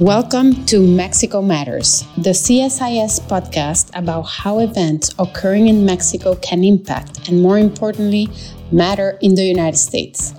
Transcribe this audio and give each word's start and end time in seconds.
Welcome 0.00 0.66
to 0.66 0.84
Mexico 0.84 1.40
Matters, 1.40 2.02
the 2.16 2.30
CSIS 2.30 3.20
podcast 3.28 3.96
about 3.96 4.22
how 4.22 4.58
events 4.58 5.14
occurring 5.20 5.68
in 5.68 5.86
Mexico 5.86 6.34
can 6.34 6.64
impact 6.64 7.28
and, 7.28 7.40
more 7.40 7.58
importantly, 7.58 8.28
matter 8.72 9.16
in 9.22 9.36
the 9.36 9.44
United 9.44 9.76
States. 9.76 10.34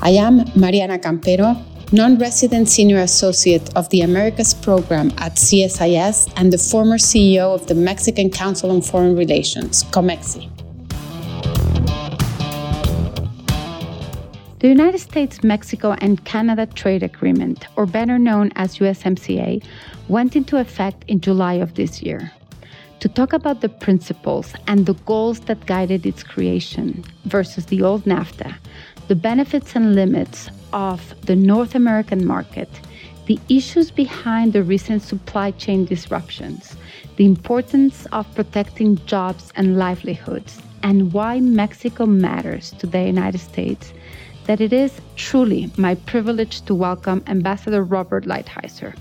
I 0.00 0.12
am 0.12 0.50
Mariana 0.56 0.98
Campero, 0.98 1.62
non 1.92 2.16
resident 2.16 2.70
senior 2.70 3.00
associate 3.00 3.68
of 3.76 3.90
the 3.90 4.00
Americas 4.00 4.54
program 4.54 5.12
at 5.18 5.34
CSIS 5.34 6.32
and 6.38 6.50
the 6.50 6.56
former 6.56 6.96
CEO 6.96 7.54
of 7.54 7.66
the 7.66 7.74
Mexican 7.74 8.30
Council 8.30 8.70
on 8.70 8.80
Foreign 8.80 9.16
Relations, 9.16 9.84
COMEXI. 9.92 10.53
The 14.64 14.70
United 14.70 15.00
States, 15.00 15.44
Mexico, 15.44 15.94
and 15.98 16.24
Canada 16.24 16.64
Trade 16.64 17.02
Agreement, 17.02 17.66
or 17.76 17.84
better 17.84 18.18
known 18.18 18.50
as 18.56 18.78
USMCA, 18.78 19.62
went 20.08 20.36
into 20.36 20.56
effect 20.56 21.04
in 21.06 21.20
July 21.20 21.52
of 21.64 21.74
this 21.74 22.00
year. 22.00 22.32
To 23.00 23.08
talk 23.10 23.34
about 23.34 23.60
the 23.60 23.68
principles 23.68 24.54
and 24.66 24.86
the 24.86 24.94
goals 25.04 25.40
that 25.40 25.66
guided 25.66 26.06
its 26.06 26.22
creation 26.22 27.04
versus 27.26 27.66
the 27.66 27.82
old 27.82 28.04
NAFTA, 28.04 28.54
the 29.06 29.14
benefits 29.14 29.76
and 29.76 29.94
limits 29.94 30.48
of 30.72 31.14
the 31.26 31.36
North 31.36 31.74
American 31.74 32.24
market, 32.24 32.70
the 33.26 33.38
issues 33.50 33.90
behind 33.90 34.54
the 34.54 34.62
recent 34.62 35.02
supply 35.02 35.50
chain 35.50 35.84
disruptions, 35.84 36.74
the 37.16 37.26
importance 37.26 38.06
of 38.12 38.34
protecting 38.34 38.96
jobs 39.04 39.52
and 39.56 39.76
livelihoods, 39.76 40.62
and 40.82 41.12
why 41.12 41.38
Mexico 41.38 42.06
matters 42.06 42.70
to 42.78 42.86
the 42.86 43.02
United 43.02 43.42
States 43.42 43.92
that 44.46 44.60
it 44.60 44.72
is 44.72 45.00
truly 45.16 45.70
my 45.76 45.94
privilege 45.94 46.60
to 46.62 46.74
welcome 46.74 47.22
Ambassador 47.26 47.82
Robert 47.82 48.24
Lighthizer, 48.24 48.94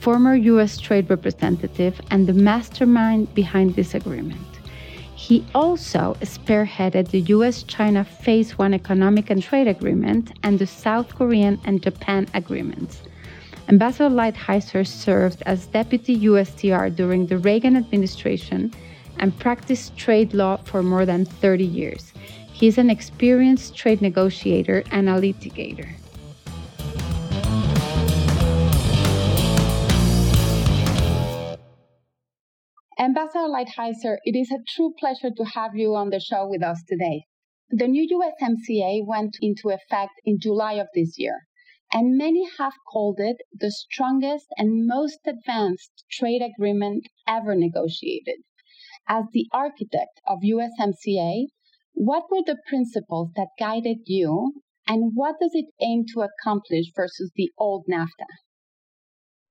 former 0.00 0.34
U.S. 0.34 0.78
Trade 0.78 1.10
Representative 1.10 2.00
and 2.10 2.26
the 2.26 2.32
mastermind 2.32 3.34
behind 3.34 3.74
this 3.74 3.94
agreement. 3.94 4.40
He 5.14 5.44
also 5.54 6.16
spearheaded 6.20 7.10
the 7.10 7.20
US 7.34 7.62
China 7.62 8.04
Phase 8.04 8.56
1 8.56 8.72
Economic 8.74 9.28
and 9.28 9.42
Trade 9.42 9.68
Agreement 9.68 10.32
and 10.42 10.58
the 10.58 10.66
South 10.66 11.14
Korean 11.14 11.60
and 11.64 11.82
Japan 11.82 12.26
agreements. 12.32 13.02
Ambassador 13.68 14.08
Lighthizer 14.08 14.86
served 14.86 15.42
as 15.44 15.66
Deputy 15.66 16.16
USTR 16.20 16.94
during 16.94 17.26
the 17.26 17.38
Reagan 17.38 17.76
administration 17.76 18.72
and 19.18 19.36
practiced 19.38 19.96
trade 19.96 20.32
law 20.32 20.56
for 20.58 20.82
more 20.82 21.04
than 21.04 21.24
30 21.24 21.64
years. 21.64 22.12
He's 22.58 22.78
an 22.78 22.88
experienced 22.88 23.76
trade 23.76 24.00
negotiator 24.00 24.82
and 24.90 25.10
a 25.10 25.20
litigator. 25.20 25.94
Ambassador 32.98 33.46
Lighthizer, 33.46 34.16
it 34.24 34.34
is 34.34 34.50
a 34.50 34.64
true 34.74 34.94
pleasure 34.98 35.30
to 35.36 35.44
have 35.44 35.76
you 35.76 35.94
on 35.94 36.08
the 36.08 36.18
show 36.18 36.48
with 36.48 36.62
us 36.62 36.82
today. 36.88 37.26
The 37.68 37.88
new 37.88 38.08
USMCA 38.08 39.06
went 39.06 39.36
into 39.42 39.68
effect 39.68 40.12
in 40.24 40.40
July 40.40 40.74
of 40.74 40.86
this 40.94 41.18
year, 41.18 41.42
and 41.92 42.16
many 42.16 42.48
have 42.56 42.72
called 42.90 43.20
it 43.20 43.36
the 43.52 43.70
strongest 43.70 44.46
and 44.56 44.86
most 44.86 45.18
advanced 45.26 46.04
trade 46.10 46.40
agreement 46.40 47.04
ever 47.28 47.54
negotiated. 47.54 48.36
As 49.06 49.24
the 49.34 49.46
architect 49.52 50.22
of 50.26 50.38
USMCA, 50.40 51.48
what 51.96 52.24
were 52.30 52.42
the 52.44 52.58
principles 52.68 53.30
that 53.36 53.48
guided 53.58 53.98
you, 54.04 54.52
and 54.86 55.12
what 55.14 55.36
does 55.40 55.50
it 55.54 55.66
aim 55.82 56.04
to 56.14 56.20
accomplish 56.20 56.86
versus 56.94 57.32
the 57.34 57.50
old 57.58 57.86
NAFTA? 57.90 58.26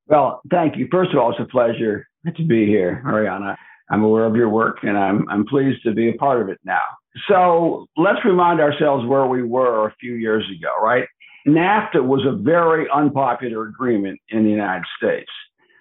Well, 0.08 0.42
thank 0.52 0.78
you. 0.78 0.88
First 0.92 1.12
of 1.12 1.18
all, 1.18 1.32
it's 1.32 1.40
a 1.40 1.52
pleasure 1.52 2.06
to 2.26 2.46
be 2.46 2.68
here, 2.68 3.02
Mariana. 3.04 3.58
I'm 3.90 4.04
aware 4.04 4.26
of 4.26 4.36
your 4.36 4.50
work, 4.50 4.78
and 4.84 4.98
I'm 4.98 5.28
I'm 5.28 5.46
pleased 5.46 5.82
to 5.84 5.94
be 5.94 6.10
a 6.10 6.14
part 6.14 6.42
of 6.42 6.50
it 6.50 6.60
now. 6.64 6.86
So 7.28 7.88
let's 7.98 8.24
remind 8.24 8.60
ourselves 8.60 9.06
where 9.08 9.26
we 9.26 9.42
were 9.42 9.88
a 9.88 9.96
few 10.00 10.14
years 10.14 10.46
ago, 10.46 10.70
right? 10.84 11.08
NAFTA 11.48 12.04
was 12.04 12.26
a 12.28 12.36
very 12.36 12.88
unpopular 12.94 13.68
agreement 13.68 14.20
in 14.30 14.44
the 14.44 14.50
United 14.50 14.86
States. 14.98 15.32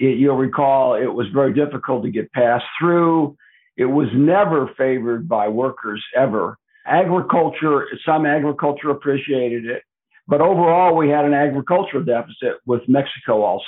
It, 0.01 0.19
you'll 0.19 0.37
recall 0.37 0.95
it 0.95 1.13
was 1.13 1.27
very 1.33 1.53
difficult 1.53 2.05
to 2.05 2.11
get 2.11 2.33
passed 2.33 2.65
through. 2.81 3.37
It 3.77 3.87
was 3.87 4.09
never 4.15 4.71
favored 4.77 5.29
by 5.29 5.49
workers 5.49 6.03
ever. 6.17 6.59
Agriculture, 6.87 7.87
some 8.05 8.27
agriculture 8.27 8.91
appreciated 8.91 9.67
it, 9.67 9.83
but 10.29 10.41
overall 10.41 10.95
we 10.97 11.09
had 11.09 11.25
an 11.25 11.35
agricultural 11.35 12.05
deficit 12.05 12.59
with 12.67 12.83
Mexico 12.89 13.43
also. 13.43 13.65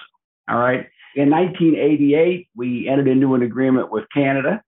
All 0.49 0.59
right. 0.59 0.87
In 1.17 1.31
1988, 1.31 2.49
we 2.55 2.89
entered 2.89 3.09
into 3.09 3.35
an 3.35 3.43
agreement 3.43 3.91
with 3.91 4.05
Canada. 4.13 4.63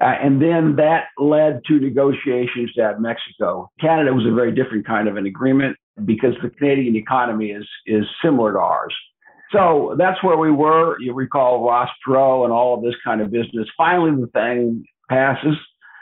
Uh, 0.00 0.04
and 0.04 0.40
then 0.40 0.76
that 0.76 1.08
led 1.18 1.60
to 1.66 1.78
negotiations 1.78 2.70
have 2.78 3.00
Mexico. 3.00 3.70
Canada 3.80 4.14
was 4.14 4.24
a 4.24 4.32
very 4.32 4.52
different 4.52 4.86
kind 4.86 5.08
of 5.08 5.16
an 5.16 5.26
agreement 5.26 5.76
because 6.04 6.34
the 6.42 6.48
Canadian 6.48 6.96
economy 6.96 7.50
is 7.50 7.68
is 7.86 8.04
similar 8.24 8.52
to 8.52 8.58
ours. 8.58 8.94
So 9.52 9.96
that's 9.98 10.22
where 10.22 10.36
we 10.36 10.50
were. 10.50 10.96
You 11.00 11.12
recall 11.12 11.64
Ross 11.64 11.88
Perot 12.06 12.44
and 12.44 12.52
all 12.52 12.76
of 12.76 12.82
this 12.82 12.94
kind 13.04 13.20
of 13.20 13.30
business. 13.30 13.68
Finally, 13.76 14.20
the 14.20 14.28
thing 14.28 14.84
passes. 15.08 15.56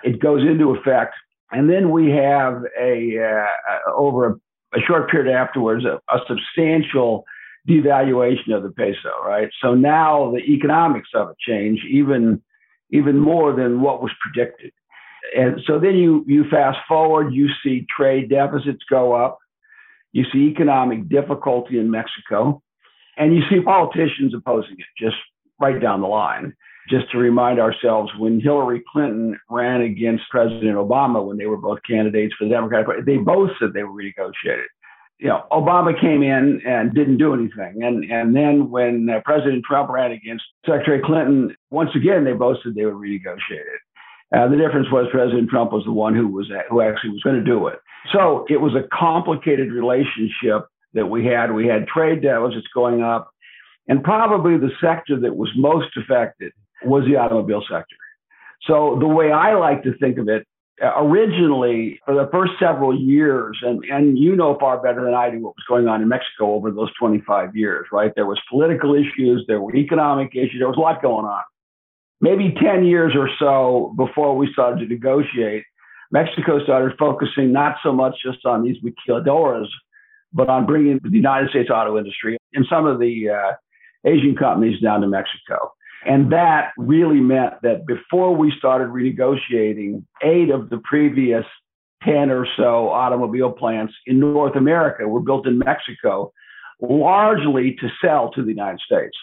It 0.04 0.20
goes 0.20 0.42
into 0.42 0.70
effect. 0.70 1.14
And 1.50 1.70
then 1.70 1.90
we 1.90 2.10
have 2.10 2.62
a, 2.78 3.18
uh, 3.18 3.90
over 3.96 4.26
a, 4.26 4.78
a, 4.78 4.80
short 4.86 5.10
period 5.10 5.32
afterwards, 5.32 5.86
a, 5.86 5.98
a 6.14 6.18
substantial 6.28 7.24
devaluation 7.66 8.54
of 8.54 8.62
the 8.62 8.70
peso, 8.70 9.10
right? 9.24 9.48
So 9.62 9.74
now 9.74 10.30
the 10.32 10.40
economics 10.40 11.08
of 11.14 11.30
it 11.30 11.36
change 11.38 11.80
even, 11.90 12.42
even 12.90 13.18
more 13.18 13.54
than 13.54 13.80
what 13.80 14.02
was 14.02 14.12
predicted. 14.20 14.72
And 15.34 15.60
so 15.66 15.78
then 15.78 15.96
you, 15.96 16.22
you 16.26 16.44
fast 16.50 16.78
forward, 16.86 17.32
you 17.32 17.48
see 17.62 17.86
trade 17.94 18.28
deficits 18.28 18.84
go 18.90 19.14
up. 19.14 19.38
You 20.12 20.24
see 20.30 20.50
economic 20.50 21.08
difficulty 21.08 21.78
in 21.78 21.90
Mexico 21.90 22.62
and 23.18 23.34
you 23.34 23.42
see 23.50 23.60
politicians 23.60 24.34
opposing 24.34 24.76
it 24.78 24.86
just 24.96 25.16
right 25.60 25.80
down 25.80 26.00
the 26.00 26.06
line. 26.06 26.54
Just 26.88 27.10
to 27.12 27.18
remind 27.18 27.60
ourselves, 27.60 28.10
when 28.18 28.40
Hillary 28.40 28.82
Clinton 28.90 29.38
ran 29.50 29.82
against 29.82 30.24
President 30.30 30.74
Obama, 30.76 31.22
when 31.26 31.36
they 31.36 31.44
were 31.44 31.58
both 31.58 31.80
candidates 31.86 32.34
for 32.38 32.44
the 32.44 32.50
Democratic 32.50 32.86
Party, 32.86 33.02
they 33.02 33.18
both 33.18 33.50
said 33.60 33.74
they 33.74 33.82
were 33.82 33.92
renegotiated. 33.92 34.64
You 35.18 35.28
know, 35.28 35.44
Obama 35.52 36.00
came 36.00 36.22
in 36.22 36.62
and 36.66 36.94
didn't 36.94 37.18
do 37.18 37.34
anything, 37.34 37.82
and 37.82 38.10
and 38.10 38.34
then 38.34 38.70
when 38.70 39.10
uh, 39.10 39.20
President 39.24 39.64
Trump 39.64 39.90
ran 39.90 40.12
against 40.12 40.44
Secretary 40.64 41.02
Clinton, 41.04 41.54
once 41.70 41.90
again 41.94 42.24
they 42.24 42.32
both 42.32 42.58
said 42.62 42.74
they 42.74 42.86
were 42.86 42.94
renegotiated. 42.94 43.82
Uh, 44.34 44.46
the 44.48 44.56
difference 44.56 44.86
was 44.92 45.08
President 45.10 45.50
Trump 45.50 45.72
was 45.72 45.84
the 45.84 45.92
one 45.92 46.14
who 46.14 46.28
was 46.28 46.46
who 46.70 46.80
actually 46.80 47.10
was 47.10 47.22
going 47.22 47.36
to 47.36 47.44
do 47.44 47.66
it. 47.66 47.80
So 48.12 48.46
it 48.48 48.60
was 48.60 48.74
a 48.74 48.86
complicated 48.96 49.72
relationship 49.72 50.68
that 50.94 51.06
we 51.06 51.24
had. 51.24 51.52
We 51.52 51.66
had 51.66 51.86
trade 51.86 52.22
deficits 52.22 52.66
going 52.74 53.02
up, 53.02 53.30
and 53.88 54.02
probably 54.02 54.58
the 54.58 54.70
sector 54.80 55.18
that 55.20 55.36
was 55.36 55.50
most 55.56 55.96
affected 55.96 56.52
was 56.84 57.04
the 57.06 57.16
automobile 57.16 57.62
sector. 57.68 57.96
So 58.62 58.96
the 59.00 59.08
way 59.08 59.30
I 59.30 59.54
like 59.54 59.82
to 59.84 59.96
think 59.98 60.18
of 60.18 60.28
it, 60.28 60.46
uh, 60.82 60.92
originally 60.96 61.98
for 62.04 62.14
the 62.14 62.28
first 62.30 62.52
several 62.60 62.96
years, 62.96 63.58
and, 63.62 63.82
and 63.84 64.18
you 64.18 64.36
know 64.36 64.56
far 64.60 64.80
better 64.80 65.04
than 65.04 65.14
I 65.14 65.30
do 65.30 65.40
what 65.40 65.56
was 65.56 65.64
going 65.68 65.88
on 65.88 66.02
in 66.02 66.08
Mexico 66.08 66.54
over 66.54 66.70
those 66.70 66.90
25 67.00 67.56
years, 67.56 67.86
right? 67.90 68.12
There 68.14 68.26
was 68.26 68.38
political 68.48 68.94
issues, 68.94 69.44
there 69.48 69.60
were 69.60 69.74
economic 69.74 70.36
issues, 70.36 70.56
there 70.58 70.68
was 70.68 70.76
a 70.76 70.80
lot 70.80 71.02
going 71.02 71.26
on. 71.26 71.42
Maybe 72.20 72.54
10 72.60 72.84
years 72.84 73.14
or 73.16 73.28
so 73.38 73.92
before 73.96 74.36
we 74.36 74.52
started 74.52 74.80
to 74.80 74.86
negotiate, 74.86 75.64
Mexico 76.10 76.62
started 76.62 76.96
focusing 76.98 77.52
not 77.52 77.76
so 77.82 77.92
much 77.92 78.14
just 78.24 78.44
on 78.46 78.62
these 78.62 78.76
maquiladoras, 78.82 79.68
but 80.32 80.48
on 80.48 80.66
bringing 80.66 81.00
the 81.02 81.10
United 81.10 81.50
States 81.50 81.70
auto 81.70 81.98
industry 81.98 82.36
and 82.52 82.66
some 82.68 82.86
of 82.86 82.98
the 82.98 83.30
uh, 83.30 83.52
Asian 84.08 84.36
companies 84.36 84.80
down 84.80 85.00
to 85.00 85.06
Mexico. 85.06 85.72
And 86.06 86.32
that 86.32 86.70
really 86.76 87.20
meant 87.20 87.54
that 87.62 87.86
before 87.86 88.34
we 88.34 88.52
started 88.56 88.88
renegotiating, 88.88 90.04
eight 90.22 90.50
of 90.50 90.70
the 90.70 90.78
previous 90.84 91.44
10 92.04 92.30
or 92.30 92.46
so 92.56 92.88
automobile 92.90 93.50
plants 93.50 93.92
in 94.06 94.20
North 94.20 94.54
America 94.54 95.08
were 95.08 95.20
built 95.20 95.46
in 95.46 95.58
Mexico, 95.58 96.32
largely 96.80 97.76
to 97.80 97.88
sell 98.00 98.30
to 98.32 98.42
the 98.42 98.50
United 98.50 98.80
States. 98.80 99.16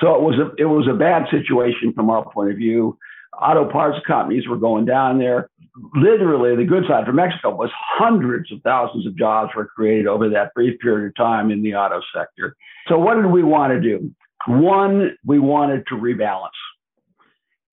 So 0.00 0.14
it 0.14 0.22
was 0.22 0.38
a, 0.38 0.62
it 0.62 0.66
was 0.66 0.86
a 0.88 0.94
bad 0.94 1.24
situation 1.30 1.92
from 1.94 2.10
our 2.10 2.30
point 2.30 2.52
of 2.52 2.56
view. 2.56 2.98
Auto 3.40 3.70
parts 3.70 3.98
companies 4.06 4.46
were 4.46 4.56
going 4.56 4.84
down 4.84 5.18
there 5.18 5.50
literally 5.94 6.56
the 6.56 6.64
good 6.64 6.84
side 6.88 7.04
for 7.04 7.12
Mexico 7.12 7.54
was 7.54 7.70
hundreds 7.74 8.50
of 8.52 8.60
thousands 8.62 9.06
of 9.06 9.16
jobs 9.16 9.52
were 9.54 9.66
created 9.66 10.06
over 10.06 10.28
that 10.28 10.54
brief 10.54 10.78
period 10.80 11.08
of 11.08 11.14
time 11.16 11.50
in 11.50 11.62
the 11.62 11.74
auto 11.74 12.00
sector. 12.14 12.56
So 12.88 12.98
what 12.98 13.14
did 13.14 13.26
we 13.26 13.42
want 13.42 13.72
to 13.72 13.80
do? 13.80 14.10
One, 14.46 15.16
we 15.24 15.38
wanted 15.38 15.86
to 15.88 15.94
rebalance. 15.94 16.48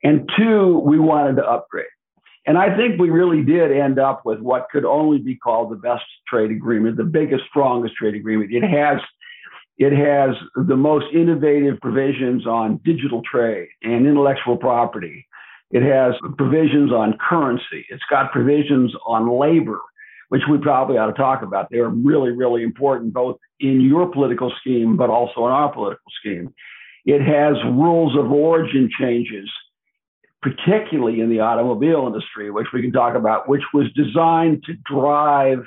And 0.04 0.30
two, 0.38 0.80
we 0.80 1.00
wanted 1.00 1.38
to 1.38 1.46
upgrade. 1.46 1.86
And 2.46 2.58
I 2.58 2.76
think 2.76 3.00
we 3.00 3.10
really 3.10 3.42
did 3.44 3.72
end 3.72 4.00
up 4.00 4.26
with 4.26 4.40
what 4.40 4.68
could 4.70 4.84
only 4.84 5.18
be 5.18 5.36
called 5.36 5.72
the 5.72 5.78
best 5.78 6.04
trade 6.28 6.52
agreement, 6.52 6.98
the 6.98 7.04
biggest, 7.04 7.46
strongest 7.50 7.96
trade 7.96 8.16
agreement. 8.16 8.52
It 8.52 8.64
has 8.64 9.00
It 9.78 9.94
has 9.94 10.36
the 10.56 10.76
most 10.76 11.06
innovative 11.14 11.80
provisions 11.82 12.46
on 12.46 12.80
digital 12.84 13.22
trade 13.24 13.70
and 13.82 14.06
intellectual 14.06 14.58
property. 14.58 15.26
It 15.74 15.82
has 15.82 16.14
provisions 16.38 16.92
on 16.92 17.18
currency. 17.18 17.86
It's 17.90 18.04
got 18.10 18.32
provisions 18.32 18.94
on 19.08 19.28
labor, 19.40 19.80
which 20.30 20.44
we 20.50 20.60
probably 20.60 20.98
ought 20.98 21.08
to 21.08 21.14
talk 21.14 21.42
about. 21.42 21.68
They're 21.72 21.90
really, 21.90 22.32
really 22.32 22.64
important, 22.64 23.14
both 23.14 23.38
in 23.60 23.82
your 23.82 24.12
political 24.12 24.54
scheme, 24.62 24.96
but 24.96 25.10
also 25.10 25.48
in 25.48 25.52
our 25.52 25.74
political 25.74 26.12
scheme. 26.20 26.54
It 27.06 27.22
has 27.22 27.56
rules 27.66 28.16
of 28.18 28.32
origin 28.32 28.90
changes, 29.00 29.50
particularly 30.44 31.22
in 31.22 31.30
the 31.30 31.40
automobile 31.40 32.06
industry, 32.06 32.52
which 32.52 32.68
we 32.72 32.82
can 32.82 32.92
talk 32.92 33.16
about, 33.16 33.50
which 33.50 33.64
was 33.74 33.88
designed 33.94 34.64
to 34.66 34.74
drive 34.86 35.66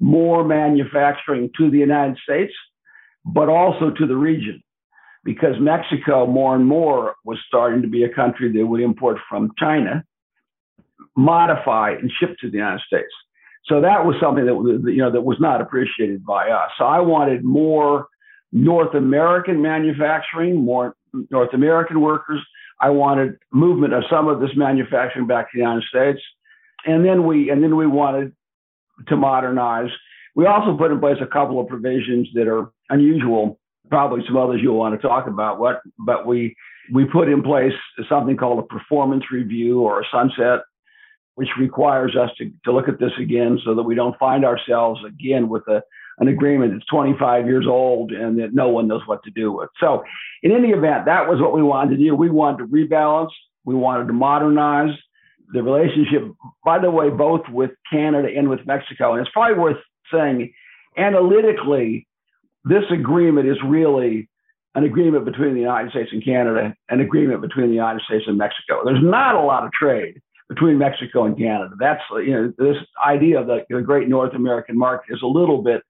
more 0.00 0.42
manufacturing 0.42 1.50
to 1.58 1.70
the 1.70 1.78
United 1.78 2.16
States 2.18 2.52
but 3.24 3.48
also 3.48 3.90
to 3.90 4.06
the 4.06 4.16
region 4.16 4.62
because 5.24 5.54
Mexico 5.58 6.26
more 6.26 6.54
and 6.54 6.66
more 6.66 7.16
was 7.24 7.38
starting 7.48 7.82
to 7.82 7.88
be 7.88 8.04
a 8.04 8.08
country 8.08 8.52
that 8.52 8.66
would 8.66 8.80
import 8.80 9.18
from 9.28 9.50
China, 9.58 10.04
modify 11.16 11.92
and 11.92 12.10
ship 12.20 12.36
to 12.40 12.50
the 12.50 12.58
United 12.58 12.82
States. 12.86 13.12
So 13.66 13.80
that 13.80 14.04
was 14.04 14.16
something 14.20 14.44
that 14.44 14.92
you 14.92 14.98
know 14.98 15.10
that 15.10 15.22
was 15.22 15.38
not 15.40 15.60
appreciated 15.60 16.24
by 16.24 16.50
us. 16.50 16.70
So 16.78 16.84
I 16.84 17.00
wanted 17.00 17.44
more 17.44 18.08
North 18.52 18.94
American 18.94 19.62
manufacturing, 19.62 20.62
more 20.62 20.94
North 21.30 21.54
American 21.54 22.00
workers. 22.00 22.40
I 22.80 22.90
wanted 22.90 23.38
movement 23.52 23.94
of 23.94 24.04
some 24.10 24.28
of 24.28 24.40
this 24.40 24.50
manufacturing 24.54 25.26
back 25.26 25.50
to 25.50 25.58
the 25.58 25.60
United 25.60 25.84
States, 25.84 26.20
and 26.84 27.04
then 27.04 27.26
we 27.26 27.50
and 27.50 27.62
then 27.62 27.76
we 27.76 27.86
wanted 27.86 28.32
to 29.08 29.16
modernize. 29.16 29.90
We 30.34 30.46
also 30.46 30.76
put 30.76 30.90
in 30.90 31.00
place 31.00 31.18
a 31.22 31.26
couple 31.26 31.58
of 31.58 31.68
provisions 31.68 32.28
that 32.34 32.48
are 32.48 32.70
unusual. 32.90 33.58
Probably 33.90 34.22
some 34.26 34.36
others 34.36 34.60
you'll 34.62 34.78
want 34.78 35.00
to 35.00 35.06
talk 35.06 35.26
about. 35.26 35.58
What, 35.58 35.80
but 35.98 36.26
we 36.26 36.56
we 36.92 37.04
put 37.04 37.28
in 37.28 37.42
place 37.42 37.72
something 38.08 38.36
called 38.36 38.58
a 38.58 38.62
performance 38.62 39.24
review 39.30 39.80
or 39.80 40.00
a 40.00 40.04
sunset, 40.10 40.60
which 41.34 41.48
requires 41.58 42.16
us 42.16 42.30
to, 42.38 42.50
to 42.64 42.72
look 42.72 42.88
at 42.88 42.98
this 42.98 43.12
again 43.18 43.58
so 43.64 43.74
that 43.74 43.82
we 43.82 43.94
don't 43.94 44.18
find 44.18 44.44
ourselves 44.44 45.00
again 45.06 45.48
with 45.48 45.66
a, 45.68 45.82
an 46.18 46.28
agreement 46.28 46.72
that's 46.72 46.86
25 46.86 47.46
years 47.46 47.66
old 47.66 48.12
and 48.12 48.38
that 48.38 48.54
no 48.54 48.68
one 48.68 48.86
knows 48.86 49.02
what 49.06 49.22
to 49.24 49.30
do 49.30 49.50
with. 49.52 49.68
So, 49.80 50.04
in 50.42 50.52
any 50.52 50.70
event, 50.70 51.06
that 51.06 51.28
was 51.28 51.40
what 51.40 51.54
we 51.54 51.62
wanted 51.62 51.96
to 51.96 52.04
do. 52.04 52.14
We 52.14 52.30
wanted 52.30 52.58
to 52.58 52.66
rebalance, 52.66 53.30
we 53.64 53.74
wanted 53.74 54.06
to 54.08 54.12
modernize 54.12 54.94
the 55.52 55.62
relationship, 55.62 56.22
by 56.64 56.78
the 56.78 56.90
way, 56.90 57.10
both 57.10 57.42
with 57.48 57.70
Canada 57.90 58.28
and 58.36 58.48
with 58.48 58.66
Mexico. 58.66 59.12
And 59.12 59.20
it's 59.20 59.32
probably 59.32 59.58
worth 59.58 59.76
saying 60.12 60.52
analytically, 60.96 62.06
this 62.64 62.84
agreement 62.90 63.48
is 63.48 63.56
really 63.66 64.28
an 64.74 64.84
agreement 64.84 65.24
between 65.24 65.54
the 65.54 65.60
United 65.60 65.90
States 65.90 66.10
and 66.12 66.24
Canada, 66.24 66.74
an 66.88 67.00
agreement 67.00 67.40
between 67.40 67.68
the 67.68 67.74
United 67.74 68.02
States 68.02 68.24
and 68.26 68.36
Mexico. 68.36 68.82
There's 68.84 69.02
not 69.02 69.34
a 69.34 69.40
lot 69.40 69.64
of 69.64 69.72
trade 69.72 70.20
between 70.48 70.78
Mexico 70.78 71.24
and 71.24 71.36
Canada. 71.36 71.74
That's 71.78 72.02
you 72.16 72.32
know 72.32 72.52
this 72.58 72.76
idea 73.06 73.40
of 73.40 73.46
the, 73.46 73.64
the 73.68 73.82
great 73.82 74.08
North 74.08 74.34
American 74.34 74.78
market 74.78 75.14
is 75.14 75.22
a 75.22 75.26
little 75.26 75.62
bit 75.62 75.82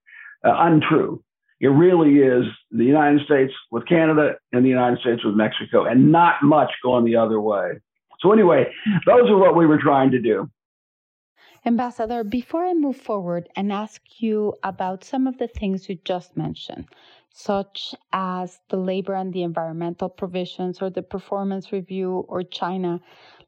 uh, 0.45 0.53
untrue. 0.57 1.21
It 1.59 1.69
really 1.69 2.19
is 2.19 2.45
the 2.71 2.83
United 2.83 3.25
States 3.25 3.53
with 3.71 3.87
Canada 3.87 4.35
and 4.51 4.63
the 4.63 4.69
United 4.69 4.99
States 4.99 5.23
with 5.23 5.35
Mexico, 5.35 5.85
and 5.85 6.11
not 6.11 6.35
much 6.43 6.71
going 6.83 7.05
the 7.05 7.15
other 7.15 7.39
way. 7.39 7.79
So 8.19 8.31
anyway, 8.31 8.71
those 9.05 9.29
are 9.29 9.37
what 9.37 9.55
we 9.55 9.65
were 9.65 9.79
trying 9.79 10.11
to 10.11 10.21
do. 10.21 10.49
Ambassador, 11.67 12.23
before 12.23 12.63
I 12.63 12.75
move 12.75 12.95
forward 12.95 13.49
and 13.55 13.71
ask 13.71 13.99
you 14.19 14.53
about 14.61 15.03
some 15.03 15.25
of 15.25 15.39
the 15.39 15.47
things 15.47 15.89
you 15.89 15.97
just 16.05 16.37
mentioned, 16.37 16.85
such 17.33 17.95
as 18.13 18.59
the 18.69 18.77
labor 18.77 19.15
and 19.15 19.33
the 19.33 19.41
environmental 19.41 20.07
provisions 20.07 20.79
or 20.79 20.91
the 20.91 21.01
performance 21.01 21.71
review 21.71 22.23
or 22.27 22.43
China, 22.43 23.01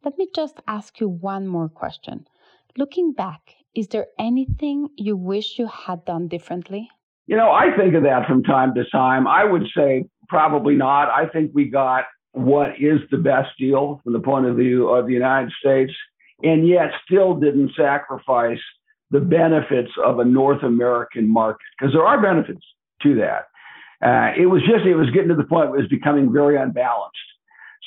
let 0.03 0.17
me 0.17 0.27
just 0.35 0.59
ask 0.67 0.99
you 0.99 1.07
one 1.07 1.47
more 1.47 1.69
question. 1.69 2.27
Looking 2.75 3.13
back, 3.13 3.53
is 3.75 3.87
there 3.89 4.07
anything 4.17 4.89
you 4.97 5.15
wish 5.15 5.59
you 5.59 5.67
had 5.67 6.03
done 6.05 6.27
differently? 6.27 6.89
You 7.27 7.37
know, 7.37 7.51
I 7.51 7.67
think 7.77 7.93
of 7.93 8.01
that 8.03 8.27
from 8.27 8.41
time 8.41 8.73
to 8.73 8.83
time. 8.91 9.27
I 9.27 9.43
would 9.43 9.67
say 9.75 10.05
probably 10.27 10.75
not. 10.75 11.09
I 11.09 11.27
think 11.27 11.51
we 11.53 11.69
got 11.69 12.05
what 12.31 12.69
is 12.79 12.99
the 13.11 13.17
best 13.17 13.49
deal 13.59 14.01
from 14.03 14.13
the 14.13 14.19
point 14.19 14.47
of 14.47 14.55
view 14.55 14.89
of 14.89 15.05
the 15.05 15.13
United 15.13 15.51
States 15.59 15.93
and 16.43 16.67
yet 16.67 16.91
still 17.05 17.35
didn't 17.35 17.71
sacrifice 17.75 18.59
the 19.11 19.19
benefits 19.19 19.91
of 20.03 20.19
a 20.19 20.25
North 20.25 20.63
American 20.63 21.31
market 21.31 21.65
because 21.77 21.93
there 21.93 22.05
are 22.05 22.21
benefits 22.21 22.65
to 23.03 23.15
that. 23.15 23.47
Uh, 24.05 24.31
it 24.37 24.45
was 24.45 24.61
just 24.61 24.85
it 24.85 24.95
was 24.95 25.09
getting 25.09 25.29
to 25.29 25.35
the 25.35 25.43
point 25.43 25.69
where 25.69 25.79
it 25.79 25.83
was 25.83 25.89
becoming 25.89 26.31
very 26.31 26.57
unbalanced. 26.57 27.17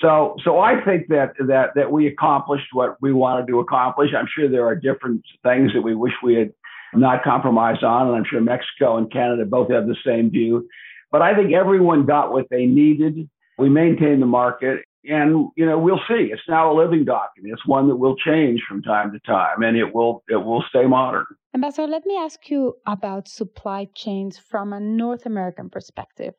So 0.00 0.36
so 0.44 0.58
I 0.58 0.82
think 0.84 1.08
that 1.08 1.34
that 1.46 1.70
that 1.76 1.92
we 1.92 2.06
accomplished 2.06 2.68
what 2.72 2.96
we 3.00 3.12
wanted 3.12 3.46
to 3.48 3.60
accomplish. 3.60 4.10
I'm 4.16 4.26
sure 4.34 4.48
there 4.48 4.66
are 4.66 4.74
different 4.74 5.22
things 5.42 5.72
that 5.74 5.82
we 5.82 5.94
wish 5.94 6.12
we 6.22 6.34
had 6.34 6.52
not 6.94 7.22
compromised 7.22 7.84
on, 7.84 8.08
and 8.08 8.16
I'm 8.16 8.24
sure 8.28 8.40
Mexico 8.40 8.96
and 8.96 9.12
Canada 9.12 9.44
both 9.44 9.70
have 9.70 9.86
the 9.86 9.96
same 10.04 10.30
view. 10.30 10.68
But 11.12 11.22
I 11.22 11.34
think 11.34 11.52
everyone 11.52 12.06
got 12.06 12.32
what 12.32 12.46
they 12.50 12.66
needed. 12.66 13.28
We 13.58 13.68
maintained 13.68 14.22
the 14.22 14.26
market, 14.26 14.84
and 15.04 15.50
you 15.56 15.66
know 15.66 15.78
we'll 15.78 16.00
see. 16.08 16.30
It's 16.32 16.42
now 16.48 16.72
a 16.72 16.74
living 16.74 17.04
document. 17.04 17.54
It's 17.54 17.66
one 17.66 17.88
that 17.88 17.96
will 17.96 18.16
change 18.16 18.60
from 18.68 18.82
time 18.82 19.12
to 19.12 19.18
time 19.20 19.62
and 19.62 19.76
it 19.76 19.94
will 19.94 20.22
it 20.28 20.36
will 20.36 20.64
stay 20.68 20.86
modern. 20.86 21.26
Ambassador 21.54 21.88
let 21.88 22.06
me 22.06 22.16
ask 22.16 22.50
you 22.50 22.74
about 22.86 23.28
supply 23.28 23.88
chains 23.94 24.38
from 24.38 24.72
a 24.72 24.80
north 24.80 25.26
american 25.26 25.70
perspective. 25.70 26.34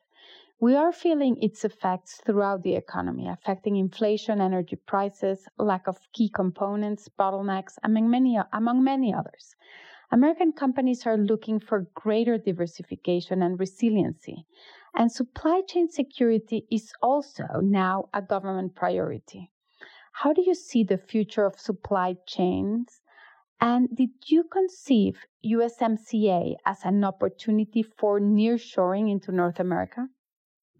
We 0.60 0.76
are 0.76 0.92
feeling 0.92 1.42
its 1.42 1.64
effects 1.64 2.20
throughout 2.24 2.62
the 2.62 2.76
economy 2.76 3.28
affecting 3.28 3.76
inflation 3.76 4.40
energy 4.40 4.76
prices 4.76 5.48
lack 5.58 5.88
of 5.88 5.98
key 6.12 6.28
components 6.28 7.08
bottlenecks 7.18 7.78
among 7.82 8.10
many 8.10 8.38
among 8.52 8.84
many 8.84 9.12
others. 9.12 9.56
American 10.12 10.52
companies 10.52 11.06
are 11.06 11.16
looking 11.16 11.58
for 11.58 11.88
greater 11.94 12.36
diversification 12.38 13.42
and 13.42 13.58
resiliency 13.58 14.46
and 14.94 15.10
supply 15.10 15.62
chain 15.66 15.88
security 15.88 16.66
is 16.70 16.92
also 17.02 17.44
now 17.62 18.08
a 18.12 18.22
government 18.22 18.74
priority. 18.74 19.50
How 20.12 20.32
do 20.32 20.42
you 20.42 20.54
see 20.54 20.84
the 20.84 20.98
future 20.98 21.46
of 21.46 21.58
supply 21.58 22.16
chains? 22.26 23.00
And 23.60 23.88
did 23.94 24.10
you 24.26 24.44
conceive 24.44 25.16
USMCA 25.46 26.56
as 26.66 26.78
an 26.84 27.04
opportunity 27.04 27.82
for 27.82 28.20
nearshoring 28.20 29.10
into 29.10 29.32
North 29.32 29.60
America? 29.60 30.08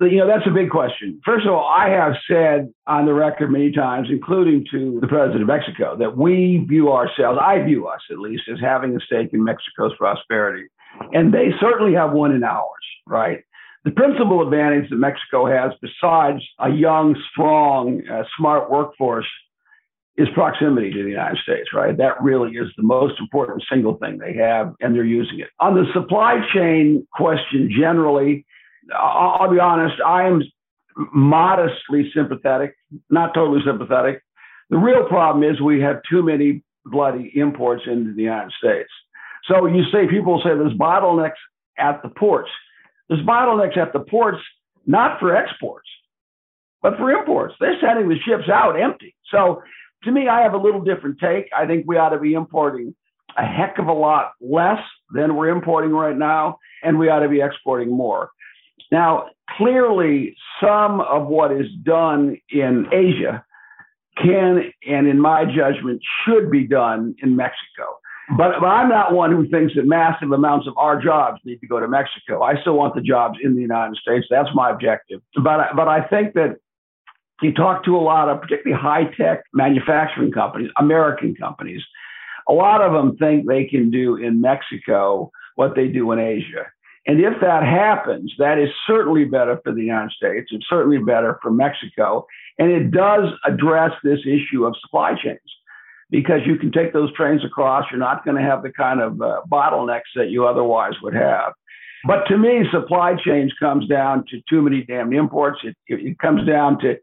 You 0.01 0.19
know, 0.19 0.27
that's 0.27 0.47
a 0.49 0.53
big 0.53 0.71
question. 0.71 1.21
First 1.25 1.47
of 1.47 1.53
all, 1.53 1.65
I 1.65 1.89
have 1.91 2.15
said 2.29 2.73
on 2.89 3.07
the 3.07 3.15
record 3.15 3.53
many 3.53 3.71
times, 3.71 4.09
including 4.11 4.67
to 4.73 4.99
the 5.01 5.07
president 5.07 5.43
of 5.43 5.47
Mexico, 5.47 5.97
that 5.97 6.17
we 6.17 6.65
view 6.69 6.91
ourselves, 6.91 7.39
I 7.41 7.63
view 7.63 7.87
us 7.87 8.01
at 8.11 8.19
least, 8.19 8.43
as 8.53 8.59
having 8.61 8.97
a 8.97 9.01
stake 9.01 9.29
in 9.33 9.45
Mexico's 9.45 9.93
prosperity. 9.97 10.67
And 11.13 11.33
they 11.33 11.51
certainly 11.61 11.95
have 11.95 12.13
one 12.13 12.33
in 12.33 12.43
ours, 12.43 12.67
right? 13.07 13.45
The 13.85 13.91
principal 13.91 14.43
advantage 14.43 14.91
that 14.91 14.97
Mexico 14.97 15.47
has, 15.47 15.73
besides 15.81 16.43
a 16.61 16.71
young, 16.71 17.17
strong, 17.33 18.01
uh, 18.09 18.23
smart 18.39 18.71
workforce, 18.71 19.27
is 20.17 20.29
proximity 20.35 20.93
to 20.93 21.03
the 21.03 21.11
United 21.11 21.39
States, 21.43 21.71
right? 21.75 21.97
That 21.97 22.23
really 22.23 22.53
is 22.53 22.69
the 22.77 22.83
most 22.83 23.19
important 23.19 23.65
single 23.71 23.95
thing 23.97 24.19
they 24.19 24.35
have, 24.35 24.75
and 24.81 24.95
they're 24.95 25.05
using 25.05 25.41
it. 25.41 25.49
On 25.59 25.75
the 25.75 25.85
supply 25.95 26.41
chain 26.55 27.07
question, 27.13 27.71
generally, 27.75 28.45
I'll, 28.95 29.51
be 29.51 29.59
honest, 29.59 29.95
I 30.05 30.25
am 30.25 30.43
modestly 31.15 32.11
sympathetic, 32.15 32.77
not 33.11 33.33
totally 33.33 33.61
sympathetic. 33.65 34.23
The 34.69 34.77
real 34.77 35.07
problem 35.09 35.49
is 35.51 35.61
we 35.61 35.81
have 35.81 36.03
too 36.09 36.23
many 36.23 36.63
bloody 36.85 37.33
imports 37.35 37.85
into 37.87 38.13
the 38.13 38.23
United 38.23 38.53
States. 38.59 38.91
So 39.49 39.67
you 39.67 39.85
say 39.91 40.07
people 40.09 40.41
say 40.45 40.51
there's 40.51 40.75
bottlenecks 40.75 41.41
at 41.79 42.03
the 42.03 42.11
ports. 42.11 42.51
There's 43.09 43.25
bottlenecks 43.27 43.77
at 43.77 43.93
the 43.93 44.01
ports, 44.01 44.39
not 44.87 45.21
for 45.21 45.35
exports, 45.35 45.89
but 46.83 46.97
for 46.97 47.11
imports. 47.11 47.55
They're 47.61 47.79
sending 47.81 48.09
the 48.09 48.19
ships 48.19 48.49
out 48.53 48.81
empty. 48.81 49.15
So 49.31 49.63
to 50.05 50.11
me, 50.11 50.29
I 50.29 50.41
have 50.41 50.55
a 50.55 50.59
little 50.59 50.81
different 50.81 51.19
take. 51.19 51.49
I 51.57 51.67
think 51.67 51.85
we 51.87 51.97
ought 51.97 52.11
to 52.11 52.19
be 52.19 52.35
importing 52.35 52.95
a 53.37 53.45
heck 53.45 53.79
of 53.79 53.87
a 53.87 53.93
lot 53.93 54.33
less 54.41 54.81
than 55.15 55.37
we're 55.37 55.49
importing 55.49 55.93
right 55.93 56.17
now, 56.17 56.59
and 56.83 56.99
we 56.99 57.09
ought 57.09 57.21
to 57.21 57.29
be 57.29 57.41
exporting 57.41 57.91
more. 57.91 58.31
Now, 58.91 59.29
clearly, 59.57 60.37
some 60.61 61.01
of 61.01 61.27
what 61.27 61.53
is 61.53 61.67
done 61.83 62.37
in 62.51 62.87
Asia 62.93 63.45
can, 64.19 64.71
and 64.87 65.07
in 65.07 65.19
my 65.19 65.45
judgment, 65.45 66.03
should 66.25 66.51
be 66.51 66.67
done 66.67 67.15
in 67.23 67.37
Mexico. 67.37 67.99
But, 68.37 68.61
but 68.61 68.67
I'm 68.67 68.89
not 68.89 69.13
one 69.13 69.31
who 69.31 69.49
thinks 69.49 69.75
that 69.75 69.87
massive 69.87 70.33
amounts 70.33 70.67
of 70.67 70.77
our 70.77 71.01
jobs 71.01 71.41
need 71.45 71.61
to 71.61 71.67
go 71.67 71.81
to 71.81 71.89
Mexico. 71.89 72.43
I 72.43 72.61
still 72.61 72.77
want 72.77 72.95
the 72.95 73.01
jobs 73.01 73.39
in 73.43 73.55
the 73.55 73.61
United 73.61 73.97
States. 73.97 74.27
That's 74.31 74.49
my 74.55 74.71
objective. 74.71 75.21
But, 75.43 75.77
but 75.77 75.89
I 75.89 76.03
think 76.03 76.35
that 76.35 76.57
you 77.43 77.53
talk 77.53 77.85
to 77.85 77.97
a 77.97 77.99
lot 77.99 78.29
of 78.29 78.41
particularly 78.41 78.81
high 78.81 79.05
tech 79.17 79.43
manufacturing 79.53 80.33
companies, 80.33 80.71
American 80.79 81.35
companies, 81.35 81.83
a 82.49 82.53
lot 82.53 82.81
of 82.81 82.93
them 82.93 83.17
think 83.17 83.47
they 83.47 83.65
can 83.65 83.91
do 83.91 84.17
in 84.17 84.41
Mexico 84.41 85.31
what 85.57 85.75
they 85.75 85.89
do 85.89 86.13
in 86.13 86.19
Asia. 86.19 86.67
And 87.07 87.21
if 87.21 87.35
that 87.41 87.65
happens, 87.65 88.33
that 88.39 88.59
is 88.59 88.69
certainly 88.87 89.25
better 89.25 89.61
for 89.65 89.73
the 89.73 89.83
United 89.83 90.13
States. 90.13 90.49
It's 90.53 90.67
certainly 90.69 90.99
better 90.99 91.39
for 91.43 91.51
Mexico. 91.51 92.27
And 92.59 92.71
it 92.71 92.93
does 92.93 93.31
address 93.45 93.91
this 94.05 94.21
issue 94.21 94.65
of 94.65 94.77
supply 94.81 95.15
chains 95.15 95.41
because 96.13 96.41
you 96.47 96.57
can 96.57 96.71
take 96.71 96.93
those 96.93 97.13
trains 97.15 97.43
across. 97.45 97.87
You're 97.91 97.99
not 97.99 98.25
going 98.25 98.37
to 98.37 98.43
have 98.43 98.63
the 98.63 98.71
kind 98.71 99.01
of 99.01 99.21
uh, 99.21 99.41
bottlenecks 99.51 100.13
that 100.15 100.29
you 100.29 100.47
otherwise 100.47 100.93
would 101.03 101.15
have. 101.15 101.55
But 102.05 102.27
to 102.29 102.37
me, 102.37 102.65
supply 102.71 103.15
chains 103.25 103.53
comes 103.59 103.89
down 103.89 104.27
to 104.31 104.41
too 104.49 104.61
many 104.61 104.85
damn 104.85 105.13
imports. 105.13 105.61
It, 105.65 105.75
it 105.87 106.19
comes 106.19 106.47
down 106.47 106.79
to 106.81 106.99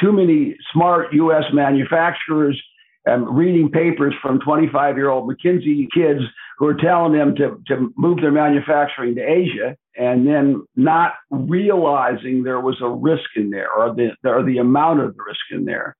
too 0.00 0.12
many 0.12 0.56
smart 0.72 1.12
U.S. 1.12 1.44
manufacturers 1.52 2.60
um, 3.08 3.36
reading 3.36 3.70
papers 3.70 4.14
from 4.22 4.40
25 4.40 4.96
year 4.96 5.10
old 5.10 5.30
McKinsey 5.30 5.86
kids 5.94 6.20
who 6.58 6.66
are 6.66 6.74
telling 6.74 7.12
them 7.12 7.36
to, 7.36 7.62
to 7.68 7.92
move 7.96 8.20
their 8.20 8.32
manufacturing 8.32 9.14
to 9.16 9.22
Asia 9.22 9.76
and 9.96 10.26
then 10.26 10.64
not 10.74 11.14
realizing 11.30 12.42
there 12.42 12.60
was 12.60 12.76
a 12.80 12.88
risk 12.88 13.28
in 13.36 13.50
there 13.50 13.70
or 13.70 13.94
the, 13.94 14.10
or 14.24 14.42
the 14.42 14.58
amount 14.58 15.00
of 15.00 15.14
the 15.14 15.22
risk 15.22 15.40
in 15.50 15.66
there. 15.66 15.96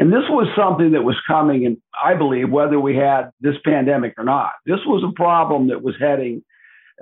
And 0.00 0.10
this 0.10 0.24
was 0.30 0.48
something 0.56 0.92
that 0.92 1.02
was 1.02 1.16
coming, 1.28 1.66
and 1.66 1.76
I 2.02 2.14
believe, 2.14 2.50
whether 2.50 2.80
we 2.80 2.96
had 2.96 3.32
this 3.42 3.56
pandemic 3.62 4.14
or 4.16 4.24
not, 4.24 4.52
this 4.64 4.80
was 4.86 5.04
a 5.04 5.12
problem 5.14 5.68
that 5.68 5.82
was 5.82 5.94
heading, 6.00 6.42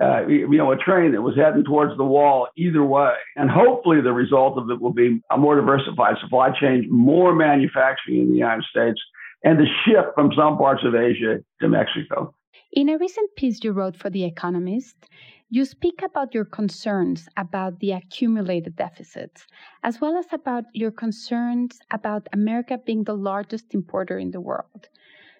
uh, 0.01 0.27
you 0.27 0.57
know, 0.57 0.73
a 0.73 0.77
train 0.77 1.13
that 1.13 1.21
was 1.21 1.37
heading 1.37 1.63
towards 1.63 1.95
the 1.95 2.03
wall 2.03 2.49
either 2.57 2.83
way. 2.83 3.13
And 3.37 3.49
hopefully, 3.49 4.01
the 4.01 4.11
result 4.11 4.57
of 4.57 4.69
it 4.69 4.81
will 4.81 4.91
be 4.91 5.21
a 5.31 5.37
more 5.37 5.55
diversified 5.55 6.15
supply 6.21 6.49
chain, 6.59 6.87
more 6.91 7.33
manufacturing 7.33 8.19
in 8.19 8.31
the 8.31 8.37
United 8.37 8.65
States, 8.69 8.99
and 9.45 9.57
the 9.57 9.67
shift 9.85 10.09
from 10.13 10.33
some 10.35 10.57
parts 10.57 10.83
of 10.83 10.93
Asia 10.93 11.39
to 11.61 11.69
Mexico. 11.69 12.35
In 12.73 12.89
a 12.89 12.97
recent 12.97 13.33
piece 13.37 13.63
you 13.63 13.71
wrote 13.71 13.95
for 13.95 14.09
The 14.09 14.25
Economist, 14.25 15.07
you 15.51 15.65
speak 15.65 16.01
about 16.03 16.33
your 16.35 16.45
concerns 16.45 17.27
about 17.35 17.79
the 17.79 17.91
accumulated 17.91 18.75
deficits, 18.75 19.47
as 19.83 19.99
well 19.99 20.15
as 20.15 20.27
about 20.31 20.65
your 20.73 20.91
concerns 20.91 21.79
about 21.91 22.27
America 22.33 22.77
being 22.77 23.03
the 23.03 23.15
largest 23.15 23.73
importer 23.73 24.19
in 24.19 24.29
the 24.29 24.39
world. 24.39 24.89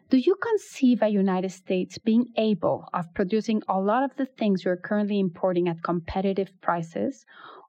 Do 0.09 0.17
you 0.17 0.35
conceive 0.41 1.03
a 1.03 1.09
United 1.09 1.51
States 1.51 1.99
being 1.99 2.25
able 2.35 2.89
of 2.91 3.13
producing 3.13 3.61
a 3.69 3.79
lot 3.79 4.03
of 4.03 4.15
the 4.17 4.25
things 4.25 4.65
you're 4.65 4.77
currently 4.77 5.19
importing 5.19 5.67
at 5.67 5.83
competitive 5.83 6.49
prices? 6.61 7.23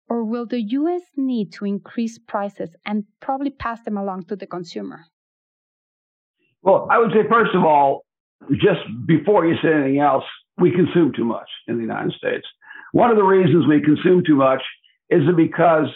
Or 0.09 0.25
will 0.25 0.47
the 0.47 0.63
US 0.63 1.03
need 1.19 1.53
to 1.53 1.67
increase 1.67 2.19
prices 2.19 2.75
and 2.87 3.05
probably 3.21 3.51
pass 3.51 3.83
them 3.83 3.99
along 3.99 4.25
to 4.25 4.37
the 4.37 4.47
consumer? 4.47 5.05
Well, 6.63 6.89
I 6.91 6.99
would 6.99 7.11
say, 7.11 7.29
first 7.29 7.55
of 7.55 7.65
all, 7.65 8.07
just 8.53 8.81
before 9.07 9.47
you 9.47 9.57
say 9.63 9.75
anything 9.75 10.01
else, 10.01 10.25
we 10.61 10.71
consume 10.71 11.13
too 11.15 11.25
much 11.25 11.49
in 11.67 11.77
the 11.77 11.83
United 11.83 12.13
States. 12.13 12.47
One 12.93 13.11
of 13.11 13.17
the 13.17 13.23
reasons 13.23 13.67
we 13.67 13.81
consume 13.81 14.23
too 14.25 14.37
much 14.37 14.63
is 15.09 15.23
because, 15.37 15.87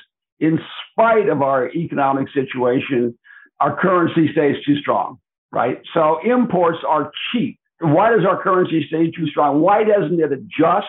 in 0.41 0.59
spite 0.91 1.29
of 1.29 1.43
our 1.43 1.71
economic 1.71 2.29
situation, 2.33 3.17
our 3.61 3.79
currency 3.81 4.33
stays 4.33 4.57
too 4.65 4.77
strong, 4.81 5.19
right? 5.53 5.81
So 5.93 6.19
imports 6.25 6.79
are 6.87 7.11
cheap. 7.33 7.59
Why 7.81 8.11
does 8.11 8.25
our 8.27 8.43
currency 8.43 8.85
stay 8.89 9.11
too 9.11 9.27
strong? 9.29 9.61
Why 9.61 9.85
doesn't 9.85 10.21
it 10.21 10.33
adjust 10.33 10.87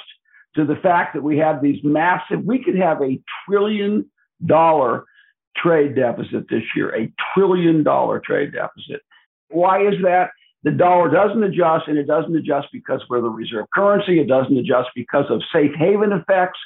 to 0.56 0.66
the 0.66 0.76
fact 0.76 1.14
that 1.14 1.22
we 1.22 1.38
have 1.38 1.62
these 1.62 1.80
massive, 1.84 2.44
we 2.46 2.64
could 2.64 2.78
have 2.78 3.02
a 3.02 3.20
trillion 3.46 4.10
dollar 4.46 5.06
trade 5.56 5.96
deficit 5.96 6.50
this 6.50 6.64
year, 6.76 6.96
a 6.96 7.12
trillion 7.34 7.84
dollar 7.84 8.20
trade 8.20 8.54
deficit. 8.54 9.02
Why 9.50 9.88
is 9.88 9.96
that? 10.04 10.32
The 10.66 10.72
dollar 10.72 11.12
doesn't 11.12 11.44
adjust, 11.44 11.88
and 11.88 11.96
it 11.96 12.08
doesn't 12.08 12.36
adjust 12.36 12.70
because 12.74 13.00
we're 13.08 13.22
the 13.22 13.30
reserve 13.30 13.68
currency. 13.72 14.20
It 14.20 14.28
doesn't 14.28 14.58
adjust 14.58 14.90
because 14.96 15.26
of 15.30 15.44
safe 15.54 15.72
haven 15.78 16.12
effects. 16.12 16.58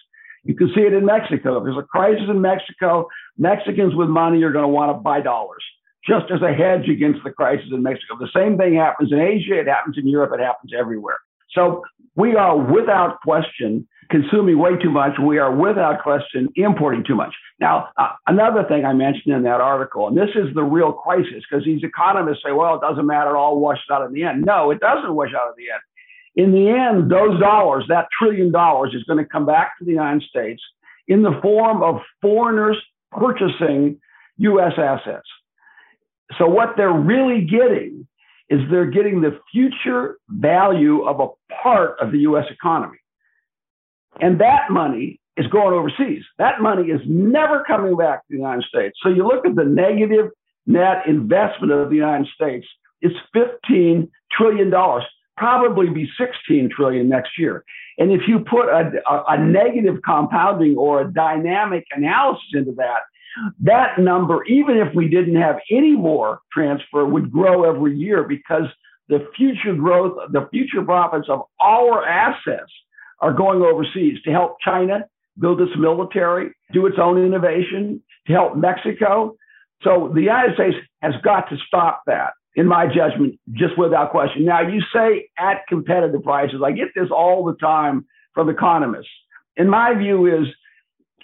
You 0.45 0.55
can 0.55 0.69
see 0.73 0.83
it 0.83 0.93
in 0.93 1.05
Mexico. 1.05 1.57
If 1.57 1.65
there's 1.65 1.77
a 1.77 1.83
crisis 1.83 2.23
in 2.29 2.39
Mexico, 2.39 3.09
Mexicans 3.37 3.93
with 3.93 4.07
money 4.07 4.41
are 4.43 4.53
going 4.53 4.63
to 4.63 4.69
want 4.69 4.89
to 4.89 4.93
buy 4.93 5.19
dollars 5.19 5.63
just 6.07 6.31
as 6.31 6.41
a 6.41 6.53
hedge 6.53 6.87
against 6.87 7.19
the 7.25 7.31
crisis 7.31 7.67
in 7.73 7.83
Mexico. 7.83 8.17
The 8.17 8.31
same 8.33 8.57
thing 8.57 8.73
happens 8.75 9.11
in 9.11 9.19
Asia, 9.19 9.59
it 9.59 9.67
happens 9.67 9.97
in 9.97 10.07
Europe, 10.07 10.31
it 10.33 10.39
happens 10.39 10.71
everywhere. 10.73 11.17
So 11.53 11.83
we 12.15 12.37
are 12.37 12.57
without 12.57 13.19
question 13.21 13.85
consuming 14.09 14.57
way 14.57 14.71
too 14.81 14.89
much. 14.89 15.13
We 15.23 15.37
are 15.37 15.53
without 15.53 16.01
question 16.01 16.49
importing 16.55 17.03
too 17.03 17.15
much. 17.15 17.33
Now, 17.59 17.89
uh, 17.97 18.09
another 18.27 18.63
thing 18.63 18.85
I 18.85 18.93
mentioned 18.93 19.33
in 19.33 19.43
that 19.43 19.61
article, 19.61 20.07
and 20.07 20.17
this 20.17 20.29
is 20.35 20.53
the 20.55 20.63
real 20.63 20.91
crisis, 20.91 21.43
because 21.49 21.65
these 21.65 21.83
economists 21.83 22.41
say, 22.43 22.51
well, 22.51 22.75
it 22.75 22.81
doesn't 22.81 23.05
matter, 23.05 23.31
it 23.31 23.37
all 23.37 23.59
washes 23.59 23.85
out 23.91 24.05
in 24.05 24.13
the 24.13 24.23
end. 24.23 24.45
No, 24.45 24.71
it 24.71 24.79
doesn't 24.79 25.13
wash 25.13 25.33
out 25.33 25.53
in 25.57 25.63
the 25.63 25.71
end. 25.71 25.81
In 26.35 26.51
the 26.51 26.69
end, 26.69 27.11
those 27.11 27.39
dollars, 27.39 27.85
that 27.89 28.07
trillion 28.17 28.51
dollars, 28.51 28.93
is 28.93 29.03
going 29.03 29.23
to 29.23 29.29
come 29.29 29.45
back 29.45 29.77
to 29.79 29.85
the 29.85 29.91
United 29.91 30.23
States 30.23 30.61
in 31.07 31.21
the 31.21 31.37
form 31.41 31.83
of 31.83 32.01
foreigners 32.21 32.77
purchasing 33.11 33.99
U.S. 34.37 34.73
assets. 34.77 35.27
So, 36.37 36.47
what 36.47 36.75
they're 36.77 36.93
really 36.93 37.41
getting 37.41 38.07
is 38.49 38.59
they're 38.71 38.89
getting 38.89 39.21
the 39.21 39.39
future 39.51 40.17
value 40.29 41.03
of 41.03 41.19
a 41.19 41.53
part 41.61 41.99
of 41.99 42.11
the 42.11 42.19
U.S. 42.19 42.45
economy. 42.49 42.97
And 44.21 44.39
that 44.41 44.69
money 44.69 45.19
is 45.37 45.47
going 45.47 45.73
overseas. 45.73 46.23
That 46.37 46.61
money 46.61 46.89
is 46.89 47.01
never 47.05 47.63
coming 47.65 47.95
back 47.95 48.19
to 48.19 48.25
the 48.29 48.37
United 48.37 48.65
States. 48.65 48.97
So 49.01 49.09
you 49.09 49.25
look 49.25 49.45
at 49.45 49.55
the 49.55 49.63
negative 49.63 50.31
net 50.65 51.07
investment 51.07 51.71
of 51.71 51.89
the 51.89 51.95
United 51.95 52.27
States, 52.33 52.67
it's 53.01 53.15
$15 53.35 54.09
trillion, 54.31 54.71
probably 55.37 55.89
be 55.89 56.09
16 56.17 56.69
trillion 56.75 57.07
next 57.07 57.31
year. 57.37 57.63
And 57.97 58.11
if 58.11 58.21
you 58.27 58.39
put 58.39 58.67
a, 58.67 58.91
a, 59.09 59.23
a 59.29 59.37
negative 59.37 60.01
compounding 60.05 60.75
or 60.75 61.01
a 61.01 61.11
dynamic 61.11 61.85
analysis 61.91 62.49
into 62.53 62.73
that, 62.73 62.99
that 63.61 63.99
number, 63.99 64.43
even 64.45 64.77
if 64.77 64.93
we 64.93 65.07
didn't 65.07 65.35
have 65.35 65.57
any 65.71 65.91
more 65.91 66.39
transfer, 66.51 67.05
would 67.05 67.31
grow 67.31 67.63
every 67.63 67.95
year 67.95 68.23
because 68.23 68.65
the 69.07 69.27
future 69.35 69.73
growth, 69.73 70.17
the 70.31 70.47
future 70.51 70.83
profits 70.83 71.27
of 71.29 71.43
our 71.61 72.05
assets 72.05 72.71
are 73.21 73.33
going 73.33 73.61
overseas 73.61 74.21
to 74.23 74.31
help 74.31 74.57
China 74.61 75.05
build 75.39 75.61
its 75.61 75.71
military, 75.77 76.51
do 76.73 76.85
its 76.85 76.97
own 77.01 77.23
innovation, 77.23 78.01
to 78.27 78.33
help 78.33 78.55
Mexico. 78.55 79.35
So 79.83 80.11
the 80.13 80.21
United 80.21 80.55
States 80.55 80.75
has 81.01 81.13
got 81.23 81.49
to 81.49 81.57
stop 81.67 82.03
that, 82.07 82.31
in 82.55 82.67
my 82.67 82.87
judgment, 82.87 83.39
just 83.53 83.77
without 83.77 84.11
question. 84.11 84.45
Now, 84.45 84.61
you 84.67 84.81
say 84.93 85.29
at 85.37 85.65
competitive 85.67 86.23
prices. 86.23 86.61
I 86.63 86.71
get 86.71 86.89
this 86.95 87.09
all 87.11 87.45
the 87.45 87.55
time 87.55 88.05
from 88.33 88.49
economists. 88.49 89.07
And 89.57 89.69
my 89.69 89.93
view 89.93 90.25
is, 90.25 90.47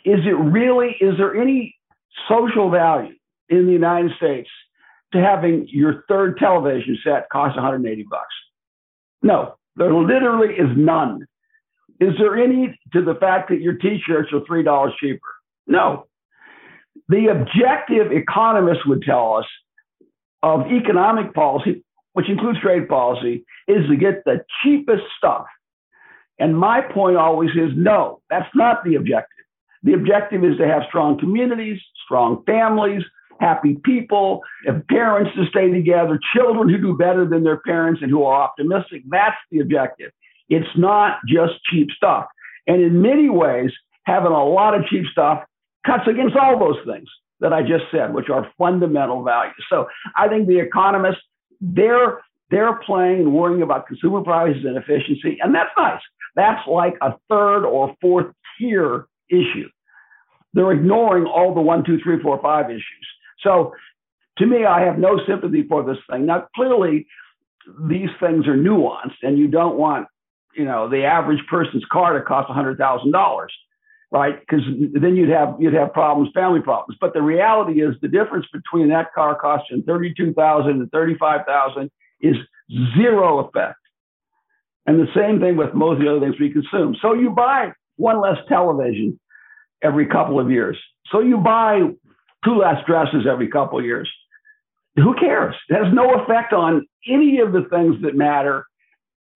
is 0.05 0.19
it 0.25 0.37
really, 0.37 0.95
is 1.01 1.17
there 1.17 1.35
any 1.35 1.75
social 2.29 2.69
value 2.69 3.15
in 3.49 3.65
the 3.65 3.73
United 3.73 4.11
States 4.17 4.49
to 5.13 5.19
having 5.19 5.67
your 5.69 6.03
third 6.07 6.37
television 6.37 6.97
set 7.03 7.27
cost 7.31 7.55
180 7.55 8.05
bucks? 8.09 8.33
No, 9.21 9.55
there 9.75 9.93
literally 9.93 10.53
is 10.53 10.69
none. 10.75 11.25
Is 11.99 12.13
there 12.19 12.37
any 12.37 12.77
to 12.93 13.03
the 13.03 13.15
fact 13.15 13.49
that 13.49 13.61
your 13.61 13.73
t-shirts 13.73 14.33
are 14.33 14.41
three 14.45 14.63
dollars 14.63 14.93
cheaper? 14.99 15.19
No. 15.67 16.07
The 17.07 17.27
objective 17.27 18.11
economists 18.11 18.85
would 18.85 19.03
tell 19.03 19.35
us 19.35 19.45
of 20.43 20.71
economic 20.71 21.33
policy, 21.33 21.83
which 22.13 22.29
includes 22.29 22.59
trade 22.61 22.87
policy, 22.87 23.45
is 23.67 23.87
to 23.89 23.95
get 23.95 24.23
the 24.25 24.43
cheapest 24.63 25.03
stuff. 25.17 25.45
And 26.39 26.57
my 26.57 26.81
point 26.81 27.17
always 27.17 27.51
is 27.51 27.71
no, 27.75 28.21
that's 28.29 28.49
not 28.55 28.83
the 28.83 28.95
objective. 28.95 29.45
The 29.83 29.93
objective 29.93 30.43
is 30.43 30.57
to 30.57 30.67
have 30.67 30.83
strong 30.89 31.17
communities, 31.19 31.79
strong 32.03 32.43
families, 32.45 33.03
happy 33.39 33.77
people, 33.83 34.41
parents 34.89 35.31
to 35.35 35.45
stay 35.47 35.71
together, 35.71 36.19
children 36.35 36.69
who 36.69 36.77
do 36.77 36.97
better 36.97 37.25
than 37.25 37.43
their 37.43 37.57
parents 37.57 38.01
and 38.01 38.09
who 38.09 38.23
are 38.23 38.41
optimistic. 38.41 39.03
That's 39.07 39.37
the 39.51 39.59
objective. 39.59 40.11
It's 40.49 40.67
not 40.77 41.19
just 41.27 41.53
cheap 41.71 41.89
stuff. 41.95 42.27
And 42.67 42.81
in 42.81 43.01
many 43.01 43.29
ways, 43.29 43.71
having 44.03 44.31
a 44.31 44.45
lot 44.45 44.75
of 44.75 44.85
cheap 44.85 45.05
stuff 45.11 45.43
cuts 45.85 46.07
against 46.07 46.35
all 46.35 46.57
those 46.59 46.77
things 46.85 47.07
that 47.39 47.53
I 47.53 47.61
just 47.61 47.85
said, 47.91 48.13
which 48.13 48.29
are 48.29 48.47
fundamental 48.57 49.23
values. 49.23 49.55
So 49.69 49.87
I 50.15 50.27
think 50.27 50.47
the 50.47 50.59
economists, 50.59 51.21
they're 51.61 52.21
they're 52.51 52.75
playing 52.85 53.21
and 53.21 53.33
worrying 53.33 53.63
about 53.63 53.87
consumer 53.87 54.21
prices 54.21 54.63
and 54.65 54.77
efficiency, 54.77 55.37
and 55.41 55.53
that's 55.53 55.71
nice. 55.75 56.01
That's 56.35 56.65
like 56.67 56.93
a 57.01 57.15
third 57.27 57.65
or 57.65 57.95
fourth 57.99 58.27
tier 58.57 59.07
issue. 59.29 59.67
They're 60.53 60.71
ignoring 60.71 61.25
all 61.25 61.55
the 61.55 61.61
one, 61.61 61.83
two, 61.83 61.99
three, 62.03 62.21
four, 62.21 62.39
five 62.41 62.69
issues. 62.69 63.07
So 63.41 63.73
to 64.37 64.45
me, 64.45 64.65
I 64.65 64.81
have 64.81 64.99
no 64.99 65.19
sympathy 65.27 65.63
for 65.67 65.83
this 65.83 65.97
thing. 66.09 66.25
Now, 66.25 66.47
clearly, 66.55 67.07
these 67.87 68.09
things 68.19 68.47
are 68.47 68.55
nuanced, 68.55 69.17
and 69.23 69.37
you 69.37 69.47
don't 69.47 69.77
want 69.77 70.07
you 70.55 70.65
know 70.65 70.89
the 70.89 71.03
average 71.03 71.41
person's 71.49 71.85
car 71.91 72.13
to 72.13 72.21
cost 72.21 72.49
hundred 72.49 72.77
thousand 72.77 73.11
dollars, 73.11 73.53
right? 74.11 74.39
Because 74.39 74.65
then 74.93 75.15
you'd 75.15 75.29
have 75.29 75.55
you'd 75.59 75.73
have 75.73 75.93
problems, 75.93 76.29
family 76.33 76.61
problems. 76.61 76.97
But 76.99 77.13
the 77.13 77.21
reality 77.21 77.81
is 77.81 77.95
the 78.01 78.07
difference 78.07 78.45
between 78.51 78.89
that 78.89 79.13
car 79.13 79.37
costing 79.39 79.83
thirty 79.83 80.13
two 80.15 80.33
thousand 80.33 80.81
and 80.81 80.91
thirty 80.91 81.15
five 81.17 81.45
thousand 81.45 81.91
is 82.21 82.35
zero 82.97 83.39
effect. 83.39 83.77
And 84.85 84.99
the 84.99 85.07
same 85.15 85.39
thing 85.39 85.57
with 85.57 85.73
most 85.73 85.97
of 85.97 86.05
the 86.05 86.11
other 86.11 86.19
things 86.19 86.35
we 86.39 86.51
consume. 86.51 86.95
So 87.01 87.13
you 87.13 87.31
buy 87.31 87.71
one 87.97 88.21
less 88.21 88.37
television 88.47 89.19
every 89.81 90.05
couple 90.05 90.39
of 90.39 90.51
years. 90.51 90.77
So 91.11 91.19
you 91.19 91.37
buy 91.37 91.79
two 92.43 92.57
less 92.57 92.83
dresses 92.85 93.25
every 93.29 93.47
couple 93.47 93.79
of 93.79 93.85
years. 93.85 94.09
Who 94.95 95.15
cares? 95.15 95.55
It 95.69 95.83
has 95.83 95.93
no 95.93 96.21
effect 96.21 96.53
on 96.53 96.87
any 97.07 97.39
of 97.39 97.51
the 97.51 97.63
things 97.69 98.01
that 98.03 98.15
matter 98.15 98.65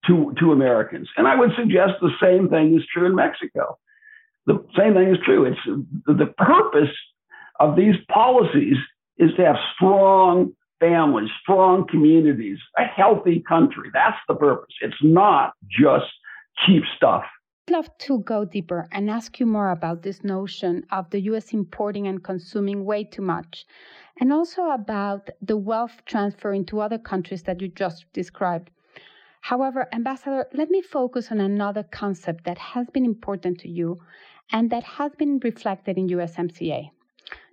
to, 0.06 0.34
to 0.38 0.52
Americans. 0.52 1.08
And 1.16 1.26
I 1.28 1.36
would 1.36 1.50
suggest 1.56 1.92
the 2.00 2.10
same 2.22 2.48
thing 2.48 2.76
is 2.76 2.84
true 2.92 3.06
in 3.06 3.14
Mexico. 3.14 3.78
The 4.46 4.64
same 4.76 4.94
thing 4.94 5.08
is 5.08 5.18
true. 5.24 5.44
It's 5.44 5.60
the 6.06 6.32
purpose 6.38 6.94
of 7.58 7.76
these 7.76 7.94
policies 8.10 8.76
is 9.18 9.30
to 9.36 9.44
have 9.44 9.56
strong 9.74 10.52
families, 10.80 11.28
strong 11.42 11.86
communities, 11.86 12.58
a 12.78 12.84
healthy 12.84 13.44
country. 13.46 13.90
That's 13.92 14.16
the 14.26 14.34
purpose. 14.34 14.74
It's 14.80 15.02
not 15.02 15.52
just 15.68 16.06
cheap 16.64 16.82
stuff. 16.96 17.24
I'd 17.68 17.74
love 17.74 17.98
to 17.98 18.20
go 18.20 18.44
deeper 18.44 18.88
and 18.90 19.10
ask 19.10 19.38
you 19.38 19.46
more 19.46 19.70
about 19.70 20.02
this 20.02 20.24
notion 20.24 20.84
of 20.90 21.10
the 21.10 21.20
US 21.30 21.52
importing 21.52 22.08
and 22.08 22.24
consuming 22.24 22.84
way 22.84 23.04
too 23.04 23.22
much, 23.22 23.66
and 24.18 24.32
also 24.32 24.70
about 24.70 25.28
the 25.40 25.56
wealth 25.56 26.02
transfer 26.06 26.52
into 26.52 26.80
other 26.80 26.98
countries 26.98 27.44
that 27.44 27.60
you 27.60 27.68
just 27.68 28.06
described. 28.12 28.70
However, 29.40 29.88
Ambassador, 29.92 30.46
let 30.52 30.70
me 30.70 30.82
focus 30.82 31.30
on 31.30 31.40
another 31.40 31.82
concept 31.82 32.44
that 32.44 32.58
has 32.58 32.88
been 32.90 33.04
important 33.04 33.58
to 33.60 33.68
you 33.68 33.98
and 34.52 34.70
that 34.70 34.84
has 34.84 35.14
been 35.14 35.40
reflected 35.42 35.96
in 35.98 36.08
USMCA. 36.08 36.90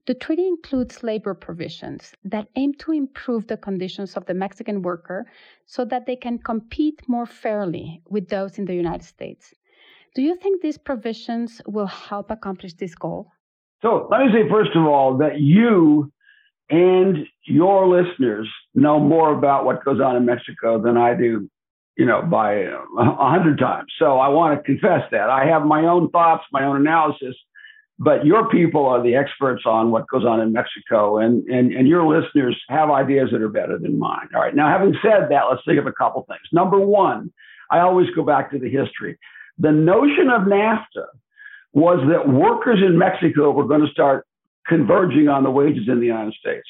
The 0.05 0.13
treaty 0.13 0.47
includes 0.47 1.03
labor 1.03 1.33
provisions 1.33 2.13
that 2.23 2.47
aim 2.55 2.73
to 2.75 2.93
improve 2.93 3.47
the 3.47 3.57
conditions 3.57 4.15
of 4.15 4.25
the 4.25 4.33
Mexican 4.33 4.81
worker 4.81 5.25
so 5.65 5.83
that 5.85 6.05
they 6.05 6.15
can 6.15 6.39
compete 6.39 7.01
more 7.07 7.25
fairly 7.25 8.01
with 8.09 8.29
those 8.29 8.57
in 8.57 8.65
the 8.65 8.75
United 8.75 9.03
States. 9.03 9.53
Do 10.15 10.21
you 10.21 10.35
think 10.37 10.61
these 10.61 10.77
provisions 10.77 11.61
will 11.67 11.87
help 11.87 12.31
accomplish 12.31 12.73
this 12.75 12.95
goal? 12.95 13.31
So 13.81 14.07
let 14.09 14.21
me 14.21 14.27
say, 14.31 14.49
first 14.49 14.75
of 14.75 14.85
all, 14.85 15.17
that 15.17 15.39
you 15.39 16.11
and 16.69 17.17
your 17.43 17.87
listeners 17.87 18.49
know 18.73 18.99
more 18.99 19.37
about 19.37 19.65
what 19.65 19.83
goes 19.83 19.99
on 19.99 20.15
in 20.15 20.25
Mexico 20.25 20.81
than 20.81 20.97
I 20.97 21.13
do, 21.15 21.49
you 21.97 22.05
know, 22.05 22.21
by 22.21 22.53
a 22.53 22.77
hundred 22.95 23.57
times. 23.57 23.91
So 23.97 24.19
I 24.19 24.27
want 24.27 24.57
to 24.57 24.63
confess 24.63 25.01
that. 25.11 25.29
I 25.29 25.45
have 25.45 25.65
my 25.65 25.85
own 25.85 26.09
thoughts, 26.11 26.43
my 26.51 26.63
own 26.63 26.77
analysis, 26.77 27.35
but 27.97 28.23
your 28.23 28.47
people 28.49 28.85
are 28.85 29.01
the 29.01 29.15
experts 29.15 29.63
on 29.65 29.89
what 29.89 30.07
goes 30.07 30.23
on 30.23 30.39
in 30.39 30.53
Mexico, 30.53 31.17
and, 31.17 31.43
and, 31.47 31.73
and 31.73 31.87
your 31.87 32.05
listeners 32.07 32.55
have 32.69 32.91
ideas 32.91 33.29
that 33.31 33.41
are 33.41 33.49
better 33.49 33.79
than 33.79 33.97
mine. 33.97 34.27
All 34.35 34.41
right. 34.41 34.55
Now, 34.55 34.69
having 34.69 34.95
said 35.01 35.29
that, 35.31 35.45
let's 35.49 35.63
think 35.65 35.79
of 35.79 35.87
a 35.87 35.91
couple 35.91 36.23
things. 36.27 36.41
Number 36.53 36.79
one, 36.79 37.33
I 37.71 37.79
always 37.79 38.07
go 38.15 38.23
back 38.23 38.51
to 38.51 38.59
the 38.59 38.69
history. 38.69 39.17
The 39.57 39.71
notion 39.71 40.29
of 40.29 40.43
NAFTA 40.43 41.07
was 41.73 41.99
that 42.09 42.29
workers 42.29 42.79
in 42.85 42.97
Mexico 42.97 43.49
were 43.51 43.65
going 43.65 43.81
to 43.81 43.91
start 43.91 44.27
converging 44.67 45.29
on 45.29 45.43
the 45.43 45.51
wages 45.51 45.87
in 45.87 45.99
the 45.99 46.05
United 46.05 46.35
States. 46.35 46.67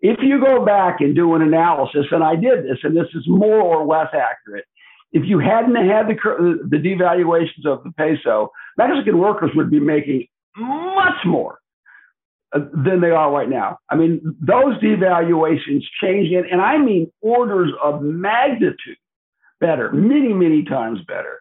If 0.00 0.18
you 0.22 0.40
go 0.40 0.64
back 0.64 1.00
and 1.00 1.14
do 1.14 1.34
an 1.34 1.42
analysis, 1.42 2.06
and 2.10 2.22
I 2.22 2.36
did 2.36 2.64
this, 2.64 2.78
and 2.82 2.96
this 2.96 3.08
is 3.14 3.24
more 3.26 3.60
or 3.60 3.86
less 3.86 4.08
accurate, 4.12 4.66
if 5.12 5.22
you 5.24 5.38
hadn't 5.38 5.76
had 5.76 6.08
the, 6.08 6.58
the 6.68 6.76
devaluations 6.76 7.66
of 7.66 7.84
the 7.84 7.92
peso, 7.92 8.50
Mexican 8.76 9.18
workers 9.18 9.50
would 9.54 9.70
be 9.70 9.80
making 9.80 10.26
much 10.56 11.24
more 11.24 11.60
uh, 12.52 12.60
than 12.72 13.00
they 13.00 13.10
are 13.10 13.32
right 13.32 13.48
now. 13.48 13.78
I 13.88 13.96
mean, 13.96 14.20
those 14.40 14.76
devaluations 14.78 15.82
change 16.02 16.30
it, 16.32 16.46
and 16.50 16.60
I 16.60 16.78
mean 16.78 17.10
orders 17.20 17.70
of 17.82 18.02
magnitude 18.02 18.96
better, 19.60 19.92
many, 19.92 20.32
many 20.32 20.64
times 20.64 20.98
better. 21.06 21.40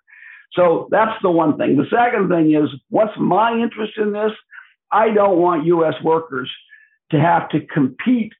So 0.54 0.88
that's 0.92 1.20
the 1.22 1.32
one 1.32 1.58
thing. 1.58 1.76
The 1.76 1.88
second 1.90 2.30
thing 2.30 2.54
is 2.54 2.70
what's 2.90 3.14
my 3.18 3.54
interest 3.54 3.94
in 3.98 4.14
this? 4.14 4.32
I 4.92 5.10
don't 5.10 5.40
want 5.40 5.66
U.S. 5.66 5.96
workers 6.04 6.50
to 7.12 7.20
have 7.20 7.50
to 7.50 7.66
compete 7.66 8.34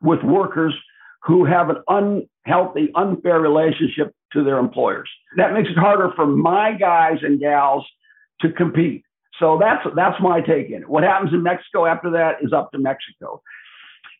with 0.00 0.22
workers 0.22 0.74
who 1.22 1.44
have 1.44 1.68
an 1.70 1.76
unhealthy, 2.46 2.90
unfair 2.94 3.40
relationship 3.40 4.14
to 4.32 4.42
their 4.42 4.58
employers. 4.58 5.10
That 5.36 5.52
makes 5.52 5.68
it 5.68 5.76
harder 5.76 6.12
for 6.16 6.26
my 6.26 6.72
guys 6.72 7.18
and 7.22 7.38
gals 7.38 7.86
to 8.40 8.52
compete. 8.52 9.04
So 9.38 9.58
that's 9.58 9.82
that's 9.96 10.20
my 10.20 10.40
take 10.40 10.68
in 10.68 10.82
it. 10.82 10.88
What 10.88 11.02
happens 11.02 11.32
in 11.32 11.42
Mexico 11.42 11.86
after 11.86 12.10
that 12.10 12.36
is 12.42 12.52
up 12.52 12.70
to 12.72 12.78
Mexico. 12.78 13.42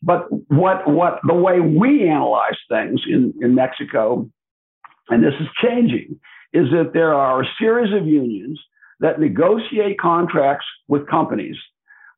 But 0.02 0.28
what 0.48 0.88
what 0.88 1.20
the 1.26 1.34
way 1.34 1.60
we 1.60 2.08
analyze 2.08 2.56
things 2.68 3.02
in, 3.06 3.34
in 3.40 3.54
Mexico, 3.54 4.28
and 5.08 5.22
this 5.22 5.34
is 5.40 5.46
changing, 5.62 6.18
is 6.52 6.70
that 6.70 6.92
there 6.94 7.14
are 7.14 7.42
a 7.42 7.46
series 7.58 7.92
of 7.94 8.06
unions 8.06 8.58
that 9.00 9.20
negotiate 9.20 9.98
contracts 9.98 10.66
with 10.88 11.06
companies 11.06 11.56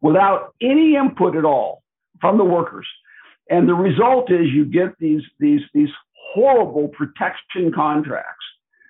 without 0.01 0.55
any 0.61 0.97
input 0.97 1.37
at 1.37 1.45
all 1.45 1.83
from 2.21 2.39
the 2.39 2.45
workers. 2.45 2.87
And 3.51 3.69
the 3.69 3.75
result 3.75 4.31
is 4.31 4.47
you 4.53 4.65
get 4.65 4.99
these 4.99 5.23
these 5.39 5.61
these 5.75 5.91
horrible 6.35 6.89
protection 6.89 7.73
contracts 7.75 8.45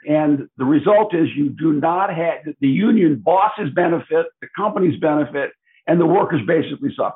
and 0.07 0.49
the 0.57 0.65
result 0.65 1.15
is 1.15 1.29
you 1.37 1.51
do 1.51 1.73
not 1.73 2.13
have 2.15 2.55
the 2.61 2.69
union 2.69 3.21
bosses 3.25 3.71
benefit, 3.75 4.27
the 4.41 4.49
companies 4.57 4.99
benefit, 5.01 5.53
and 5.87 6.01
the 6.01 6.07
workers 6.07 6.41
basically 6.47 6.93
suffer. 6.97 7.15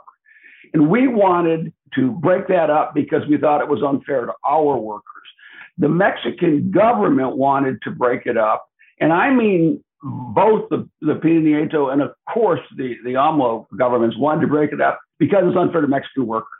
And 0.72 0.88
we 0.88 1.08
wanted 1.08 1.72
to 1.94 2.10
break 2.10 2.48
that 2.48 2.70
up 2.70 2.94
because 2.94 3.22
we 3.28 3.38
thought 3.38 3.60
it 3.60 3.68
was 3.68 3.82
unfair 3.82 4.26
to 4.26 4.32
our 4.44 4.76
workers. 4.76 5.02
The 5.78 5.88
Mexican 5.88 6.70
government 6.70 7.36
wanted 7.36 7.82
to 7.82 7.90
break 7.90 8.26
it 8.26 8.36
up. 8.36 8.68
And 9.00 9.12
I 9.12 9.30
mean, 9.30 9.82
both 10.02 10.68
the, 10.70 10.88
the 11.00 11.14
Nieto 11.14 11.92
and, 11.92 12.02
of 12.02 12.12
course, 12.32 12.60
the, 12.76 12.94
the 13.04 13.14
AMLO 13.14 13.66
governments 13.76 14.16
wanted 14.18 14.42
to 14.42 14.46
break 14.46 14.72
it 14.72 14.80
up 14.80 15.00
because 15.18 15.42
it's 15.46 15.56
unfair 15.56 15.80
to 15.80 15.88
Mexican 15.88 16.26
workers. 16.26 16.50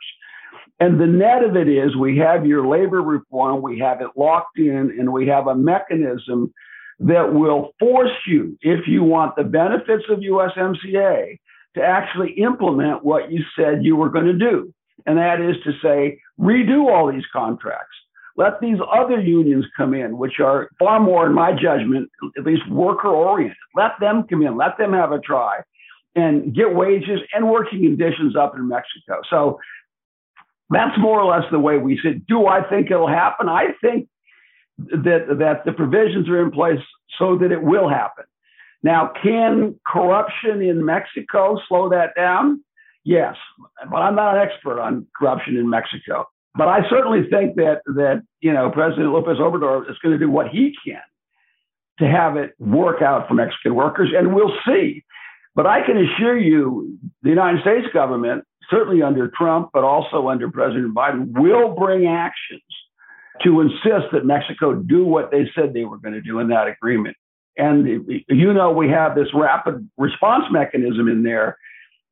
And 0.79 0.99
the 0.99 1.07
net 1.07 1.43
of 1.43 1.55
it 1.55 1.67
is 1.67 1.95
we 1.95 2.17
have 2.17 2.45
your 2.45 2.67
labor 2.67 3.01
reform, 3.01 3.61
we 3.61 3.79
have 3.79 4.01
it 4.01 4.09
locked 4.15 4.59
in, 4.59 4.95
and 4.99 5.11
we 5.11 5.27
have 5.27 5.47
a 5.47 5.55
mechanism 5.55 6.53
that 6.99 7.33
will 7.33 7.73
force 7.79 8.17
you, 8.27 8.57
if 8.61 8.87
you 8.87 9.03
want 9.03 9.35
the 9.35 9.43
benefits 9.43 10.03
of 10.09 10.19
USMCA, 10.19 11.39
to 11.75 11.83
actually 11.83 12.31
implement 12.33 13.03
what 13.03 13.31
you 13.31 13.43
said 13.57 13.83
you 13.83 13.95
were 13.95 14.09
going 14.09 14.25
to 14.25 14.33
do. 14.33 14.73
And 15.05 15.17
that 15.17 15.41
is 15.41 15.55
to 15.63 15.71
say, 15.81 16.19
redo 16.39 16.91
all 16.91 17.11
these 17.11 17.25
contracts. 17.31 17.95
Let 18.35 18.59
these 18.61 18.77
other 18.91 19.19
unions 19.19 19.65
come 19.75 19.95
in, 19.95 20.17
which 20.17 20.39
are 20.39 20.69
far 20.77 20.99
more, 20.99 21.25
in 21.25 21.33
my 21.33 21.53
judgment, 21.53 22.09
at 22.37 22.43
least 22.43 22.69
worker 22.69 23.07
oriented. 23.07 23.57
Let 23.75 23.91
them 23.99 24.25
come 24.29 24.43
in, 24.43 24.57
let 24.57 24.77
them 24.77 24.93
have 24.93 25.11
a 25.11 25.19
try 25.19 25.61
and 26.17 26.53
get 26.53 26.73
wages 26.73 27.19
and 27.33 27.49
working 27.49 27.81
conditions 27.81 28.35
up 28.35 28.55
in 28.55 28.67
Mexico. 28.67 29.21
So 29.29 29.59
that's 30.69 30.97
more 30.97 31.19
or 31.19 31.31
less 31.33 31.49
the 31.51 31.59
way 31.59 31.77
we 31.77 31.99
said. 32.03 32.25
Do 32.27 32.47
I 32.47 32.67
think 32.67 32.91
it'll 32.91 33.07
happen? 33.07 33.47
I 33.47 33.67
think 33.81 34.07
that 34.77 35.37
that 35.39 35.65
the 35.65 35.71
provisions 35.71 36.29
are 36.29 36.41
in 36.41 36.51
place 36.51 36.79
so 37.17 37.37
that 37.37 37.51
it 37.51 37.63
will 37.63 37.89
happen. 37.89 38.25
Now, 38.83 39.11
can 39.23 39.79
corruption 39.85 40.61
in 40.61 40.85
Mexico 40.85 41.59
slow 41.67 41.89
that 41.89 42.15
down? 42.15 42.63
Yes, 43.03 43.35
but 43.89 43.97
I'm 43.97 44.15
not 44.15 44.35
an 44.35 44.41
expert 44.41 44.79
on 44.79 45.07
corruption 45.17 45.55
in 45.55 45.69
Mexico. 45.69 46.27
But 46.55 46.67
I 46.67 46.87
certainly 46.89 47.21
think 47.29 47.55
that 47.55 47.81
that 47.85 48.23
you 48.41 48.51
know 48.51 48.69
President 48.69 49.11
Lopez 49.11 49.37
Obrador 49.37 49.89
is 49.89 49.97
going 50.03 50.17
to 50.17 50.19
do 50.19 50.29
what 50.29 50.49
he 50.49 50.75
can 50.85 51.01
to 51.99 52.07
have 52.07 52.35
it 52.35 52.53
work 52.59 53.01
out 53.01 53.27
for 53.27 53.33
Mexican 53.33 53.75
workers, 53.75 54.09
and 54.15 54.35
we'll 54.35 54.53
see. 54.65 55.03
But 55.55 55.65
I 55.65 55.83
can 55.83 55.97
assure 55.97 56.37
you, 56.37 56.97
the 57.23 57.29
United 57.29 57.61
States 57.61 57.87
government 57.91 58.43
certainly 58.69 59.01
under 59.01 59.29
Trump, 59.29 59.69
but 59.73 59.83
also 59.83 60.27
under 60.27 60.49
President 60.49 60.93
Biden, 60.93 61.37
will 61.37 61.75
bring 61.75 62.07
actions 62.07 62.61
to 63.43 63.61
insist 63.61 64.11
that 64.11 64.25
Mexico 64.25 64.73
do 64.73 65.05
what 65.05 65.31
they 65.31 65.49
said 65.55 65.73
they 65.73 65.85
were 65.85 65.97
going 65.97 66.13
to 66.13 66.21
do 66.21 66.39
in 66.39 66.47
that 66.49 66.67
agreement. 66.67 67.15
And 67.57 68.21
you 68.27 68.53
know, 68.53 68.71
we 68.71 68.89
have 68.89 69.15
this 69.15 69.27
rapid 69.33 69.89
response 69.97 70.45
mechanism 70.51 71.07
in 71.07 71.23
there 71.23 71.57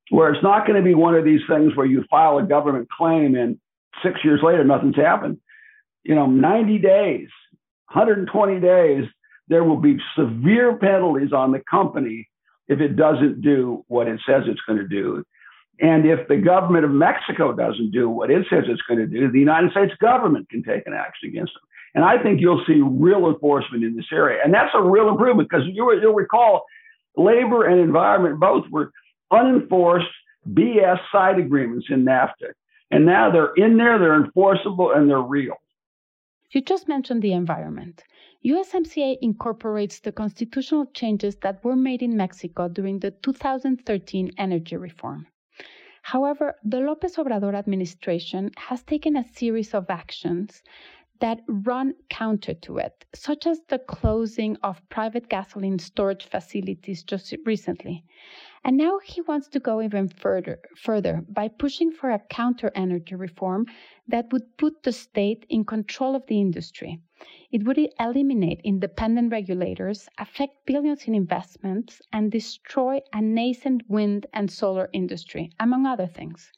where 0.10 0.32
it's 0.32 0.44
not 0.44 0.66
going 0.66 0.78
to 0.78 0.84
be 0.84 0.96
one 0.96 1.16
of 1.16 1.24
these 1.24 1.42
things 1.48 1.76
where 1.76 1.86
you 1.86 2.04
file 2.10 2.38
a 2.38 2.44
government 2.44 2.88
claim 2.90 3.36
and 3.36 3.60
six 4.04 4.20
years 4.24 4.42
later 4.44 4.64
nothing's 4.64 4.96
happened. 4.96 5.40
You 6.04 6.16
know, 6.16 6.26
90 6.28 6.80
days, 6.80 7.30
120 7.92 8.60
days, 8.60 9.06
there 9.48 9.64
will 9.64 9.78
be 9.78 9.98
severe 10.18 10.78
penalties 10.78 11.34
on 11.34 11.52
the 11.52 11.62
company 11.70 12.28
if 12.68 12.80
it 12.80 12.96
doesn't 12.96 13.42
do 13.42 13.84
what 13.88 14.08
it 14.08 14.20
says 14.28 14.44
it's 14.48 14.62
going 14.68 14.80
to 14.80 14.88
do. 14.88 15.24
And 15.80 16.06
if 16.06 16.28
the 16.28 16.38
government 16.38 16.86
of 16.86 16.92
Mexico 16.92 17.54
doesn't 17.54 17.92
do 17.92 18.10
what 18.10 18.32
it 18.32 18.46
says 18.50 18.64
it's 18.68 18.82
going 18.84 19.00
to 19.00 19.08
do, 19.08 19.30
the 19.30 19.40
United 19.40 19.72
States 19.72 19.94
government 20.00 20.50
can 20.50 20.64
take 20.64 20.88
an 20.88 20.94
action 20.94 21.30
against 21.30 21.54
them. 21.54 21.64
And 21.96 22.04
I 22.04 22.22
think 22.22 22.42
you'll 22.42 22.64
see 22.66 22.82
real 22.82 23.28
enforcement 23.28 23.84
in 23.84 23.96
this 23.96 24.06
area. 24.12 24.40
And 24.44 24.54
that's 24.54 24.74
a 24.74 24.82
real 24.82 25.10
improvement 25.10 25.50
because 25.50 25.66
you, 25.68 25.98
you'll 26.02 26.14
recall 26.14 26.66
labor 27.18 27.66
and 27.66 27.80
environment 27.80 28.40
both 28.40 28.66
were 28.70 28.92
unenforced 29.32 30.08
BS 30.52 31.00
side 31.12 31.40
agreements 31.40 31.88
in 31.90 32.06
NAFTA. 32.06 32.52
And 32.92 33.06
now 33.06 33.32
they're 33.32 33.54
in 33.56 33.78
there, 33.78 33.98
they're 33.98 34.24
enforceable, 34.24 34.92
and 34.92 35.10
they're 35.10 35.20
real. 35.20 35.56
You 36.52 36.62
just 36.62 36.88
mentioned 36.88 37.22
the 37.22 37.34
environment. 37.34 38.04
USMCA 38.46 39.18
incorporates 39.22 40.00
the 40.00 40.12
constitutional 40.12 40.86
changes 40.94 41.36
that 41.38 41.64
were 41.64 41.76
made 41.76 42.04
in 42.04 42.16
Mexico 42.16 42.68
during 42.70 43.00
the 43.00 43.12
2013 43.12 44.32
energy 44.38 44.78
reform. 44.78 45.28
However, 46.10 46.60
the 46.64 46.82
Lopez 46.82 47.16
Obrador 47.16 47.56
administration 47.56 48.52
has 48.58 48.84
taken 48.84 49.18
a 49.18 49.24
series 49.24 49.74
of 49.74 49.90
actions 49.90 50.62
that 51.20 51.42
run 51.48 51.96
counter 52.12 52.54
to 52.54 52.78
it, 52.78 53.06
such 53.16 53.48
as 53.48 53.62
the 53.70 53.80
closing 53.80 54.56
of 54.62 54.88
private 54.88 55.30
gasoline 55.30 55.80
storage 55.80 56.26
facilities 56.26 57.02
just 57.04 57.34
recently. 57.44 58.04
And 58.64 58.78
now 58.78 59.00
he 59.00 59.22
wants 59.22 59.48
to 59.48 59.60
go 59.60 59.82
even 59.82 60.08
further, 60.08 60.60
further 60.78 61.24
by 61.28 61.48
pushing 61.48 61.92
for 61.92 62.12
a 62.12 62.20
counter 62.30 62.72
energy 62.76 63.16
reform 63.16 63.66
that 64.08 64.32
would 64.32 64.58
put 64.58 64.84
the 64.84 64.92
state 64.92 65.48
in 65.50 65.66
control 65.66 66.16
of 66.16 66.28
the 66.28 66.40
industry. 66.40 67.02
It 67.52 67.64
would 67.64 67.80
eliminate 68.00 68.60
independent 68.64 69.32
regulators, 69.32 70.10
affect 70.18 70.66
billions 70.66 71.08
in 71.08 71.16
investments, 71.16 72.02
and 72.12 72.32
destroy 72.32 73.02
a 73.14 73.22
nascent 73.22 73.84
wind 73.88 74.26
and 74.34 74.52
solar 74.52 74.90
industry, 74.92 75.52
among 75.60 75.86
other 75.86 76.08
things. 76.08 76.52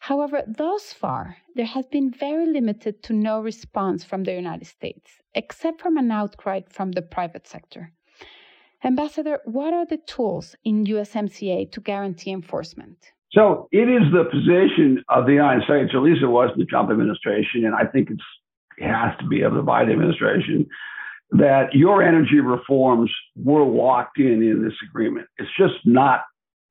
However, 0.00 0.42
thus 0.46 0.92
far, 0.92 1.36
there 1.54 1.66
has 1.66 1.86
been 1.86 2.10
very 2.10 2.46
limited 2.46 3.02
to 3.02 3.12
no 3.12 3.40
response 3.40 4.02
from 4.02 4.24
the 4.24 4.34
United 4.34 4.66
States, 4.66 5.20
except 5.34 5.80
from 5.80 5.96
an 5.96 6.10
outcry 6.10 6.62
from 6.68 6.92
the 6.92 7.02
private 7.02 7.46
sector. 7.46 7.92
Ambassador, 8.82 9.40
what 9.44 9.74
are 9.74 9.84
the 9.84 9.98
tools 9.98 10.56
in 10.64 10.84
USMCA 10.84 11.70
to 11.72 11.80
guarantee 11.80 12.32
enforcement? 12.32 13.12
So 13.32 13.68
it 13.70 13.88
is 13.88 14.10
the 14.10 14.24
position 14.24 15.04
of 15.08 15.26
the 15.26 15.34
United 15.34 15.64
States, 15.64 15.92
at 15.94 16.00
least 16.00 16.22
it 16.22 16.26
was 16.26 16.50
the 16.56 16.64
Trump 16.64 16.90
administration, 16.90 17.64
and 17.66 17.74
I 17.74 17.84
think 17.84 18.10
it 18.10 18.18
has 18.80 19.16
to 19.20 19.26
be 19.26 19.42
of 19.42 19.54
the 19.54 19.62
Biden 19.62 19.92
administration, 19.92 20.66
that 21.32 21.72
your 21.72 22.02
energy 22.02 22.40
reforms 22.40 23.10
were 23.36 23.64
locked 23.64 24.18
in 24.18 24.42
in 24.42 24.64
this 24.64 24.74
agreement. 24.88 25.26
It's 25.38 25.50
just 25.56 25.74
not 25.84 26.24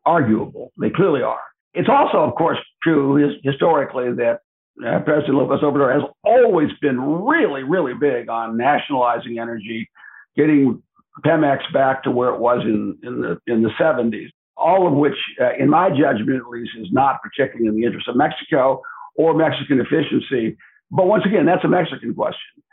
arguable. 0.06 0.72
They 0.80 0.90
clearly 0.90 1.22
are. 1.22 1.40
It's 1.74 1.90
also, 1.90 2.18
of 2.18 2.36
course, 2.36 2.58
true 2.84 3.38
historically 3.44 4.12
that 4.14 4.40
uh, 4.86 5.00
President 5.00 5.36
Lopez 5.36 5.60
Obrador 5.62 5.94
has 5.94 6.10
always 6.24 6.70
been 6.82 7.00
really, 7.00 7.64
really 7.64 7.94
big 7.94 8.30
on 8.30 8.58
nationalizing 8.58 9.38
energy, 9.40 9.90
getting 10.36 10.82
Pemex 11.26 11.60
back 11.74 12.04
to 12.04 12.12
where 12.12 12.34
it 12.34 12.40
was 12.40 12.64
in, 12.64 12.98
in 13.04 13.22
the 13.22 13.40
in 13.48 13.62
the 13.62 13.70
70s. 13.80 14.30
All 14.56 14.88
of 14.88 14.94
which, 14.94 15.16
uh, 15.40 15.56
in 15.58 15.70
my 15.70 15.90
judgment 15.90 16.42
at 16.42 16.50
least, 16.50 16.72
is 16.78 16.88
not 16.92 17.22
particularly 17.22 17.68
in 17.68 17.76
the 17.76 17.86
interest 17.86 18.08
of 18.08 18.16
Mexico 18.16 18.82
or 19.16 19.34
Mexican 19.34 19.80
efficiency. 19.80 20.58
But 20.92 21.08
once 21.08 21.24
again, 21.26 21.46
that's 21.46 21.64
a 21.64 21.68
Mexican 21.68 22.14
question. 22.14 22.64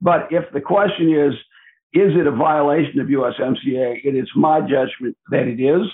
But 0.00 0.28
if 0.30 0.44
the 0.52 0.60
question 0.60 1.12
is, 1.12 1.34
is 1.94 2.16
it 2.16 2.26
a 2.26 2.32
violation 2.32 3.00
of 3.00 3.06
USMCA? 3.06 4.04
It 4.04 4.16
is 4.16 4.28
my 4.34 4.60
judgment 4.60 5.16
that 5.30 5.46
it 5.46 5.60
is. 5.60 5.86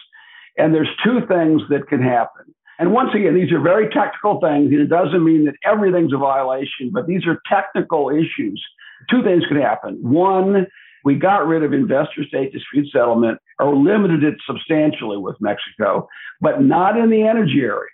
And 0.57 0.75
there's 0.75 0.89
two 1.05 1.21
things 1.27 1.63
that 1.71 1.89
can 1.89 2.03
happen. 2.03 2.55
And 2.79 2.93
once 2.93 3.11
again, 3.15 3.35
these 3.35 3.51
are 3.53 3.61
very 3.61 3.89
technical 3.89 4.41
things, 4.41 4.71
and 4.71 4.81
it 4.81 4.89
doesn't 4.89 5.25
mean 5.25 5.45
that 5.47 5.55
everything's 5.65 6.13
a 6.13 6.17
violation, 6.17 6.91
but 6.93 7.09
these 7.09 7.27
are 7.27 7.41
technical 7.51 8.09
issues. 8.09 8.65
Two 9.11 9.23
things 9.25 9.45
can 9.49 9.61
happen. 9.61 9.99
One, 10.01 10.67
we 11.05 11.17
got 11.17 11.47
rid 11.47 11.65
of 11.65 11.73
investor 11.73 12.25
state 12.25 12.53
dispute 12.53 12.89
settlement 12.93 13.39
or 13.59 13.75
limited 13.75 14.23
it 14.23 14.35
substantially 14.47 15.17
with 15.17 15.37
Mexico, 15.41 16.09
but 16.41 16.63
not 16.63 16.97
in 16.97 17.11
the 17.11 17.23
energy 17.23 17.63
area. 17.63 17.91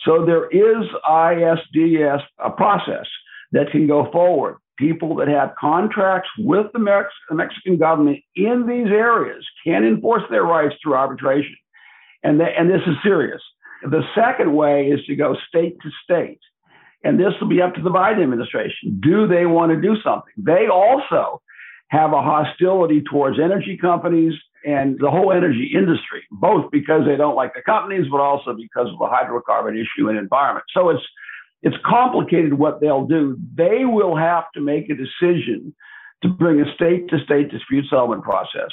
So 0.00 0.24
there 0.26 0.48
is 0.48 0.86
ISDS, 1.08 2.22
a 2.38 2.50
process 2.50 3.06
that 3.52 3.70
can 3.70 3.86
go 3.86 4.10
forward. 4.10 4.56
People 4.76 5.14
that 5.16 5.28
have 5.28 5.54
contracts 5.58 6.28
with 6.38 6.66
the 6.72 7.12
Mexican 7.30 7.78
government 7.78 8.18
in 8.34 8.66
these 8.66 8.88
areas 8.88 9.46
can 9.64 9.84
enforce 9.84 10.24
their 10.30 10.42
rights 10.42 10.74
through 10.82 10.94
arbitration. 10.94 11.56
And, 12.24 12.40
the, 12.40 12.44
and 12.44 12.68
this 12.68 12.80
is 12.86 12.96
serious. 13.02 13.40
The 13.82 14.02
second 14.14 14.54
way 14.54 14.88
is 14.88 15.04
to 15.06 15.14
go 15.14 15.36
state 15.48 15.76
to 15.82 15.90
state. 16.02 16.40
And 17.04 17.20
this 17.20 17.34
will 17.40 17.48
be 17.48 17.60
up 17.60 17.74
to 17.74 17.82
the 17.82 17.90
Biden 17.90 18.22
administration. 18.22 18.98
Do 19.00 19.28
they 19.28 19.46
want 19.46 19.70
to 19.72 19.80
do 19.80 19.94
something? 20.02 20.32
They 20.38 20.66
also 20.68 21.42
have 21.88 22.12
a 22.12 22.22
hostility 22.22 23.02
towards 23.02 23.38
energy 23.38 23.76
companies 23.80 24.32
and 24.64 24.98
the 24.98 25.10
whole 25.10 25.32
energy 25.32 25.72
industry, 25.74 26.22
both 26.30 26.70
because 26.70 27.02
they 27.06 27.16
don't 27.16 27.36
like 27.36 27.54
the 27.54 27.62
companies, 27.62 28.06
but 28.10 28.20
also 28.20 28.54
because 28.54 28.88
of 28.88 28.98
the 28.98 29.06
hydrocarbon 29.06 29.74
issue 29.74 30.08
and 30.08 30.18
environment. 30.18 30.64
So 30.72 30.90
it's 30.90 31.02
it's 31.62 31.76
complicated 31.84 32.54
what 32.54 32.80
they'll 32.80 33.06
do. 33.06 33.38
They 33.54 33.84
will 33.84 34.16
have 34.16 34.44
to 34.54 34.60
make 34.60 34.90
a 34.90 34.94
decision 34.94 35.74
to 36.22 36.28
bring 36.28 36.60
a 36.60 36.74
state 36.74 37.08
to 37.08 37.18
state 37.24 37.50
dispute 37.50 37.86
settlement 37.88 38.22
process 38.22 38.70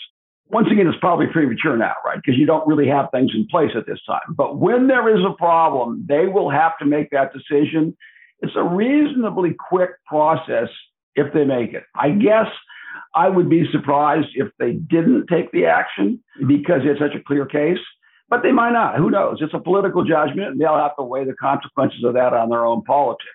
once 0.52 0.68
again, 0.70 0.86
it's 0.86 1.00
probably 1.00 1.28
premature 1.28 1.78
now, 1.78 1.94
right? 2.06 2.18
Because 2.18 2.38
you 2.38 2.46
don't 2.46 2.68
really 2.68 2.88
have 2.88 3.08
things 3.12 3.32
in 3.34 3.48
place 3.48 3.72
at 3.76 3.86
this 3.88 4.00
time. 4.06 4.36
But 4.36 4.58
when 4.58 4.88
there 4.88 5.16
is 5.16 5.24
a 5.26 5.34
problem, 5.34 6.06
they 6.08 6.26
will 6.26 6.50
have 6.50 6.78
to 6.80 6.86
make 6.86 7.10
that 7.12 7.32
decision. 7.32 7.96
It's 8.42 8.56
a 8.58 8.64
reasonably 8.64 9.56
quick 9.70 9.92
process 10.06 10.68
if 11.16 11.34
they 11.34 11.46
make 11.46 11.74
it. 11.74 11.84
I 11.96 12.10
guess 12.10 12.48
I 13.14 13.30
would 13.30 13.50
be 13.50 13.66
surprised 13.72 14.30
if 14.36 14.50
they 14.60 14.74
didn't 14.74 15.28
take 15.28 15.52
the 15.52 15.66
action 15.66 16.24
because 16.48 16.82
it's 16.84 17.00
such 17.00 17.16
a 17.16 17.24
clear 17.24 17.46
case, 17.46 17.80
but 18.30 18.44
they 18.44 18.52
might 18.52 18.72
not. 18.72 18.98
Who 18.98 19.10
knows? 19.10 19.38
It's 19.42 19.54
a 19.54 19.60
political 19.60 20.04
judgment, 20.04 20.52
and 20.52 20.62
they'll 20.62 20.78
have 20.78 20.96
to 20.98 21.04
weigh 21.04 21.26
the 21.26 21.34
consequences 21.34 22.04
of 22.04 22.14
that 22.14 22.34
on 22.34 22.50
their 22.50 22.66
own 22.66 22.84
politics. 22.84 23.28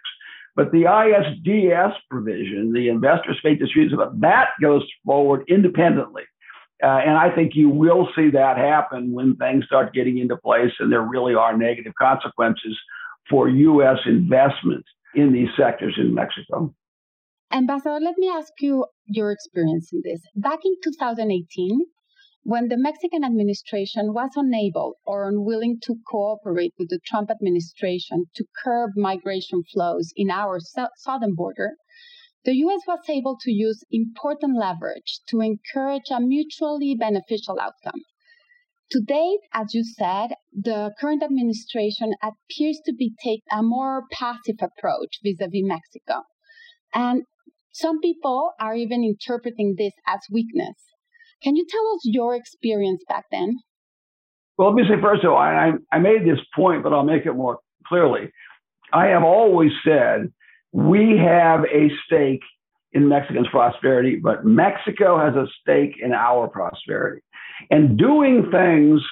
But 0.55 0.73
the 0.73 0.85
ISDS 0.85 1.93
provision, 2.11 2.73
the 2.73 2.89
investor 2.89 3.35
state 3.39 3.59
disputes, 3.59 3.95
that 4.21 4.49
goes 4.61 4.83
forward 5.05 5.45
independently. 5.49 6.23
Uh, 6.83 6.87
and 6.87 7.17
I 7.17 7.35
think 7.35 7.53
you 7.55 7.69
will 7.69 8.09
see 8.17 8.31
that 8.31 8.57
happen 8.57 9.13
when 9.13 9.37
things 9.37 9.65
start 9.67 9.95
getting 9.95 10.19
into 10.19 10.37
place 10.37 10.73
and 10.79 10.91
there 10.91 11.03
really 11.03 11.35
are 11.35 11.57
negative 11.57 11.93
consequences 11.99 12.77
for 13.31 13.49
U.S. 13.49 13.99
investment 14.07 14.85
in 15.15 15.33
these 15.33 15.49
sectors 15.57 15.95
in 15.99 16.15
Mexico. 16.15 16.75
Ambassador, 17.53 17.99
let 18.01 18.19
me 18.19 18.29
ask 18.29 18.53
you 18.61 18.87
your 19.07 19.31
experience 19.31 19.91
in 19.93 20.03
this. 20.05 20.21
Back 20.35 20.59
in 20.65 20.75
2018, 20.83 21.81
when 22.43 22.69
the 22.69 22.77
Mexican 22.77 23.25
administration 23.25 24.13
was 24.13 24.31
unable 24.37 24.95
or 25.05 25.29
unwilling 25.29 25.79
to 25.85 25.97
cooperate 26.11 26.75
with 26.79 26.91
the 26.91 27.01
Trump 27.07 27.31
administration 27.31 28.27
to 28.35 28.45
curb 28.63 28.91
migration 28.97 29.63
flows 29.73 30.13
in 30.17 30.31
our 30.31 30.59
southern 30.97 31.35
border, 31.35 31.77
the 32.45 32.55
US 32.55 32.83
was 32.87 33.01
able 33.09 33.37
to 33.41 33.51
use 33.51 33.83
important 33.91 34.57
leverage 34.59 35.21
to 35.29 35.41
encourage 35.41 36.11
a 36.11 36.21
mutually 36.21 36.95
beneficial 36.95 37.59
outcome. 37.61 38.03
To 38.93 39.01
date, 39.01 39.41
as 39.53 39.75
you 39.75 39.83
said, 39.83 40.35
the 40.53 40.93
current 41.01 41.23
administration 41.23 42.15
appears 42.23 42.81
to 42.87 42.93
be 42.93 43.15
taking 43.23 43.43
a 43.51 43.63
more 43.63 44.05
passive 44.13 44.59
approach 44.61 45.19
vis-a-vis 45.25 45.63
Mexico. 45.65 46.23
And 46.95 47.25
some 47.77 48.01
people 48.01 48.53
are 48.59 48.75
even 48.75 49.05
interpreting 49.05 49.75
this 49.77 49.93
as 50.07 50.21
weakness. 50.31 50.77
Can 51.43 51.57
you 51.57 51.67
tell 51.69 51.87
us 51.95 52.01
your 52.05 52.35
experience 52.35 53.03
back 53.07 53.25
then? 53.31 53.59
Well, 54.57 54.69
let 54.69 54.77
me 54.77 54.85
say 54.89 55.01
first 55.01 55.25
of 55.25 55.33
all, 55.33 55.37
I, 55.37 55.73
I 55.93 55.99
made 55.99 56.23
this 56.23 56.41
point, 56.55 56.83
but 56.83 56.95
I'll 56.95 57.05
make 57.05 57.27
it 57.27 57.35
more 57.35 57.59
clearly. 57.87 58.31
I 58.93 59.07
have 59.07 59.23
always 59.23 59.73
said 59.85 60.33
we 60.73 61.19
have 61.19 61.65
a 61.65 61.91
stake 62.07 62.43
in 62.93 63.09
Mexican's 63.09 63.49
prosperity, 63.49 64.19
but 64.23 64.47
Mexico 64.47 65.19
has 65.19 65.35
a 65.35 65.47
stake 65.61 65.97
in 66.03 66.13
our 66.15 66.49
prosperity. 66.49 67.21
And 67.71 67.99
doing 67.99 68.49
things, 68.51 69.03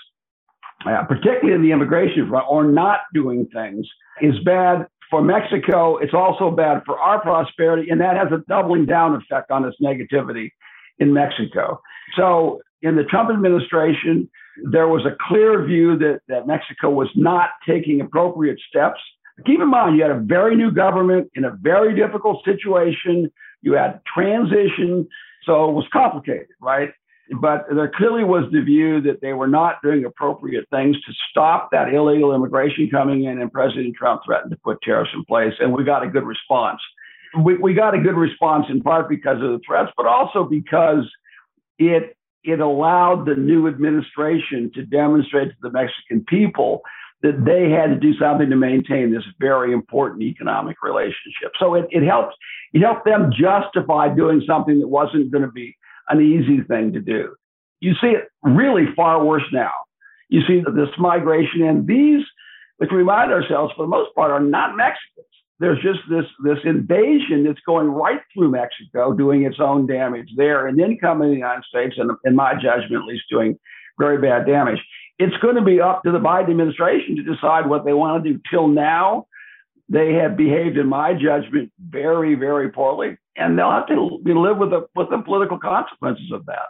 uh, 0.86 1.04
particularly 1.06 1.52
in 1.52 1.62
the 1.62 1.72
immigration 1.72 2.28
front, 2.30 2.46
or 2.48 2.64
not 2.64 3.00
doing 3.12 3.46
things, 3.52 3.86
is 4.22 4.34
bad 4.44 4.86
for 5.14 5.22
Mexico. 5.22 5.96
It's 5.98 6.12
also 6.12 6.50
bad 6.50 6.82
for 6.84 6.98
our 6.98 7.20
prosperity, 7.20 7.88
and 7.88 8.00
that 8.00 8.16
has 8.16 8.32
a 8.32 8.42
doubling 8.48 8.84
down 8.84 9.14
effect 9.14 9.52
on 9.52 9.64
its 9.64 9.76
negativity 9.80 10.50
in 10.98 11.12
Mexico. 11.12 11.80
So, 12.16 12.60
in 12.82 12.96
the 12.96 13.04
Trump 13.04 13.30
administration, 13.30 14.28
there 14.72 14.88
was 14.88 15.06
a 15.06 15.16
clear 15.28 15.64
view 15.64 15.96
that, 15.98 16.20
that 16.26 16.48
Mexico 16.48 16.90
was 16.90 17.08
not 17.14 17.50
taking 17.66 18.00
appropriate 18.00 18.58
steps 18.68 19.00
Keep 19.44 19.60
in 19.60 19.68
mind, 19.68 19.96
you 19.96 20.02
had 20.02 20.12
a 20.12 20.20
very 20.20 20.54
new 20.54 20.70
government 20.70 21.30
in 21.34 21.44
a 21.44 21.50
very 21.60 21.94
difficult 21.94 22.44
situation. 22.44 23.30
You 23.62 23.72
had 23.72 24.00
transition, 24.14 25.08
so 25.44 25.68
it 25.68 25.72
was 25.72 25.86
complicated, 25.92 26.46
right? 26.60 26.90
But 27.40 27.64
there 27.74 27.90
clearly 27.96 28.22
was 28.22 28.44
the 28.52 28.60
view 28.60 29.00
that 29.02 29.20
they 29.22 29.32
were 29.32 29.46
not 29.46 29.76
doing 29.82 30.04
appropriate 30.04 30.68
things 30.70 30.96
to 30.96 31.12
stop 31.30 31.70
that 31.72 31.92
illegal 31.94 32.34
immigration 32.34 32.90
coming 32.90 33.24
in, 33.24 33.40
and 33.40 33.50
President 33.50 33.94
Trump 33.96 34.22
threatened 34.26 34.50
to 34.50 34.58
put 34.58 34.82
tariffs 34.82 35.10
in 35.14 35.24
place, 35.24 35.54
and 35.58 35.72
we 35.72 35.84
got 35.84 36.02
a 36.02 36.08
good 36.08 36.24
response. 36.24 36.80
We, 37.42 37.56
we 37.56 37.72
got 37.72 37.94
a 37.94 37.98
good 37.98 38.14
response 38.14 38.66
in 38.68 38.82
part 38.82 39.08
because 39.08 39.36
of 39.36 39.50
the 39.50 39.60
threats, 39.66 39.90
but 39.96 40.06
also 40.06 40.44
because 40.44 41.10
it 41.78 42.16
it 42.44 42.60
allowed 42.60 43.24
the 43.24 43.34
new 43.34 43.66
administration 43.66 44.70
to 44.74 44.84
demonstrate 44.84 45.48
to 45.48 45.56
the 45.62 45.70
Mexican 45.70 46.22
people 46.28 46.82
that 47.22 47.42
they 47.46 47.70
had 47.70 47.86
to 47.86 47.98
do 47.98 48.12
something 48.18 48.50
to 48.50 48.56
maintain 48.56 49.10
this 49.10 49.22
very 49.40 49.72
important 49.72 50.22
economic 50.22 50.82
relationship. 50.82 51.52
So 51.58 51.74
it, 51.74 51.86
it 51.90 52.04
helped 52.04 52.34
it 52.74 52.82
helped 52.82 53.06
them 53.06 53.32
justify 53.32 54.14
doing 54.14 54.42
something 54.46 54.78
that 54.80 54.88
wasn't 54.88 55.30
going 55.30 55.44
to 55.44 55.50
be 55.50 55.74
an 56.08 56.20
easy 56.20 56.62
thing 56.62 56.92
to 56.92 57.00
do. 57.00 57.34
You 57.80 57.94
see 58.00 58.08
it 58.08 58.28
really 58.42 58.86
far 58.96 59.24
worse 59.24 59.44
now. 59.52 59.72
You 60.28 60.40
see 60.46 60.60
that 60.64 60.74
this 60.74 60.88
migration, 60.98 61.62
and 61.62 61.86
these, 61.86 62.24
which 62.78 62.90
we 62.90 62.98
remind 62.98 63.30
ourselves 63.32 63.72
for 63.76 63.82
the 63.82 63.88
most 63.88 64.14
part, 64.14 64.30
are 64.30 64.40
not 64.40 64.76
Mexicans. 64.76 65.26
There's 65.60 65.80
just 65.82 66.00
this 66.10 66.24
this 66.42 66.58
invasion 66.64 67.44
that's 67.44 67.60
going 67.64 67.88
right 67.88 68.20
through 68.32 68.50
Mexico, 68.50 69.12
doing 69.12 69.44
its 69.44 69.60
own 69.60 69.86
damage 69.86 70.28
there, 70.36 70.66
and 70.66 70.78
then 70.78 70.98
coming 70.98 71.28
to 71.28 71.30
the 71.30 71.36
United 71.36 71.64
States, 71.64 71.94
and 71.96 72.10
in 72.24 72.34
my 72.34 72.54
judgment, 72.54 73.02
at 73.02 73.06
least 73.06 73.24
doing 73.30 73.58
very 73.98 74.18
bad 74.18 74.46
damage. 74.46 74.80
It's 75.18 75.36
going 75.36 75.54
to 75.54 75.62
be 75.62 75.80
up 75.80 76.02
to 76.02 76.10
the 76.10 76.18
Biden 76.18 76.50
administration 76.50 77.16
to 77.16 77.22
decide 77.22 77.68
what 77.68 77.84
they 77.84 77.92
want 77.92 78.24
to 78.24 78.32
do. 78.32 78.40
Till 78.50 78.66
now, 78.66 79.26
they 79.88 80.14
have 80.14 80.36
behaved, 80.36 80.76
in 80.76 80.88
my 80.88 81.12
judgment, 81.12 81.70
very, 81.78 82.34
very 82.34 82.70
poorly, 82.70 83.16
and 83.36 83.58
they'll 83.58 83.70
have 83.70 83.86
to 83.88 84.20
live 84.24 84.58
with 84.58 84.70
the 84.70 84.86
with 84.94 85.10
the 85.10 85.22
political 85.24 85.58
consequences 85.58 86.30
of 86.32 86.46
that. 86.46 86.68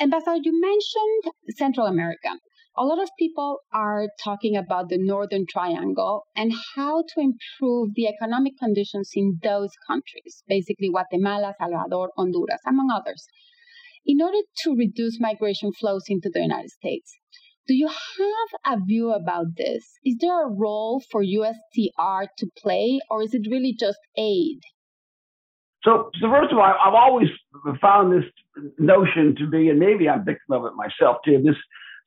Ambassador, 0.00 0.40
you 0.42 0.58
mentioned 0.60 1.34
Central 1.56 1.86
America. 1.86 2.30
A 2.76 2.84
lot 2.84 3.02
of 3.02 3.10
people 3.18 3.58
are 3.72 4.06
talking 4.24 4.56
about 4.56 4.88
the 4.88 4.96
Northern 4.96 5.44
Triangle 5.46 6.24
and 6.36 6.52
how 6.76 7.02
to 7.02 7.20
improve 7.20 7.90
the 7.94 8.06
economic 8.06 8.54
conditions 8.58 9.10
in 9.14 9.38
those 9.42 9.70
countries, 9.86 10.42
basically 10.48 10.88
Guatemala, 10.88 11.52
Salvador, 11.58 12.10
Honduras, 12.16 12.60
among 12.66 12.90
others 12.90 13.26
in 14.06 14.22
order 14.22 14.38
to 14.62 14.74
reduce 14.74 15.20
migration 15.20 15.72
flows 15.72 16.04
into 16.08 16.30
the 16.32 16.40
United 16.40 16.70
States. 16.70 17.18
Do 17.70 17.76
you 17.76 17.86
have 17.86 18.80
a 18.80 18.84
view 18.84 19.12
about 19.12 19.54
this? 19.56 19.84
Is 20.04 20.16
there 20.20 20.44
a 20.44 20.50
role 20.50 21.00
for 21.08 21.22
USTR 21.22 22.26
to 22.38 22.46
play, 22.60 22.98
or 23.08 23.22
is 23.22 23.32
it 23.32 23.46
really 23.48 23.76
just 23.78 24.00
aid? 24.18 24.58
So, 25.84 26.10
so 26.20 26.28
first 26.28 26.50
of 26.50 26.58
all, 26.58 26.64
I've 26.64 26.94
always 26.94 27.28
found 27.80 28.12
this 28.12 28.28
notion 28.80 29.36
to 29.38 29.46
be, 29.48 29.68
and 29.68 29.78
maybe 29.78 30.08
I'm 30.08 30.24
victim 30.24 30.56
of 30.56 30.64
it 30.64 30.72
myself 30.74 31.18
too, 31.24 31.40
this 31.44 31.54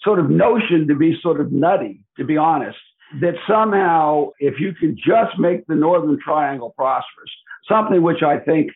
sort 0.02 0.20
of 0.20 0.30
notion 0.30 0.86
to 0.90 0.96
be 0.98 1.18
sort 1.22 1.40
of 1.40 1.54
nutty, 1.54 2.04
to 2.18 2.26
be 2.26 2.36
honest, 2.36 2.78
that 3.22 3.36
somehow 3.48 4.32
if 4.40 4.60
you 4.60 4.74
can 4.74 4.98
just 4.98 5.40
make 5.40 5.66
the 5.68 5.76
Northern 5.76 6.20
Triangle 6.22 6.74
prosperous, 6.76 7.32
something 7.70 8.04
which 8.04 8.22
I 8.22 8.38
think 8.38 8.72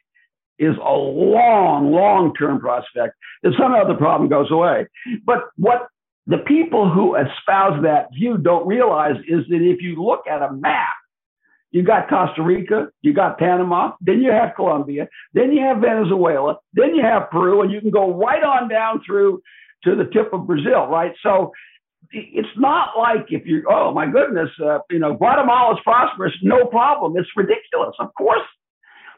is 0.58 0.78
a 0.78 0.94
long, 0.94 1.92
long 1.92 2.34
term 2.34 2.62
prospect, 2.62 3.14
that 3.44 3.52
somehow 3.60 3.86
the 3.86 3.96
problem 3.96 4.30
goes 4.30 4.50
away. 4.52 4.88
But 5.26 5.40
what 5.58 5.90
the 6.28 6.40
people 6.40 6.92
who 6.92 7.16
espouse 7.16 7.82
that 7.84 8.10
view 8.14 8.38
don't 8.38 8.68
realize 8.68 9.16
is 9.28 9.46
that 9.50 9.62
if 9.62 9.82
you 9.82 10.02
look 10.02 10.28
at 10.30 10.42
a 10.42 10.52
map, 10.52 10.94
you 11.72 11.84
got 11.84 12.10
Costa 12.10 12.42
Rica, 12.42 12.90
you 13.02 13.14
got 13.14 13.40
Panama, 13.40 13.94
then 14.02 14.22
you 14.22 14.32
have 14.32 14.56
Colombia, 14.56 15.08
then 15.34 15.52
you 15.52 15.62
have 15.62 15.78
Venezuela, 15.78 16.58
then 16.74 16.96
you 16.96 17.02
have 17.02 17.30
Peru, 17.30 17.62
and 17.62 17.72
you 17.72 17.80
can 17.80 17.92
go 17.92 18.14
right 18.14 18.44
on 18.44 18.68
down 18.68 19.02
through 19.06 19.42
to 19.84 19.96
the 19.96 20.06
tip 20.06 20.34
of 20.34 20.48
Brazil, 20.48 20.88
right? 20.88 21.14
So 21.24 21.52
it's 22.12 22.58
not 22.58 22.98
like 22.98 23.28
if 23.30 23.46
you, 23.46 23.64
oh 23.70 23.94
my 23.94 24.10
goodness, 24.10 24.50
uh, 24.64 24.80
you 24.90 25.00
know, 25.00 25.14
Guatemala 25.14 25.76
is 25.76 25.80
prosperous, 25.84 26.34
no 26.42 26.66
problem. 26.66 27.16
It's 27.18 27.30
ridiculous. 27.36 27.96
Of 28.00 28.14
course, 28.16 28.46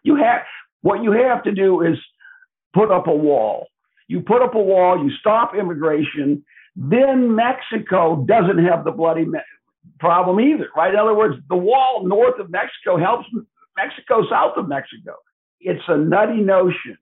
you 0.03 0.15
have 0.15 0.41
what 0.81 1.03
you 1.03 1.11
have 1.11 1.43
to 1.43 1.51
do 1.51 1.81
is 1.81 1.97
put 2.73 2.91
up 2.91 3.07
a 3.07 3.15
wall. 3.15 3.67
You 4.07 4.21
put 4.21 4.41
up 4.41 4.55
a 4.55 4.59
wall, 4.61 5.03
you 5.03 5.11
stop 5.19 5.53
immigration, 5.55 6.43
then 6.75 7.35
Mexico 7.35 8.23
doesn't 8.27 8.63
have 8.65 8.83
the 8.83 8.91
bloody 8.91 9.25
me- 9.25 9.39
problem 9.99 10.39
either, 10.39 10.69
right? 10.75 10.93
In 10.93 10.99
other 10.99 11.15
words, 11.15 11.35
the 11.49 11.55
wall 11.55 12.05
north 12.05 12.39
of 12.39 12.49
Mexico 12.49 12.97
helps 12.97 13.27
Mexico 13.77 14.23
south 14.29 14.57
of 14.57 14.67
Mexico. 14.67 15.15
It's 15.59 15.83
a 15.87 15.97
nutty 15.97 16.41
notion 16.41 16.97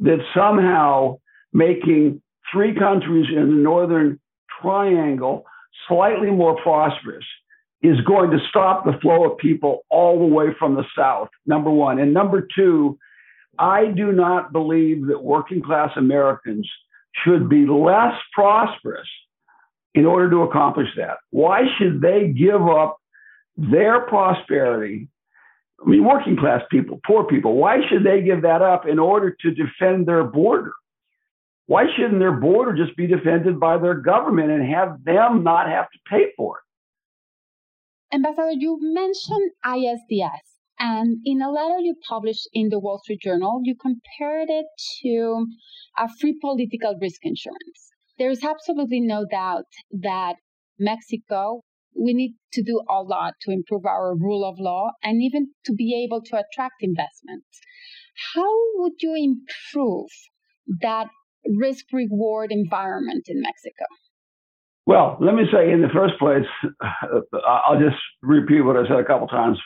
that 0.00 0.18
somehow 0.34 1.18
making 1.52 2.22
three 2.52 2.74
countries 2.74 3.26
in 3.34 3.48
the 3.48 3.62
northern 3.62 4.20
triangle 4.60 5.44
slightly 5.88 6.30
more 6.30 6.60
prosperous 6.62 7.24
is 7.82 8.00
going 8.06 8.30
to 8.30 8.38
stop 8.48 8.84
the 8.84 8.98
flow 9.00 9.30
of 9.30 9.38
people 9.38 9.84
all 9.90 10.18
the 10.18 10.34
way 10.34 10.46
from 10.58 10.74
the 10.74 10.84
south, 10.96 11.28
number 11.46 11.70
one. 11.70 11.98
And 11.98 12.12
number 12.12 12.46
two, 12.56 12.98
I 13.58 13.86
do 13.86 14.12
not 14.12 14.52
believe 14.52 15.06
that 15.06 15.22
working 15.22 15.62
class 15.62 15.90
Americans 15.96 16.68
should 17.24 17.48
be 17.48 17.66
less 17.66 18.14
prosperous 18.32 19.08
in 19.94 20.04
order 20.04 20.30
to 20.30 20.42
accomplish 20.42 20.88
that. 20.96 21.18
Why 21.30 21.62
should 21.78 22.00
they 22.00 22.28
give 22.28 22.62
up 22.62 22.98
their 23.56 24.00
prosperity? 24.00 25.08
I 25.84 25.88
mean, 25.88 26.04
working 26.04 26.36
class 26.36 26.62
people, 26.70 27.00
poor 27.06 27.24
people, 27.24 27.54
why 27.54 27.78
should 27.88 28.04
they 28.04 28.22
give 28.22 28.42
that 28.42 28.62
up 28.62 28.86
in 28.86 28.98
order 28.98 29.36
to 29.40 29.50
defend 29.50 30.06
their 30.06 30.24
border? 30.24 30.72
Why 31.66 31.86
shouldn't 31.94 32.20
their 32.20 32.32
border 32.32 32.72
just 32.72 32.96
be 32.96 33.06
defended 33.06 33.58
by 33.58 33.78
their 33.78 33.94
government 33.94 34.50
and 34.50 34.64
have 34.72 35.02
them 35.04 35.42
not 35.42 35.68
have 35.68 35.90
to 35.90 35.98
pay 36.08 36.32
for 36.36 36.58
it? 36.58 38.14
Ambassador, 38.14 38.52
you 38.52 38.78
mentioned 38.80 39.50
ISDS, 39.64 40.55
and 40.78 41.18
in 41.24 41.40
a 41.40 41.50
letter 41.50 41.78
you 41.80 41.94
published 42.08 42.48
in 42.52 42.68
the 42.68 42.78
Wall 42.78 43.00
Street 43.02 43.20
Journal, 43.22 43.60
you 43.62 43.74
compared 43.74 44.48
it 44.50 44.66
to 45.02 45.46
a 45.98 46.08
free 46.20 46.38
political 46.40 46.96
risk 47.00 47.20
insurance. 47.22 47.90
There 48.18 48.30
is 48.30 48.44
absolutely 48.44 49.00
no 49.00 49.24
doubt 49.30 49.66
that 49.90 50.36
Mexico, 50.78 51.62
we 51.94 52.12
need 52.12 52.34
to 52.52 52.62
do 52.62 52.82
a 52.90 53.02
lot 53.02 53.34
to 53.42 53.52
improve 53.52 53.86
our 53.86 54.14
rule 54.14 54.44
of 54.44 54.58
law 54.58 54.90
and 55.02 55.22
even 55.22 55.48
to 55.64 55.72
be 55.72 56.04
able 56.04 56.20
to 56.22 56.36
attract 56.36 56.74
investments. 56.80 57.60
How 58.34 58.52
would 58.76 58.94
you 59.00 59.14
improve 59.14 60.08
that 60.82 61.08
risk 61.58 61.86
reward 61.92 62.52
environment 62.52 63.24
in 63.28 63.40
Mexico? 63.40 63.84
Well, 64.86 65.16
let 65.20 65.34
me 65.34 65.44
say 65.52 65.72
in 65.72 65.82
the 65.82 65.88
first 65.88 66.14
place, 66.18 66.46
uh, 66.80 67.20
I'll 67.46 67.80
just 67.80 68.00
repeat 68.22 68.60
what 68.60 68.76
I 68.76 68.86
said 68.86 68.98
a 68.98 69.04
couple 69.04 69.26
times 69.26 69.58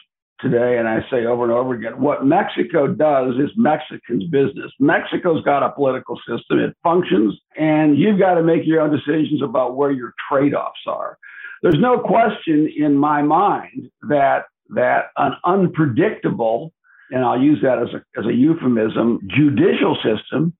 today, 0.42 0.78
and 0.78 0.88
I 0.88 1.00
say 1.10 1.26
over 1.26 1.44
and 1.44 1.52
over 1.52 1.74
again 1.74 2.00
what 2.00 2.24
Mexico 2.24 2.86
does 2.86 3.34
is 3.36 3.50
Mexicans' 3.56 4.24
business. 4.30 4.72
Mexico's 4.78 5.42
got 5.44 5.62
a 5.62 5.70
political 5.70 6.16
system, 6.28 6.58
it 6.58 6.76
functions, 6.82 7.38
and 7.58 7.98
you've 7.98 8.18
got 8.18 8.34
to 8.34 8.42
make 8.42 8.62
your 8.64 8.80
own 8.80 8.90
decisions 8.90 9.42
about 9.42 9.76
where 9.76 9.90
your 9.90 10.14
trade 10.30 10.54
offs 10.54 10.80
are. 10.86 11.18
There's 11.62 11.78
no 11.78 11.98
question 11.98 12.72
in 12.76 12.96
my 12.96 13.22
mind 13.22 13.90
that 14.08 14.44
that 14.70 15.06
an 15.16 15.32
unpredictable, 15.44 16.72
and 17.10 17.24
I'll 17.24 17.40
use 17.40 17.58
that 17.62 17.78
as 17.78 17.88
a, 17.92 18.20
as 18.20 18.26
a 18.26 18.32
euphemism, 18.32 19.20
judicial 19.28 19.96
system 19.96 20.54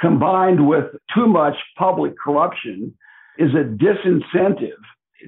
combined 0.00 0.66
with 0.66 0.86
too 1.14 1.26
much 1.26 1.54
public 1.76 2.14
corruption 2.18 2.94
is 3.38 3.50
a 3.54 3.64
disincentive 3.64 4.80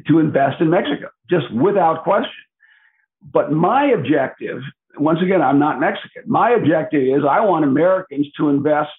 to 0.08 0.18
invest 0.18 0.60
in 0.60 0.70
Mexico, 0.70 1.08
just 1.28 1.52
without 1.52 2.02
question. 2.04 2.30
But 3.30 3.52
my 3.52 3.86
objective, 3.86 4.60
once 4.98 5.20
again, 5.22 5.42
I'm 5.42 5.58
not 5.58 5.80
Mexican. 5.80 6.22
My 6.26 6.50
objective 6.50 7.02
is 7.02 7.24
I 7.28 7.40
want 7.40 7.64
Americans 7.64 8.28
to 8.38 8.48
invest 8.48 8.90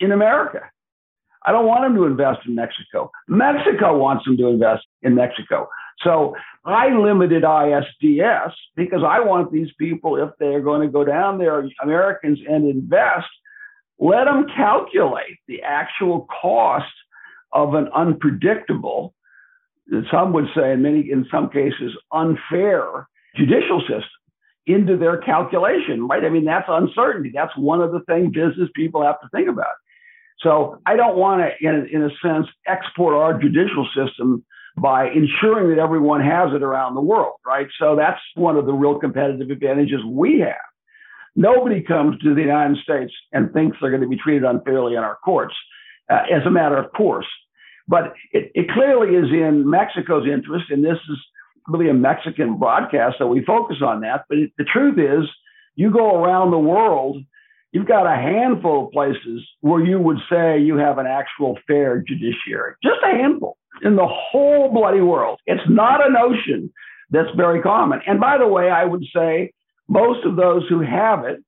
in 0.00 0.12
America. 0.12 0.60
I 1.46 1.52
don't 1.52 1.66
want 1.66 1.84
them 1.84 1.94
to 1.94 2.04
invest 2.04 2.40
in 2.46 2.54
Mexico. 2.54 3.10
Mexico 3.28 3.96
wants 3.96 4.24
them 4.24 4.36
to 4.38 4.48
invest 4.48 4.84
in 5.02 5.14
Mexico. 5.14 5.68
So 6.00 6.34
I 6.64 6.90
limited 6.90 7.42
ISDS 7.42 8.52
because 8.76 9.02
I 9.06 9.20
want 9.20 9.52
these 9.52 9.70
people, 9.78 10.16
if 10.16 10.30
they're 10.38 10.60
going 10.60 10.82
to 10.82 10.92
go 10.92 11.04
down 11.04 11.38
there, 11.38 11.64
Americans, 11.82 12.38
and 12.48 12.68
invest, 12.68 13.28
let 13.98 14.24
them 14.24 14.46
calculate 14.54 15.38
the 15.48 15.62
actual 15.62 16.26
cost 16.40 16.92
of 17.52 17.74
an 17.74 17.88
unpredictable, 17.94 19.14
some 20.10 20.32
would 20.32 20.46
say 20.54 20.72
in 20.72 20.82
many, 20.82 21.10
in 21.10 21.26
some 21.30 21.48
cases, 21.48 21.96
unfair 22.12 23.08
judicial 23.36 23.80
system 23.80 24.04
into 24.66 24.96
their 24.96 25.16
calculation, 25.18 26.06
right? 26.06 26.24
I 26.24 26.28
mean, 26.28 26.44
that's 26.44 26.66
uncertainty. 26.68 27.32
That's 27.34 27.56
one 27.56 27.80
of 27.80 27.92
the 27.92 28.00
things 28.00 28.34
business 28.34 28.68
people 28.76 29.02
have 29.02 29.20
to 29.22 29.28
think 29.30 29.48
about. 29.48 29.74
So 30.40 30.80
I 30.86 30.96
don't 30.96 31.16
want 31.16 31.40
to, 31.40 31.66
in, 31.66 31.88
in 31.90 32.02
a 32.02 32.10
sense, 32.22 32.46
export 32.66 33.14
our 33.14 33.40
judicial 33.40 33.88
system 33.96 34.44
by 34.76 35.08
ensuring 35.08 35.70
that 35.70 35.82
everyone 35.82 36.20
has 36.20 36.54
it 36.54 36.62
around 36.62 36.94
the 36.94 37.00
world, 37.00 37.34
right? 37.46 37.66
So 37.80 37.96
that's 37.96 38.20
one 38.34 38.56
of 38.56 38.66
the 38.66 38.72
real 38.72 38.98
competitive 38.98 39.50
advantages 39.50 40.00
we 40.06 40.40
have. 40.40 40.54
Nobody 41.34 41.82
comes 41.82 42.20
to 42.20 42.34
the 42.34 42.40
United 42.42 42.78
States 42.82 43.12
and 43.32 43.52
thinks 43.52 43.76
they're 43.80 43.90
going 43.90 44.02
to 44.02 44.08
be 44.08 44.16
treated 44.16 44.44
unfairly 44.44 44.94
in 44.94 45.00
our 45.00 45.16
courts 45.24 45.54
uh, 46.10 46.22
as 46.30 46.46
a 46.46 46.50
matter 46.50 46.76
of 46.76 46.92
course. 46.92 47.26
But 47.88 48.14
it, 48.32 48.52
it 48.54 48.70
clearly 48.70 49.16
is 49.16 49.30
in 49.32 49.68
Mexico's 49.68 50.26
interest, 50.26 50.66
and 50.70 50.84
this 50.84 50.98
is 51.10 51.18
really 51.68 51.88
a 51.90 51.94
Mexican 51.94 52.58
broadcast, 52.58 53.16
so 53.18 53.26
we 53.26 53.44
focus 53.44 53.76
on 53.84 54.00
that. 54.00 54.24
But 54.28 54.38
it, 54.38 54.52
the 54.58 54.64
truth 54.64 54.98
is, 54.98 55.28
you 55.76 55.90
go 55.92 56.16
around 56.22 56.50
the 56.50 56.58
world, 56.58 57.22
you've 57.72 57.86
got 57.86 58.06
a 58.06 58.16
handful 58.16 58.86
of 58.86 58.92
places 58.92 59.46
where 59.60 59.84
you 59.84 59.98
would 60.00 60.18
say 60.30 60.58
you 60.58 60.76
have 60.76 60.98
an 60.98 61.06
actual 61.06 61.58
fair 61.66 62.02
judiciary, 62.06 62.74
just 62.82 62.98
a 63.04 63.10
handful. 63.10 63.56
in 63.82 63.96
the 63.96 64.06
whole 64.06 64.72
bloody 64.72 65.00
world. 65.00 65.40
It's 65.46 65.68
not 65.68 66.06
a 66.06 66.10
notion 66.10 66.72
that's 67.10 67.28
very 67.36 67.62
common. 67.62 68.00
And 68.06 68.20
by 68.20 68.38
the 68.38 68.46
way, 68.46 68.70
I 68.70 68.84
would 68.84 69.04
say 69.14 69.52
most 69.88 70.24
of 70.24 70.36
those 70.36 70.64
who 70.68 70.80
have 70.80 71.24
it 71.24 71.40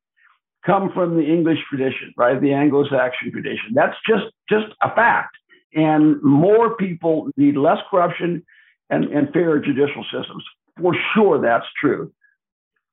come 0.65 0.91
from 0.93 1.17
the 1.17 1.25
English 1.25 1.59
tradition, 1.69 2.13
right? 2.17 2.41
The 2.41 2.53
Anglo-Saxon 2.53 3.33
tradition. 3.33 3.73
That's 3.75 3.97
just 4.09 4.25
just 4.49 4.67
a 4.83 4.95
fact. 4.95 5.37
And 5.75 6.21
more 6.23 6.77
people 6.77 7.31
need 7.37 7.57
less 7.57 7.79
corruption 7.91 8.45
and, 8.91 9.05
and 9.05 9.33
fairer 9.33 9.59
judicial 9.61 10.05
systems. 10.05 10.45
For 10.81 10.95
sure, 11.15 11.41
that's 11.41 11.67
true. 11.81 12.13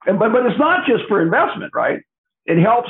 And, 0.06 0.20
but 0.20 0.32
but 0.32 0.46
it's 0.46 0.60
not 0.60 0.86
just 0.86 1.04
for 1.08 1.22
investment, 1.22 1.74
right? 1.76 2.02
It 2.46 2.62
helps 2.62 2.90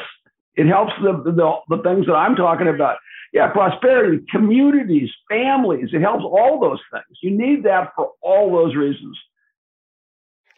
it 0.56 0.68
helps 0.68 0.94
the, 1.02 1.14
the 1.24 1.76
the 1.76 1.84
things 1.84 2.06
that 2.08 2.14
I'm 2.16 2.36
talking 2.36 2.68
about. 2.68 2.98
Yeah, 3.34 3.50
prosperity, 3.52 4.24
communities, 4.30 5.10
families. 5.30 5.90
It 5.94 6.02
helps 6.02 6.24
all 6.24 6.60
those 6.60 6.80
things. 6.92 7.18
You 7.22 7.32
need 7.32 7.64
that 7.64 7.92
for 7.96 8.12
all 8.22 8.52
those 8.52 8.76
reasons. 8.76 9.18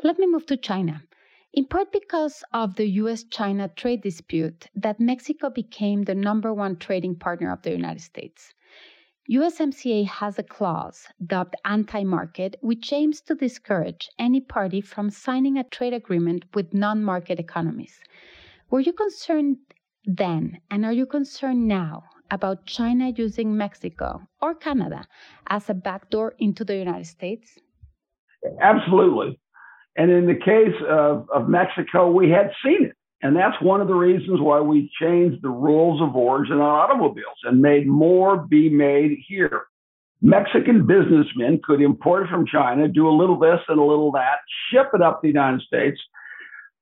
Let 0.03 0.19
me 0.19 0.27
move 0.27 0.45
to 0.47 0.57
China. 0.57 1.03
In 1.51 1.65
part 1.65 1.91
because 1.91 2.43
of 2.53 2.75
the 2.75 2.87
US 3.01 3.23
China 3.23 3.69
trade 3.69 4.01
dispute, 4.01 4.67
that 4.75 4.99
Mexico 4.99 5.49
became 5.49 6.03
the 6.03 6.13
number 6.13 6.53
one 6.53 6.75
trading 6.77 7.15
partner 7.15 7.51
of 7.51 7.63
the 7.63 7.71
United 7.71 8.01
States. 8.01 8.53
USMCA 9.29 10.07
has 10.07 10.39
a 10.39 10.43
clause 10.43 11.07
dubbed 11.23 11.55
anti 11.63 12.03
market, 12.03 12.55
which 12.61 12.91
aims 12.91 13.21
to 13.21 13.35
discourage 13.35 14.09
any 14.17 14.41
party 14.41 14.81
from 14.81 15.11
signing 15.11 15.55
a 15.55 15.63
trade 15.63 15.93
agreement 15.93 16.45
with 16.55 16.73
non 16.73 17.03
market 17.03 17.39
economies. 17.39 17.99
Were 18.71 18.79
you 18.79 18.91
concerned 18.91 19.57
then, 20.03 20.59
and 20.71 20.83
are 20.83 20.93
you 20.93 21.05
concerned 21.05 21.67
now 21.67 22.05
about 22.31 22.65
China 22.65 23.13
using 23.15 23.55
Mexico 23.55 24.27
or 24.41 24.55
Canada 24.55 25.05
as 25.47 25.69
a 25.69 25.75
backdoor 25.75 26.33
into 26.39 26.65
the 26.65 26.77
United 26.77 27.05
States? 27.05 27.59
Absolutely. 28.61 29.39
And 29.95 30.09
in 30.09 30.25
the 30.25 30.33
case 30.33 30.75
of, 30.89 31.27
of 31.29 31.47
Mexico, 31.47 32.09
we 32.09 32.31
had 32.31 32.49
seen 32.63 32.85
it. 32.85 32.95
And 33.21 33.35
that's 33.35 33.61
one 33.61 33.81
of 33.81 33.87
the 33.87 33.95
reasons 33.95 34.39
why 34.39 34.61
we 34.61 34.89
changed 35.01 35.41
the 35.41 35.49
rules 35.49 36.01
of 36.01 36.15
origin 36.15 36.55
on 36.55 36.61
automobiles 36.61 37.37
and 37.43 37.61
made 37.61 37.87
more 37.87 38.37
be 38.37 38.69
made 38.69 39.17
here. 39.27 39.63
Mexican 40.21 40.85
businessmen 40.85 41.59
could 41.63 41.81
import 41.81 42.27
from 42.29 42.45
China, 42.45 42.87
do 42.87 43.07
a 43.07 43.15
little 43.15 43.37
this 43.37 43.59
and 43.67 43.79
a 43.79 43.83
little 43.83 44.11
that, 44.13 44.39
ship 44.69 44.89
it 44.93 45.01
up 45.01 45.21
the 45.21 45.27
United 45.27 45.61
States. 45.61 45.99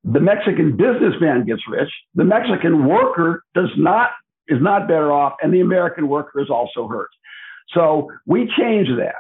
The 0.04 0.20
Mexican 0.20 0.76
businessman 0.76 1.46
gets 1.46 1.62
rich. 1.68 1.90
The 2.16 2.24
Mexican 2.24 2.88
worker 2.88 3.44
does 3.54 3.70
not 3.78 4.12
is 4.48 4.62
not 4.62 4.88
better 4.88 5.12
off, 5.12 5.34
and 5.42 5.54
the 5.54 5.60
American 5.60 6.08
worker 6.08 6.40
is 6.40 6.50
also 6.50 6.88
hurt. 6.88 7.10
So 7.74 8.10
we 8.26 8.50
changed 8.58 8.92
that. 8.98 9.16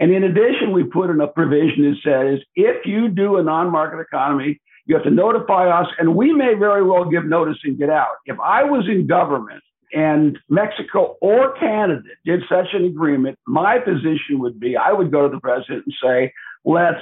And 0.00 0.12
in 0.12 0.24
addition, 0.24 0.72
we 0.72 0.82
put 0.84 1.08
in 1.08 1.20
a 1.20 1.28
provision 1.28 1.84
that 1.84 1.96
says 2.04 2.44
if 2.56 2.84
you 2.84 3.08
do 3.08 3.36
a 3.36 3.42
non-market 3.42 4.00
economy, 4.00 4.60
you 4.86 4.94
have 4.94 5.04
to 5.04 5.10
notify 5.10 5.68
us, 5.68 5.88
and 5.98 6.14
we 6.14 6.32
may 6.32 6.54
very 6.54 6.82
well 6.82 7.04
give 7.04 7.24
notice 7.24 7.58
and 7.64 7.76
get 7.76 7.90
out. 7.90 8.14
If 8.24 8.38
I 8.40 8.62
was 8.64 8.88
in 8.88 9.06
government 9.06 9.62
and 9.92 10.38
Mexico 10.48 11.16
or 11.20 11.54
Canada 11.58 12.02
did 12.24 12.42
such 12.48 12.68
an 12.72 12.84
agreement, 12.84 13.38
my 13.46 13.78
position 13.78 14.38
would 14.38 14.58
be 14.60 14.76
I 14.76 14.92
would 14.92 15.10
go 15.10 15.28
to 15.28 15.34
the 15.34 15.40
president 15.40 15.84
and 15.86 15.94
say, 16.02 16.32
let's 16.64 17.00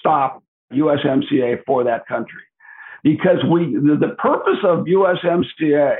stop 0.00 0.42
USMCA 0.72 1.64
for 1.64 1.84
that 1.84 2.06
country. 2.06 2.42
Because 3.04 3.38
we 3.50 3.74
the, 3.74 4.14
purpose 4.18 4.58
of 4.64 4.86
USMCA 4.86 5.96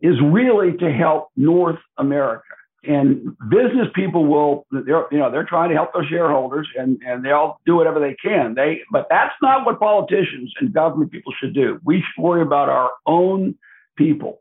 is 0.00 0.16
really 0.22 0.76
to 0.78 0.90
help 0.90 1.28
North 1.36 1.78
America 1.98 2.54
and 2.84 3.36
business 3.48 3.88
people 3.94 4.26
will 4.26 4.66
they're 4.72 5.06
you 5.12 5.18
know 5.18 5.30
they're 5.30 5.44
trying 5.44 5.68
to 5.68 5.74
help 5.74 5.92
their 5.92 6.04
shareholders 6.04 6.68
and 6.76 7.00
and 7.06 7.24
they'll 7.24 7.60
do 7.64 7.76
whatever 7.76 8.00
they 8.00 8.14
can. 8.14 8.54
They 8.54 8.80
but 8.90 9.06
that's 9.08 9.34
not 9.40 9.64
what 9.64 9.78
politicians 9.78 10.52
and 10.60 10.72
government 10.72 11.12
people 11.12 11.32
should 11.40 11.54
do. 11.54 11.78
We 11.84 11.98
should 11.98 12.22
worry 12.22 12.42
about 12.42 12.68
our 12.68 12.90
own 13.06 13.54
people. 13.96 14.40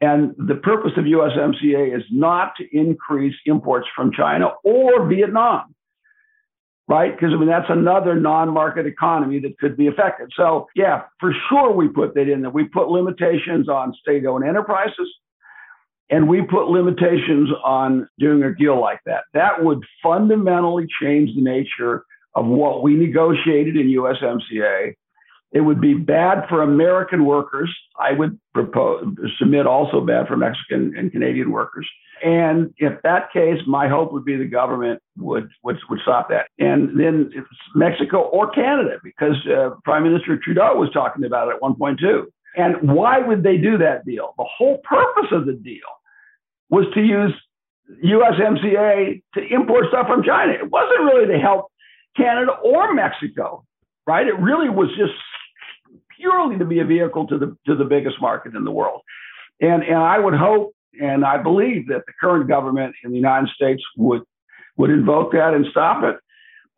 And 0.00 0.34
the 0.38 0.54
purpose 0.54 0.92
of 0.96 1.04
USMCA 1.04 1.96
is 1.96 2.04
not 2.10 2.54
to 2.56 2.76
increase 2.76 3.34
imports 3.46 3.88
from 3.94 4.12
China 4.12 4.52
or 4.64 5.06
Vietnam 5.08 5.74
right? 6.88 7.14
Because 7.14 7.34
I 7.34 7.38
mean 7.38 7.48
that's 7.48 7.68
another 7.68 8.18
non-market 8.18 8.86
economy 8.86 9.38
that 9.40 9.58
could 9.58 9.76
be 9.76 9.86
affected. 9.86 10.32
So 10.36 10.66
yeah 10.74 11.02
for 11.20 11.32
sure 11.48 11.72
we 11.72 11.86
put 11.86 12.14
that 12.14 12.28
in 12.28 12.42
that 12.42 12.54
we 12.54 12.64
put 12.64 12.88
limitations 12.88 13.68
on 13.68 13.94
state-owned 14.00 14.44
enterprises 14.44 15.08
and 16.10 16.28
we 16.28 16.42
put 16.42 16.68
limitations 16.68 17.50
on 17.64 18.08
doing 18.18 18.42
a 18.42 18.54
deal 18.54 18.80
like 18.80 19.00
that. 19.06 19.24
That 19.34 19.62
would 19.62 19.84
fundamentally 20.02 20.86
change 21.00 21.34
the 21.34 21.42
nature 21.42 22.04
of 22.34 22.46
what 22.46 22.82
we 22.82 22.94
negotiated 22.94 23.76
in 23.76 23.88
USMCA. 23.88 24.94
It 25.50 25.60
would 25.60 25.80
be 25.80 25.94
bad 25.94 26.44
for 26.48 26.62
American 26.62 27.24
workers. 27.24 27.74
I 27.98 28.12
would 28.12 28.38
propose 28.52 29.06
submit 29.38 29.66
also 29.66 30.00
bad 30.02 30.28
for 30.28 30.36
Mexican 30.36 30.94
and 30.96 31.10
Canadian 31.10 31.50
workers. 31.50 31.88
And 32.22 32.74
if 32.78 33.00
that 33.02 33.32
case, 33.32 33.58
my 33.66 33.88
hope 33.88 34.12
would 34.12 34.24
be 34.24 34.36
the 34.36 34.44
government 34.44 35.00
would 35.16 35.48
would, 35.62 35.78
would 35.88 36.00
stop 36.02 36.28
that. 36.28 36.48
And 36.58 37.00
then 37.00 37.30
it's 37.34 37.48
Mexico 37.74 38.22
or 38.22 38.50
Canada, 38.50 38.98
because 39.02 39.36
uh, 39.46 39.70
Prime 39.84 40.02
Minister 40.02 40.38
Trudeau 40.42 40.74
was 40.76 40.90
talking 40.92 41.24
about 41.24 41.48
it 41.48 41.56
at 41.56 41.62
one 41.62 41.76
point 41.76 41.98
too. 41.98 42.30
And 42.56 42.90
why 42.92 43.18
would 43.18 43.42
they 43.42 43.56
do 43.56 43.78
that 43.78 44.04
deal? 44.04 44.34
The 44.36 44.44
whole 44.44 44.78
purpose 44.78 45.30
of 45.32 45.46
the 45.46 45.52
deal 45.52 45.88
was 46.70 46.86
to 46.94 47.00
use 47.00 47.32
USMCA 48.04 49.22
to 49.34 49.54
import 49.54 49.86
stuff 49.88 50.06
from 50.06 50.22
China. 50.22 50.52
It 50.52 50.70
wasn't 50.70 51.00
really 51.04 51.26
to 51.32 51.38
help 51.38 51.66
Canada 52.16 52.52
or 52.62 52.94
Mexico, 52.94 53.64
right? 54.06 54.26
It 54.26 54.38
really 54.38 54.68
was 54.68 54.88
just 54.96 55.14
purely 56.18 56.58
to 56.58 56.64
be 56.64 56.80
a 56.80 56.84
vehicle 56.84 57.26
to 57.28 57.38
the 57.38 57.56
to 57.66 57.74
the 57.74 57.84
biggest 57.84 58.20
market 58.20 58.54
in 58.54 58.64
the 58.64 58.70
world. 58.70 59.00
And 59.60 59.82
and 59.82 59.98
I 59.98 60.18
would 60.18 60.34
hope 60.34 60.74
and 61.00 61.24
I 61.24 61.38
believe 61.42 61.88
that 61.88 62.02
the 62.06 62.12
current 62.20 62.48
government 62.48 62.94
in 63.04 63.10
the 63.10 63.16
United 63.16 63.48
States 63.50 63.82
would 63.96 64.22
would 64.76 64.90
invoke 64.90 65.32
that 65.32 65.54
and 65.54 65.66
stop 65.70 66.04
it. 66.04 66.16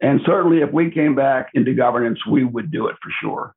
And 0.00 0.20
certainly 0.24 0.58
if 0.58 0.72
we 0.72 0.90
came 0.90 1.14
back 1.14 1.50
into 1.54 1.74
governance, 1.74 2.18
we 2.26 2.44
would 2.44 2.70
do 2.70 2.86
it 2.86 2.96
for 3.02 3.10
sure. 3.20 3.54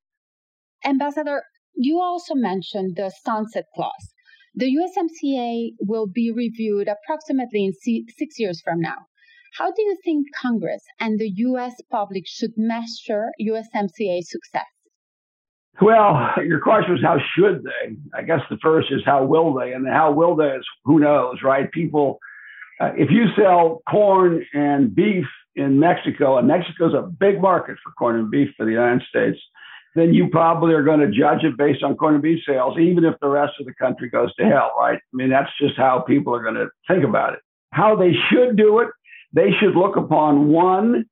Ambassador, 0.86 1.43
you 1.76 2.02
also 2.02 2.36
mentioned 2.36 2.98
the 2.98 3.12
sunset 3.24 3.65
clause. 3.74 4.12
The 4.56 4.66
USMCA 4.66 5.76
will 5.80 6.06
be 6.06 6.32
reviewed 6.32 6.88
approximately 6.88 7.66
in 7.66 7.74
six 7.74 8.39
years 8.39 8.62
from 8.62 8.80
now. 8.80 9.08
How 9.58 9.72
do 9.72 9.82
you 9.82 9.98
think 10.04 10.28
Congress 10.39 10.84
and 11.00 11.20
the 11.20 11.32
U.S. 11.36 11.76
public 11.92 12.24
should 12.28 12.54
measure 12.56 13.30
USMCA 13.42 14.22
success? 14.24 14.66
Well, 15.82 16.30
your 16.46 16.60
question 16.60 16.94
was 16.94 17.02
how 17.04 17.18
should 17.36 17.63
they? 17.63 17.96
I 18.16 18.22
guess 18.22 18.42
the 18.50 18.58
first 18.62 18.92
is 18.92 19.02
how 19.06 19.26
will 19.26 19.56
they, 19.56 19.74
and 19.74 19.88
how 19.88 20.12
will 20.12 20.36
they 20.36 20.50
is 20.50 20.66
who 20.86 21.00
knows, 21.00 21.38
right? 21.44 21.72
People, 21.72 22.20
uh, 22.80 22.92
if 22.96 23.10
you 23.10 23.26
sell 23.36 23.82
corn 23.89 24.46
and 24.54 24.94
beef 24.94 25.26
in 25.56 25.80
Mexico, 25.80 26.38
and 26.38 26.48
Mexico 26.48 26.89
is 26.89 26.94
a 26.94 27.02
big 27.02 27.42
market 27.42 27.78
for 27.84 27.92
corn 27.92 28.20
and 28.20 28.30
beef 28.30 28.50
for 28.56 28.66
the 28.66 28.72
United 28.72 29.02
States, 29.10 29.39
then 29.95 30.13
you 30.13 30.27
probably 30.29 30.73
are 30.73 30.84
going 30.84 30.99
to 30.99 31.12
judge 31.12 31.43
it 31.43 31.58
based 31.58 31.84
on 31.84 31.95
corn 31.95 32.15
and 32.15 32.23
beef 32.23 32.43
sales, 32.47 32.77
even 32.79 33.06
if 33.06 33.15
the 33.21 33.27
rest 33.27 33.53
of 33.60 33.65
the 33.65 33.73
country 33.75 34.10
goes 34.10 34.34
to 34.36 34.43
hell, 34.43 34.71
right? 34.79 34.97
I 34.97 35.15
mean, 35.15 35.29
that's 35.29 35.51
just 35.60 35.77
how 35.77 35.99
people 35.99 36.36
are 36.36 36.41
going 36.41 36.56
to 36.56 36.69
think 36.88 37.03
about 37.03 37.34
it. 37.34 37.39
How 37.71 37.95
they 37.95 38.13
should 38.29 38.58
do 38.58 38.79
it, 38.79 38.89
they 39.34 39.51
should 39.60 39.75
look 39.75 39.95
upon 39.95 40.47
one, 40.47 41.06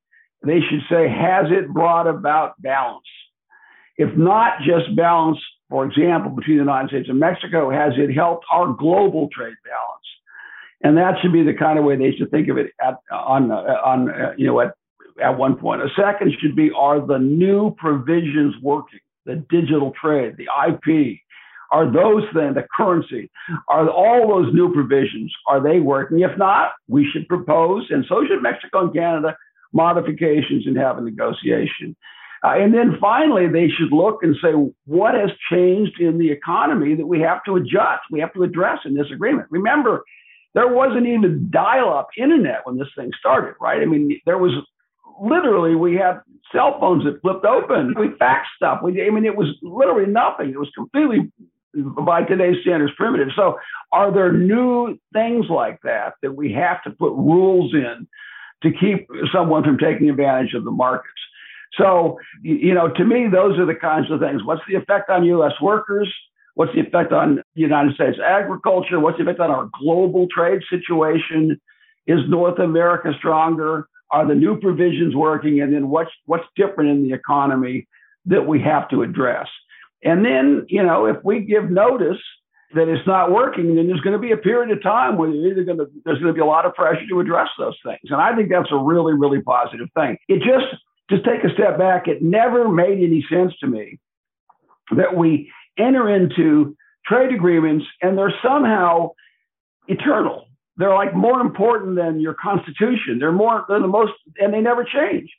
they 0.44 0.60
should 0.60 0.82
say, 0.90 1.08
has 1.08 1.46
it 1.50 1.72
brought 1.72 2.06
about 2.06 2.60
balance? 2.60 3.06
If 3.96 4.16
not 4.16 4.54
just 4.66 4.94
balance, 4.96 5.38
for 5.68 5.84
example, 5.84 6.30
between 6.30 6.56
the 6.56 6.64
United 6.64 6.88
States 6.88 7.08
and 7.08 7.20
Mexico, 7.20 7.70
has 7.70 7.92
it 7.96 8.12
helped 8.12 8.44
our 8.50 8.72
global 8.72 9.28
trade 9.32 9.54
balance? 9.64 10.02
And 10.84 10.96
that 10.96 11.14
should 11.20 11.32
be 11.32 11.44
the 11.44 11.54
kind 11.54 11.78
of 11.78 11.84
way 11.84 11.96
they 11.96 12.12
should 12.12 12.30
think 12.30 12.48
of 12.48 12.58
it 12.58 12.72
at, 12.84 12.96
on, 13.12 13.52
on 13.52 14.34
you 14.36 14.46
know, 14.46 14.60
at 14.60 14.74
at 15.22 15.36
one 15.36 15.56
point. 15.56 15.82
A 15.82 15.88
second 15.96 16.32
should 16.40 16.56
be 16.56 16.70
are 16.76 17.04
the 17.04 17.18
new 17.18 17.74
provisions 17.76 18.54
working? 18.62 19.00
The 19.24 19.36
digital 19.48 19.92
trade, 20.00 20.36
the 20.36 20.48
IP, 20.68 21.18
are 21.70 21.90
those 21.90 22.24
things, 22.34 22.54
the 22.54 22.66
currency, 22.76 23.30
are 23.68 23.88
all 23.88 24.28
those 24.28 24.52
new 24.52 24.72
provisions, 24.72 25.32
are 25.48 25.60
they 25.60 25.80
working? 25.80 26.20
If 26.20 26.36
not, 26.36 26.72
we 26.86 27.08
should 27.10 27.26
propose, 27.28 27.86
and 27.90 28.04
so 28.08 28.24
should 28.26 28.42
Mexico 28.42 28.82
and 28.82 28.94
Canada, 28.94 29.36
modifications 29.72 30.66
and 30.66 30.76
have 30.76 30.98
a 30.98 31.00
negotiation. 31.00 31.96
Uh, 32.44 32.54
and 32.56 32.74
then 32.74 32.98
finally, 33.00 33.46
they 33.46 33.68
should 33.68 33.92
look 33.92 34.18
and 34.22 34.36
say, 34.42 34.52
what 34.84 35.14
has 35.14 35.30
changed 35.50 36.00
in 36.00 36.18
the 36.18 36.30
economy 36.30 36.94
that 36.94 37.06
we 37.06 37.20
have 37.20 37.42
to 37.44 37.56
adjust, 37.56 38.02
we 38.10 38.20
have 38.20 38.34
to 38.34 38.42
address 38.42 38.80
in 38.84 38.94
this 38.94 39.06
agreement? 39.12 39.46
Remember, 39.50 40.02
there 40.54 40.68
wasn't 40.68 41.06
even 41.06 41.48
dial 41.50 41.90
up 41.90 42.08
internet 42.18 42.60
when 42.64 42.76
this 42.76 42.88
thing 42.96 43.10
started, 43.18 43.54
right? 43.60 43.80
I 43.80 43.86
mean, 43.86 44.20
there 44.26 44.38
was 44.38 44.52
literally 45.20 45.74
we 45.74 45.94
had 45.94 46.20
cell 46.52 46.78
phones 46.78 47.04
that 47.04 47.20
flipped 47.22 47.44
open. 47.44 47.94
We 47.98 48.08
faxed 48.08 48.54
stuff. 48.56 48.80
We, 48.82 49.04
I 49.06 49.10
mean, 49.10 49.24
it 49.24 49.36
was 49.36 49.48
literally 49.62 50.10
nothing. 50.10 50.50
It 50.50 50.58
was 50.58 50.70
completely 50.74 51.32
by 51.74 52.22
today's 52.22 52.56
standards 52.62 52.92
primitive. 52.96 53.28
So 53.34 53.58
are 53.92 54.12
there 54.12 54.30
new 54.32 54.98
things 55.12 55.46
like 55.48 55.78
that 55.84 56.14
that 56.22 56.36
we 56.36 56.52
have 56.52 56.82
to 56.84 56.90
put 56.90 57.12
rules 57.12 57.72
in 57.74 58.06
to 58.62 58.70
keep 58.70 59.08
someone 59.32 59.64
from 59.64 59.78
taking 59.78 60.08
advantage 60.08 60.54
of 60.54 60.64
the 60.64 60.70
markets. 60.70 61.08
So, 61.78 62.18
you 62.42 62.74
know, 62.74 62.88
to 62.88 63.04
me, 63.04 63.26
those 63.30 63.58
are 63.58 63.66
the 63.66 63.74
kinds 63.74 64.10
of 64.10 64.20
things. 64.20 64.42
What's 64.44 64.62
the 64.68 64.74
effect 64.74 65.10
on 65.10 65.24
U.S. 65.24 65.52
workers? 65.60 66.12
What's 66.54 66.72
the 66.74 66.80
effect 66.80 67.12
on 67.12 67.42
United 67.54 67.94
States 67.94 68.18
agriculture? 68.22 69.00
What's 69.00 69.16
the 69.16 69.24
effect 69.24 69.40
on 69.40 69.50
our 69.50 69.70
global 69.80 70.26
trade 70.34 70.60
situation? 70.68 71.60
Is 72.06 72.20
North 72.28 72.58
America 72.58 73.12
stronger? 73.18 73.88
Are 74.12 74.26
the 74.26 74.34
new 74.34 74.60
provisions 74.60 75.14
working? 75.16 75.60
And 75.60 75.72
then 75.72 75.88
what's 75.88 76.10
what's 76.26 76.44
different 76.54 76.90
in 76.90 77.02
the 77.02 77.14
economy 77.14 77.88
that 78.26 78.46
we 78.46 78.60
have 78.62 78.88
to 78.90 79.02
address? 79.02 79.48
And 80.04 80.24
then, 80.24 80.66
you 80.68 80.82
know, 80.82 81.06
if 81.06 81.16
we 81.24 81.40
give 81.40 81.70
notice 81.70 82.20
that 82.74 82.88
it's 82.88 83.06
not 83.06 83.30
working, 83.30 83.74
then 83.74 83.86
there's 83.86 84.00
going 84.00 84.14
to 84.14 84.18
be 84.18 84.32
a 84.32 84.36
period 84.36 84.76
of 84.76 84.82
time 84.82 85.16
where 85.16 85.30
going 85.30 85.78
to 85.78 85.86
there's 86.04 86.18
going 86.18 86.32
to 86.32 86.32
be 86.32 86.40
a 86.40 86.46
lot 86.46 86.66
of 86.66 86.74
pressure 86.74 87.06
to 87.08 87.20
address 87.20 87.48
those 87.58 87.76
things. 87.84 88.00
And 88.04 88.20
I 88.20 88.34
think 88.34 88.50
that's 88.50 88.70
a 88.70 88.76
really, 88.76 89.14
really 89.14 89.42
positive 89.42 89.88
thing. 89.94 90.16
It 90.28 90.38
just 90.38 90.66
just 91.10 91.24
take 91.24 91.44
a 91.44 91.52
step 91.54 91.78
back. 91.78 92.08
It 92.08 92.22
never 92.22 92.68
made 92.68 92.98
any 92.98 93.24
sense 93.30 93.52
to 93.60 93.66
me 93.66 93.98
that 94.96 95.16
we 95.16 95.50
enter 95.78 96.08
into 96.08 96.76
trade 97.06 97.32
agreements 97.32 97.84
and 98.00 98.16
they're 98.16 98.34
somehow 98.42 99.10
eternal. 99.88 100.48
They're 100.76 100.94
like 100.94 101.14
more 101.14 101.40
important 101.40 101.96
than 101.96 102.20
your 102.20 102.34
constitution. 102.34 103.18
They're 103.18 103.32
more 103.32 103.64
they're 103.68 103.80
the 103.80 103.86
most 103.86 104.12
and 104.38 104.52
they 104.52 104.60
never 104.60 104.84
change. 104.84 105.30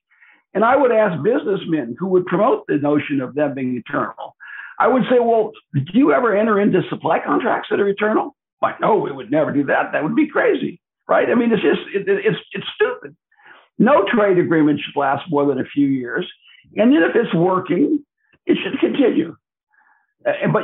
And 0.53 0.63
I 0.63 0.75
would 0.75 0.91
ask 0.91 1.21
businessmen 1.23 1.95
who 1.97 2.07
would 2.09 2.25
promote 2.27 2.67
the 2.67 2.77
notion 2.77 3.21
of 3.21 3.34
them 3.34 3.55
being 3.55 3.75
eternal. 3.75 4.36
I 4.79 4.88
would 4.88 5.03
say, 5.09 5.19
well, 5.19 5.51
do 5.73 5.81
you 5.93 6.13
ever 6.13 6.36
enter 6.36 6.59
into 6.59 6.81
supply 6.89 7.19
contracts 7.23 7.69
that 7.69 7.79
are 7.79 7.88
eternal? 7.88 8.36
Like, 8.61 8.79
no, 8.79 8.95
we 8.95 9.11
would 9.11 9.31
never 9.31 9.51
do 9.51 9.65
that. 9.65 9.91
That 9.91 10.03
would 10.03 10.15
be 10.15 10.27
crazy, 10.27 10.79
right? 11.07 11.29
I 11.29 11.36
mean, 11.36 11.51
it's 11.51 11.61
just 11.61 11.81
it, 11.93 12.07
it's 12.07 12.38
it's 12.53 12.67
stupid. 12.75 13.15
No 13.77 14.05
trade 14.05 14.38
agreement 14.38 14.79
should 14.79 14.99
last 14.99 15.29
more 15.29 15.45
than 15.47 15.59
a 15.59 15.65
few 15.65 15.88
years, 15.88 16.25
and 16.75 16.93
then 16.93 17.03
if 17.03 17.15
it's 17.15 17.34
working, 17.34 18.05
it 18.45 18.57
should 18.63 18.79
continue. 18.79 19.36
Uh, 20.25 20.47
but 20.51 20.63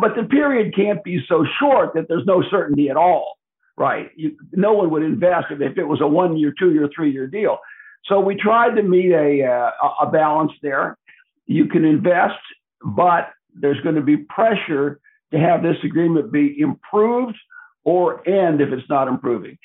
but 0.00 0.14
the 0.14 0.24
period 0.24 0.74
can't 0.74 1.02
be 1.02 1.20
so 1.28 1.44
short 1.58 1.94
that 1.94 2.06
there's 2.08 2.26
no 2.26 2.42
certainty 2.50 2.88
at 2.88 2.96
all, 2.96 3.38
right? 3.80 4.10
You, 4.14 4.36
no 4.52 4.74
one 4.74 4.90
would 4.90 5.02
invest 5.02 5.46
if, 5.50 5.78
it 5.78 5.84
was 5.84 6.02
a 6.02 6.06
one 6.06 6.36
year, 6.36 6.52
two 6.56 6.72
year, 6.74 6.88
three 6.94 7.10
year 7.10 7.26
deal. 7.26 7.58
So 8.04 8.20
we 8.20 8.34
tried 8.36 8.76
to 8.76 8.82
meet 8.82 9.10
a 9.10 9.42
uh, 9.42 9.70
a 10.02 10.10
balance 10.10 10.52
there. 10.62 10.98
You 11.46 11.66
can 11.66 11.84
invest, 11.84 12.42
but 12.84 13.30
there's 13.54 13.80
going 13.80 13.94
to 13.94 14.02
be 14.02 14.18
pressure 14.18 15.00
to 15.32 15.38
have 15.38 15.62
this 15.62 15.76
agreement 15.82 16.30
be 16.30 16.60
improved 16.60 17.36
or 17.84 18.26
end 18.28 18.60
if 18.60 18.68
it's 18.70 18.88
not 18.90 19.08
improving. 19.08 19.56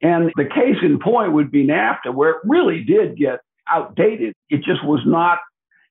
And 0.00 0.32
the 0.36 0.44
case 0.44 0.76
in 0.82 0.98
point 0.98 1.32
would 1.34 1.50
be 1.50 1.66
NAFTA, 1.66 2.14
where 2.14 2.30
it 2.30 2.36
really 2.44 2.82
did 2.84 3.16
get 3.16 3.40
outdated. 3.70 4.34
It 4.48 4.58
just 4.64 4.82
was 4.84 5.00
not, 5.06 5.38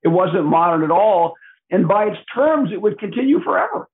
it 0.03 0.09
wasn't 0.09 0.45
modern 0.45 0.83
at 0.83 0.91
all. 0.91 1.35
And 1.69 1.87
by 1.87 2.05
its 2.05 2.17
terms, 2.33 2.71
it 2.73 2.81
would 2.81 2.99
continue 2.99 3.39
forever. 3.41 3.87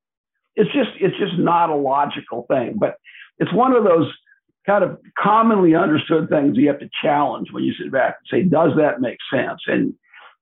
It's 0.55 0.71
just, 0.71 0.91
it's 0.99 1.17
just 1.17 1.37
not 1.37 1.69
a 1.69 1.75
logical 1.75 2.45
thing. 2.49 2.75
But 2.79 2.95
it's 3.39 3.53
one 3.53 3.73
of 3.73 3.83
those 3.83 4.11
kind 4.65 4.83
of 4.83 4.97
commonly 5.17 5.75
understood 5.75 6.29
things 6.29 6.57
you 6.57 6.67
have 6.67 6.79
to 6.79 6.89
challenge 7.01 7.49
when 7.51 7.63
you 7.63 7.73
sit 7.73 7.91
back 7.91 8.17
and 8.19 8.39
say, 8.39 8.47
does 8.47 8.71
that 8.77 9.01
make 9.01 9.17
sense? 9.31 9.61
And 9.67 9.93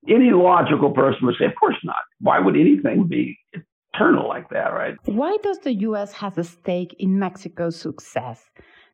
any 0.08 0.32
logical 0.32 0.92
person 0.92 1.26
would 1.26 1.36
say, 1.40 1.46
of 1.46 1.56
course 1.60 1.78
not. 1.84 1.96
Why 2.20 2.40
would 2.40 2.56
anything 2.56 3.08
be 3.08 3.38
eternal 3.94 4.28
like 4.28 4.50
that, 4.50 4.74
right? 4.74 4.96
Why 5.06 5.38
does 5.44 5.60
the 5.60 5.74
U.S. 5.74 6.14
have 6.14 6.38
a 6.38 6.44
stake 6.44 6.96
in 7.00 7.20
Mexico's 7.20 7.80
success? 7.80 8.44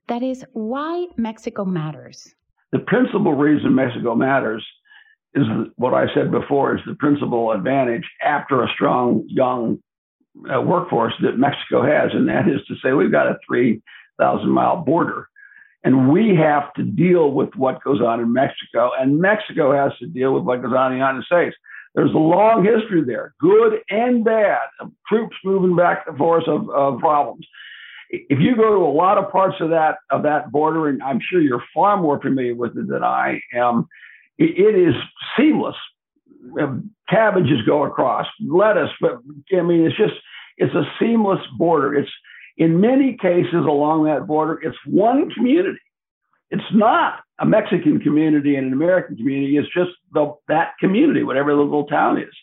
That 0.07 0.24
is, 0.24 0.45
why 0.53 1.07
Mexico 1.18 1.65
matters. 1.65 2.34
The 2.72 2.80
principal 2.80 3.34
reason 3.34 3.76
Mexico 3.76 4.15
matters 4.15 4.65
is 5.34 5.45
what 5.76 5.93
I 5.93 6.05
said 6.13 6.32
before 6.32 6.76
is 6.76 6.82
the 6.86 6.95
principal 6.95 7.51
advantage 7.51 8.03
after 8.24 8.63
a 8.63 8.68
strong 8.74 9.24
young 9.28 9.80
uh, 10.53 10.61
workforce 10.61 11.13
that 11.21 11.38
Mexico 11.38 11.83
has, 11.83 12.11
and 12.13 12.27
that 12.29 12.47
is 12.47 12.65
to 12.67 12.75
say 12.83 12.93
we've 12.93 13.11
got 13.11 13.27
a 13.27 13.38
3,000 13.47 14.49
mile 14.49 14.77
border. 14.77 15.27
And 15.83 16.11
we 16.11 16.35
have 16.35 16.73
to 16.73 16.83
deal 16.83 17.31
with 17.31 17.49
what 17.55 17.83
goes 17.83 18.01
on 18.01 18.19
in 18.19 18.33
Mexico, 18.33 18.91
and 18.99 19.19
Mexico 19.19 19.73
has 19.73 19.97
to 19.99 20.07
deal 20.07 20.33
with 20.33 20.43
what 20.43 20.61
goes 20.61 20.73
on 20.73 20.91
in 20.91 20.99
the 20.99 21.05
United 21.05 21.23
States. 21.23 21.55
There's 21.95 22.13
a 22.13 22.17
long 22.17 22.65
history 22.65 23.03
there, 23.03 23.33
good 23.39 23.79
and 23.89 24.23
bad, 24.23 24.59
of 24.79 24.91
troops 25.07 25.35
moving 25.45 25.75
back 25.75 26.05
and 26.07 26.17
forth 26.17 26.47
of, 26.47 26.69
of 26.69 26.99
problems 26.99 27.45
if 28.09 28.39
you 28.39 28.55
go 28.55 28.69
to 28.69 28.85
a 28.85 28.93
lot 28.93 29.17
of 29.17 29.31
parts 29.31 29.57
of 29.59 29.69
that 29.69 29.97
of 30.11 30.23
that 30.23 30.51
border, 30.51 30.88
and 30.88 31.01
I'm 31.03 31.19
sure 31.29 31.41
you're 31.41 31.63
far 31.73 31.97
more 31.97 32.21
familiar 32.21 32.55
with 32.55 32.77
it 32.77 32.88
than 32.88 33.03
I 33.03 33.41
am, 33.53 33.88
it, 34.38 34.57
it 34.57 34.88
is 34.88 34.95
seamless. 35.38 35.75
Cabbages 37.09 37.61
go 37.65 37.83
across, 37.83 38.25
lettuce, 38.45 38.91
but 38.99 39.19
I 39.55 39.61
mean 39.61 39.85
it's 39.85 39.97
just 39.97 40.15
it's 40.57 40.73
a 40.73 40.83
seamless 40.99 41.41
border. 41.57 41.95
It's 41.95 42.11
in 42.57 42.81
many 42.81 43.15
cases 43.21 43.53
along 43.53 44.05
that 44.05 44.27
border, 44.27 44.59
it's 44.63 44.77
one 44.85 45.29
community. 45.31 45.79
It's 46.49 46.63
not 46.73 47.19
a 47.39 47.45
Mexican 47.45 47.99
community 47.99 48.55
and 48.55 48.67
an 48.67 48.73
American 48.73 49.15
community. 49.15 49.57
It's 49.57 49.71
just 49.73 49.91
the, 50.13 50.33
that 50.47 50.71
community, 50.79 51.23
whatever 51.23 51.51
the 51.55 51.61
little 51.61 51.85
town 51.85 52.17
is. 52.17 52.33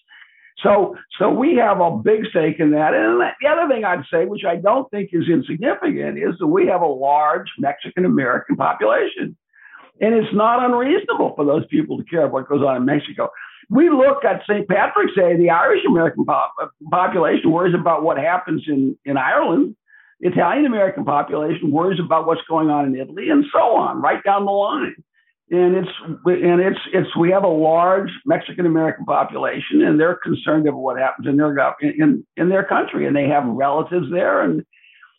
So, 0.62 0.96
so 1.18 1.30
we 1.30 1.56
have 1.56 1.80
a 1.80 1.90
big 1.90 2.26
stake 2.30 2.60
in 2.60 2.70
that. 2.70 2.94
And 2.94 3.20
the 3.20 3.48
other 3.48 3.72
thing 3.72 3.84
I'd 3.84 4.04
say, 4.10 4.24
which 4.24 4.44
I 4.44 4.56
don't 4.56 4.88
think 4.90 5.10
is 5.12 5.28
insignificant, 5.28 6.18
is 6.18 6.38
that 6.38 6.46
we 6.46 6.66
have 6.68 6.80
a 6.80 6.86
large 6.86 7.48
Mexican 7.58 8.04
American 8.04 8.56
population. 8.56 9.36
And 10.00 10.14
it's 10.14 10.34
not 10.34 10.64
unreasonable 10.64 11.34
for 11.36 11.44
those 11.44 11.66
people 11.66 11.98
to 11.98 12.04
care 12.04 12.22
about 12.24 12.32
what 12.32 12.48
goes 12.48 12.62
on 12.62 12.76
in 12.76 12.84
Mexico. 12.84 13.30
We 13.70 13.88
look 13.90 14.24
at 14.24 14.42
St. 14.48 14.68
Patrick's 14.68 15.14
Day, 15.14 15.36
the 15.36 15.50
Irish 15.50 15.82
American 15.88 16.24
pop- 16.24 16.54
uh, 16.60 16.66
population 16.90 17.50
worries 17.50 17.74
about 17.74 18.02
what 18.02 18.18
happens 18.18 18.64
in, 18.66 18.98
in 19.04 19.16
Ireland. 19.16 19.76
The 20.20 20.28
Italian 20.28 20.66
American 20.66 21.04
population 21.04 21.70
worries 21.70 22.00
about 22.04 22.26
what's 22.26 22.42
going 22.48 22.70
on 22.70 22.86
in 22.86 22.96
Italy 22.96 23.30
and 23.30 23.44
so 23.52 23.76
on, 23.76 24.02
right 24.02 24.22
down 24.24 24.44
the 24.44 24.52
line 24.52 24.94
and 25.50 25.76
it's 25.76 25.90
and 26.24 26.60
it's 26.60 26.80
it's 26.92 27.16
we 27.16 27.30
have 27.30 27.44
a 27.44 27.48
large 27.48 28.10
Mexican 28.24 28.66
American 28.66 29.04
population, 29.04 29.82
and 29.82 30.00
they're 30.00 30.16
concerned 30.16 30.66
about 30.66 30.80
what 30.80 30.98
happens 30.98 31.26
in 31.28 31.36
their 31.36 31.54
in 31.82 32.26
in 32.36 32.48
their 32.48 32.64
country, 32.64 33.06
and 33.06 33.14
they 33.14 33.28
have 33.28 33.44
relatives 33.46 34.06
there, 34.10 34.40
and 34.40 34.64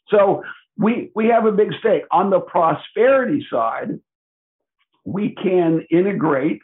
so 0.10 0.44
we 0.78 1.12
we 1.16 1.28
have 1.28 1.46
a 1.46 1.52
big 1.52 1.70
stake 1.80 2.04
on 2.12 2.30
the 2.30 2.40
prosperity 2.40 3.46
side. 3.52 4.00
We 5.06 5.36
can 5.42 5.86
integrate 5.92 6.62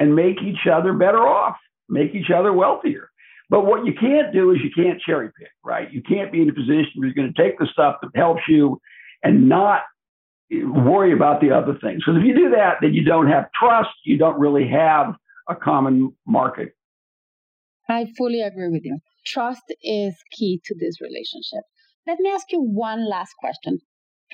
and 0.00 0.14
make 0.14 0.42
each 0.42 0.66
other 0.72 0.92
better 0.92 1.26
off, 1.26 1.56
make 1.88 2.14
each 2.14 2.30
other 2.30 2.52
wealthier. 2.52 3.10
But 3.50 3.66
what 3.66 3.84
you 3.84 3.92
can't 3.92 4.32
do 4.32 4.52
is 4.52 4.58
you 4.62 4.70
can't 4.74 5.00
cherry 5.00 5.30
pick, 5.38 5.50
right? 5.62 5.92
You 5.92 6.02
can't 6.02 6.32
be 6.32 6.40
in 6.40 6.48
a 6.48 6.54
position 6.54 6.92
where 6.96 7.08
you're 7.08 7.14
going 7.14 7.32
to 7.32 7.42
take 7.42 7.58
the 7.58 7.68
stuff 7.72 7.96
that 8.02 8.10
helps 8.14 8.42
you 8.48 8.80
and 9.22 9.48
not 9.48 9.82
worry 10.50 11.12
about 11.12 11.40
the 11.40 11.50
other 11.50 11.76
things. 11.80 12.02
Because 12.04 12.20
if 12.20 12.26
you 12.26 12.34
do 12.34 12.50
that, 12.50 12.76
then 12.80 12.94
you 12.94 13.04
don't 13.04 13.28
have 13.28 13.46
trust. 13.58 13.90
You 14.04 14.18
don't 14.18 14.38
really 14.38 14.68
have 14.68 15.14
a 15.48 15.54
common 15.54 16.14
market. 16.26 16.74
I 17.88 18.06
fully 18.16 18.40
agree 18.40 18.68
with 18.68 18.84
you. 18.84 18.98
Trust 19.26 19.74
is 19.82 20.14
key 20.32 20.60
to 20.64 20.74
this 20.78 21.00
relationship. 21.00 21.64
Let 22.06 22.18
me 22.18 22.30
ask 22.30 22.50
you 22.50 22.60
one 22.60 23.08
last 23.08 23.34
question, 23.38 23.80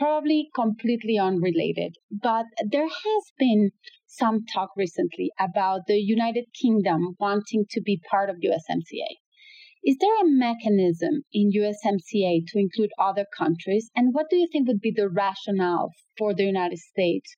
probably 0.00 0.48
completely 0.54 1.18
unrelated, 1.18 1.94
but 2.10 2.46
there 2.66 2.88
has 2.88 3.24
been 3.38 3.70
some 4.06 4.44
talk 4.52 4.70
recently 4.74 5.30
about 5.38 5.82
the 5.86 5.98
United 5.98 6.46
Kingdom 6.60 7.14
wanting 7.20 7.66
to 7.70 7.82
be 7.82 8.00
part 8.10 8.30
of 8.30 8.36
USMCA. 8.36 9.20
Is 9.84 9.96
there 10.00 10.20
a 10.20 10.28
mechanism 10.28 11.22
in 11.32 11.52
USMCA 11.52 12.46
to 12.48 12.58
include 12.58 12.90
other 12.98 13.26
countries? 13.36 13.90
And 13.94 14.12
what 14.12 14.26
do 14.30 14.36
you 14.36 14.48
think 14.50 14.68
would 14.68 14.80
be 14.80 14.92
the 14.94 15.08
rationale 15.08 15.90
for 16.18 16.34
the 16.34 16.44
United 16.44 16.78
States 16.78 17.34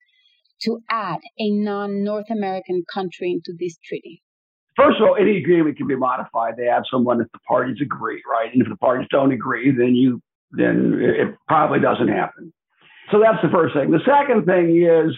to 0.62 0.78
add 0.88 1.20
a 1.38 1.50
non 1.50 2.04
North 2.04 2.30
American 2.30 2.84
country 2.92 3.32
into 3.32 3.56
this 3.58 3.76
treaty? 3.84 4.22
First 4.76 5.00
of 5.00 5.08
all, 5.08 5.16
any 5.20 5.36
agreement 5.36 5.76
can 5.76 5.86
be 5.86 5.96
modified 5.96 6.54
They 6.56 6.68
add 6.68 6.84
someone 6.90 7.20
if 7.20 7.30
the 7.32 7.38
parties 7.46 7.76
agree, 7.82 8.22
right? 8.30 8.50
And 8.52 8.62
if 8.62 8.68
the 8.68 8.76
parties 8.76 9.06
don't 9.10 9.32
agree, 9.32 9.70
then 9.70 9.94
you 9.94 10.22
then 10.52 10.98
it 11.00 11.34
probably 11.48 11.80
doesn't 11.80 12.08
happen. 12.08 12.52
So 13.10 13.20
that's 13.20 13.42
the 13.42 13.50
first 13.50 13.74
thing. 13.74 13.90
The 13.90 14.00
second 14.06 14.46
thing 14.46 14.82
is 14.82 15.14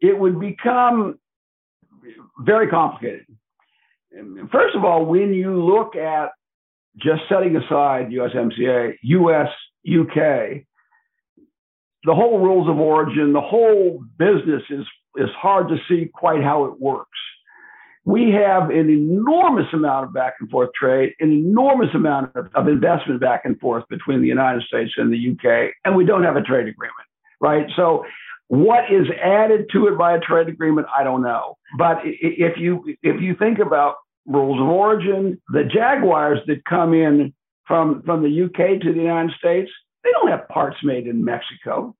it 0.00 0.18
would 0.18 0.38
become 0.38 1.18
very 2.40 2.68
complicated. 2.68 3.26
First 4.52 4.76
of 4.76 4.84
all, 4.84 5.04
when 5.04 5.32
you 5.32 5.62
look 5.62 5.96
at 5.96 6.30
just 6.96 7.22
setting 7.28 7.56
aside 7.56 8.10
USMCA, 8.10 8.94
US, 9.02 9.48
UK, 9.86 10.62
the 12.04 12.14
whole 12.14 12.38
rules 12.38 12.68
of 12.68 12.78
origin, 12.78 13.32
the 13.32 13.40
whole 13.40 14.04
business 14.18 14.62
is, 14.70 14.86
is 15.16 15.30
hard 15.36 15.68
to 15.68 15.76
see 15.88 16.10
quite 16.12 16.42
how 16.42 16.66
it 16.66 16.80
works. 16.80 17.08
We 18.04 18.30
have 18.32 18.70
an 18.70 18.90
enormous 18.90 19.66
amount 19.72 20.06
of 20.06 20.12
back 20.12 20.34
and 20.40 20.50
forth 20.50 20.70
trade, 20.78 21.14
an 21.20 21.32
enormous 21.32 21.88
amount 21.94 22.36
of, 22.36 22.48
of 22.54 22.68
investment 22.68 23.20
back 23.20 23.42
and 23.44 23.58
forth 23.60 23.84
between 23.88 24.20
the 24.20 24.28
United 24.28 24.62
States 24.62 24.92
and 24.96 25.12
the 25.12 25.32
UK, 25.32 25.72
and 25.84 25.96
we 25.96 26.04
don't 26.04 26.22
have 26.22 26.36
a 26.36 26.42
trade 26.42 26.68
agreement, 26.68 27.08
right? 27.40 27.66
So 27.76 28.04
What 28.48 28.84
is 28.92 29.06
added 29.22 29.66
to 29.72 29.88
it 29.88 29.96
by 29.96 30.16
a 30.16 30.20
trade 30.20 30.48
agreement, 30.48 30.86
I 30.96 31.02
don't 31.02 31.22
know. 31.22 31.56
But 31.78 31.98
if 32.04 32.58
you 32.58 32.84
if 33.02 33.20
you 33.20 33.34
think 33.36 33.58
about 33.58 33.96
rules 34.26 34.60
of 34.60 34.66
origin, 34.66 35.40
the 35.48 35.64
Jaguars 35.64 36.40
that 36.46 36.64
come 36.66 36.92
in 36.92 37.32
from 37.66 38.02
from 38.02 38.22
the 38.22 38.42
UK 38.44 38.80
to 38.82 38.92
the 38.92 39.00
United 39.00 39.32
States, 39.38 39.70
they 40.02 40.10
don't 40.12 40.28
have 40.28 40.46
parts 40.48 40.76
made 40.84 41.06
in 41.06 41.24
Mexico, 41.24 41.96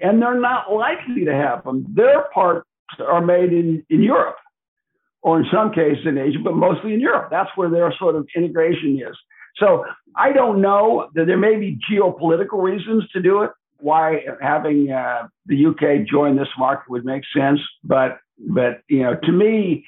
and 0.00 0.22
they're 0.22 0.40
not 0.40 0.72
likely 0.72 1.24
to 1.24 1.34
have 1.34 1.64
them. 1.64 1.84
Their 1.92 2.26
parts 2.32 2.66
are 3.04 3.20
made 3.24 3.52
in 3.52 3.84
in 3.90 4.02
Europe, 4.02 4.36
or 5.22 5.40
in 5.40 5.46
some 5.52 5.72
cases 5.72 6.06
in 6.06 6.18
Asia, 6.18 6.38
but 6.42 6.54
mostly 6.54 6.94
in 6.94 7.00
Europe. 7.00 7.28
That's 7.30 7.50
where 7.54 7.68
their 7.68 7.92
sort 7.98 8.16
of 8.16 8.26
integration 8.34 8.98
is. 8.98 9.16
So 9.56 9.84
I 10.16 10.32
don't 10.32 10.60
know 10.60 11.08
that 11.14 11.26
there 11.26 11.36
may 11.36 11.56
be 11.56 11.78
geopolitical 11.90 12.62
reasons 12.62 13.08
to 13.12 13.20
do 13.20 13.42
it. 13.42 13.50
Why 13.78 14.24
having 14.40 14.90
uh, 14.90 15.28
the 15.46 15.66
UK 15.66 16.06
join 16.06 16.36
this 16.36 16.48
market 16.58 16.90
would 16.90 17.04
make 17.04 17.22
sense, 17.34 17.60
but 17.82 18.18
but 18.38 18.80
you 18.88 19.02
know, 19.02 19.16
to 19.22 19.32
me, 19.32 19.84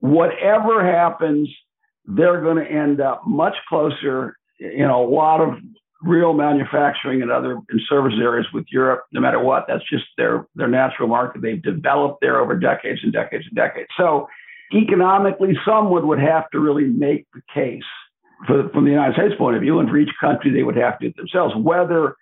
whatever 0.00 0.84
happens, 0.84 1.48
they're 2.04 2.40
going 2.40 2.56
to 2.56 2.70
end 2.70 3.00
up 3.00 3.22
much 3.26 3.54
closer 3.68 4.36
in 4.58 4.84
a 4.84 5.00
lot 5.00 5.40
of 5.40 5.54
real 6.02 6.34
manufacturing 6.34 7.22
and 7.22 7.30
other 7.30 7.58
and 7.68 7.80
service 7.88 8.14
areas 8.20 8.46
with 8.52 8.64
Europe, 8.70 9.04
no 9.12 9.20
matter 9.20 9.40
what. 9.40 9.64
That's 9.66 9.88
just 9.90 10.04
their 10.16 10.46
their 10.54 10.68
natural 10.68 11.08
market. 11.08 11.42
They've 11.42 11.62
developed 11.62 12.18
there 12.20 12.40
over 12.40 12.56
decades 12.56 13.00
and 13.02 13.12
decades 13.12 13.44
and 13.46 13.56
decades. 13.56 13.88
So 13.96 14.28
economically, 14.72 15.56
someone 15.64 16.06
would 16.08 16.18
have 16.18 16.50
to 16.50 16.60
really 16.60 16.84
make 16.84 17.26
the 17.34 17.42
case 17.52 17.82
for, 18.46 18.68
from 18.70 18.84
the 18.84 18.90
United 18.90 19.14
States 19.14 19.34
point 19.38 19.56
of 19.56 19.62
view, 19.62 19.78
and 19.78 19.88
for 19.88 19.96
each 19.96 20.12
country, 20.20 20.52
they 20.52 20.62
would 20.62 20.76
have 20.76 20.98
to 20.98 21.12
themselves. 21.16 21.54
Whether 21.56 22.16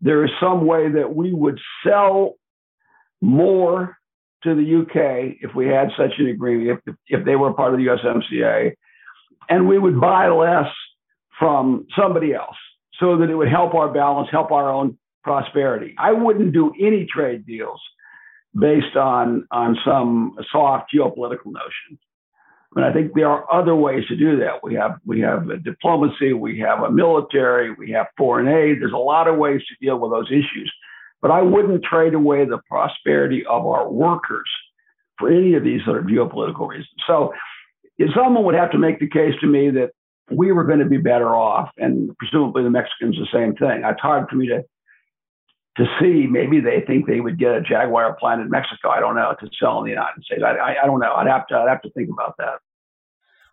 there 0.00 0.24
is 0.24 0.30
some 0.40 0.66
way 0.66 0.90
that 0.90 1.14
we 1.14 1.32
would 1.32 1.60
sell 1.84 2.34
more 3.20 3.96
to 4.42 4.54
the 4.54 4.80
UK 4.82 5.36
if 5.42 5.54
we 5.54 5.66
had 5.66 5.90
such 5.96 6.12
an 6.18 6.28
agreement, 6.28 6.80
if, 6.86 6.94
if 7.08 7.24
they 7.24 7.36
were 7.36 7.52
part 7.52 7.74
of 7.74 7.78
the 7.78 7.86
USMCA, 7.86 8.72
and 9.48 9.68
we 9.68 9.78
would 9.78 10.00
buy 10.00 10.28
less 10.28 10.68
from 11.38 11.86
somebody 11.96 12.32
else 12.32 12.56
so 12.98 13.18
that 13.18 13.30
it 13.30 13.34
would 13.34 13.48
help 13.48 13.74
our 13.74 13.92
balance, 13.92 14.28
help 14.30 14.50
our 14.50 14.70
own 14.70 14.96
prosperity. 15.22 15.94
I 15.98 16.12
wouldn't 16.12 16.52
do 16.52 16.72
any 16.80 17.06
trade 17.06 17.46
deals 17.46 17.80
based 18.58 18.96
on, 18.96 19.46
on 19.50 19.76
some 19.84 20.36
soft 20.50 20.92
geopolitical 20.94 21.46
notion. 21.46 21.98
But 22.72 22.84
I 22.84 22.92
think 22.92 23.14
there 23.14 23.28
are 23.28 23.52
other 23.52 23.74
ways 23.74 24.06
to 24.08 24.16
do 24.16 24.38
that. 24.38 24.62
We 24.62 24.74
have 24.74 24.98
we 25.04 25.20
have 25.20 25.48
diplomacy, 25.64 26.32
we 26.32 26.60
have 26.60 26.84
a 26.84 26.90
military, 26.90 27.72
we 27.72 27.90
have 27.90 28.06
foreign 28.16 28.46
aid. 28.46 28.80
There's 28.80 28.92
a 28.92 28.96
lot 28.96 29.26
of 29.26 29.36
ways 29.38 29.60
to 29.68 29.84
deal 29.84 29.98
with 29.98 30.12
those 30.12 30.30
issues. 30.30 30.72
But 31.20 31.32
I 31.32 31.42
wouldn't 31.42 31.82
trade 31.82 32.14
away 32.14 32.44
the 32.44 32.60
prosperity 32.68 33.44
of 33.44 33.66
our 33.66 33.90
workers 33.90 34.48
for 35.18 35.30
any 35.30 35.54
of 35.54 35.64
these 35.64 35.84
sort 35.84 35.98
of 35.98 36.04
geopolitical 36.04 36.68
reasons. 36.68 36.94
So 37.06 37.32
someone 38.14 38.44
would 38.44 38.54
have 38.54 38.70
to 38.70 38.78
make 38.78 39.00
the 39.00 39.08
case 39.08 39.34
to 39.40 39.46
me 39.46 39.70
that 39.70 39.90
we 40.30 40.52
were 40.52 40.64
going 40.64 40.78
to 40.78 40.86
be 40.86 40.96
better 40.96 41.34
off, 41.34 41.70
and 41.76 42.16
presumably 42.18 42.62
the 42.62 42.70
Mexicans 42.70 43.16
the 43.16 43.26
same 43.32 43.54
thing. 43.56 43.82
It's 43.84 44.00
hard 44.00 44.28
for 44.28 44.36
me 44.36 44.46
to 44.46 44.64
to 45.76 45.84
see. 46.00 46.26
Maybe 46.28 46.60
they 46.60 46.82
think 46.86 47.06
they 47.06 47.20
would 47.20 47.38
get 47.38 47.52
a 47.52 47.60
Jaguar 47.60 48.16
plant 48.18 48.40
in 48.40 48.50
Mexico. 48.50 48.90
I 48.90 49.00
don't 49.00 49.14
know 49.14 49.34
to 49.38 49.48
sell 49.58 49.78
in 49.78 49.84
the 49.84 49.90
United 49.90 50.24
States. 50.24 50.42
I, 50.44 50.52
I, 50.52 50.82
I 50.82 50.86
don't 50.86 51.00
know. 51.00 51.12
I'd 51.14 51.26
have 51.26 51.46
to 51.48 51.56
I'd 51.56 51.68
have 51.68 51.82
to 51.82 51.90
think 51.90 52.10
about 52.10 52.36
that. 52.38 52.60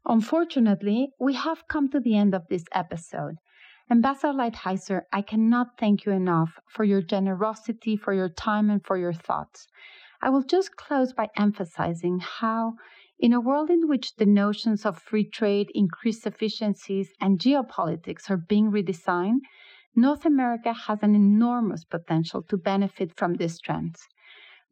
Unfortunately, 0.06 1.10
we 1.20 1.34
have 1.34 1.68
come 1.68 1.90
to 1.90 2.00
the 2.00 2.16
end 2.18 2.34
of 2.34 2.48
this 2.50 2.64
episode. 2.74 3.36
Ambassador 3.90 4.34
Lighthizer, 4.34 5.02
I 5.14 5.22
cannot 5.22 5.78
thank 5.80 6.06
you 6.06 6.12
enough 6.12 6.60
for 6.68 6.84
your 6.84 7.02
generosity, 7.02 7.96
for 7.96 8.14
your 8.14 8.30
time, 8.30 8.70
and 8.70 8.86
for 8.86 8.98
your 8.98 9.14
thoughts. 9.14 9.68
I 10.22 10.30
will 10.30 10.44
just 10.44 10.76
close 10.76 11.14
by 11.14 11.30
emphasizing 11.38 12.20
how, 12.20 12.74
in 13.20 13.34
a 13.34 13.40
world 13.40 13.70
in 13.70 13.88
which 13.88 14.16
the 14.16 14.26
notions 14.26 14.86
of 14.86 14.98
free 15.02 15.24
trade, 15.24 15.72
increased 15.74 16.26
efficiencies, 16.26 17.14
and 17.22 17.40
geopolitics 17.40 18.30
are 18.30 18.38
being 18.38 18.72
redesigned, 18.72 19.40
North 19.96 20.26
America 20.26 20.74
has 20.74 21.00
an 21.02 21.16
enormous 21.16 21.84
potential 21.84 22.44
to 22.44 22.58
benefit 22.58 23.18
from 23.18 23.36
these 23.36 23.60
trends. 23.60 24.00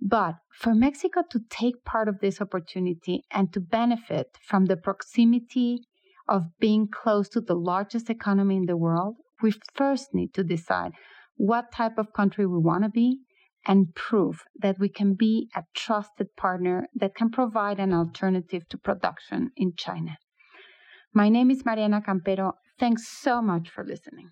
But 0.02 0.36
for 0.52 0.76
Mexico 0.76 1.24
to 1.32 1.40
take 1.50 1.86
part 1.86 2.08
of 2.08 2.20
this 2.20 2.42
opportunity 2.42 3.24
and 3.32 3.52
to 3.54 3.60
benefit 3.60 4.38
from 4.42 4.66
the 4.66 4.78
proximity 4.78 5.88
of 6.28 6.44
being 6.60 6.88
close 6.88 7.30
to 7.30 7.42
the 7.42 7.56
largest 7.56 8.10
economy 8.10 8.58
in 8.58 8.66
the 8.66 8.78
world, 8.78 9.16
we 9.42 9.54
first 9.74 10.14
need 10.14 10.34
to 10.34 10.44
decide 10.44 10.92
what 11.38 11.72
type 11.72 11.98
of 11.98 12.14
country 12.14 12.46
we 12.46 12.58
want 12.58 12.84
to 12.84 12.90
be 12.90 13.20
and 13.66 13.96
prove 13.96 14.44
that 14.60 14.78
we 14.80 14.90
can 14.90 15.16
be 15.16 15.50
a 15.56 15.64
trusted 15.74 16.36
partner 16.36 16.88
that 16.94 17.16
can 17.16 17.30
provide 17.30 17.80
an 17.80 17.94
alternative 17.94 18.68
to 18.70 18.78
production 18.78 19.52
in 19.56 19.74
China. 19.76 20.18
My 21.14 21.30
name 21.30 21.50
is 21.50 21.66
Mariana 21.66 22.02
Campero. 22.02 22.54
Thanks 22.78 23.08
so 23.08 23.42
much 23.42 23.70
for 23.70 23.84
listening. 23.84 24.32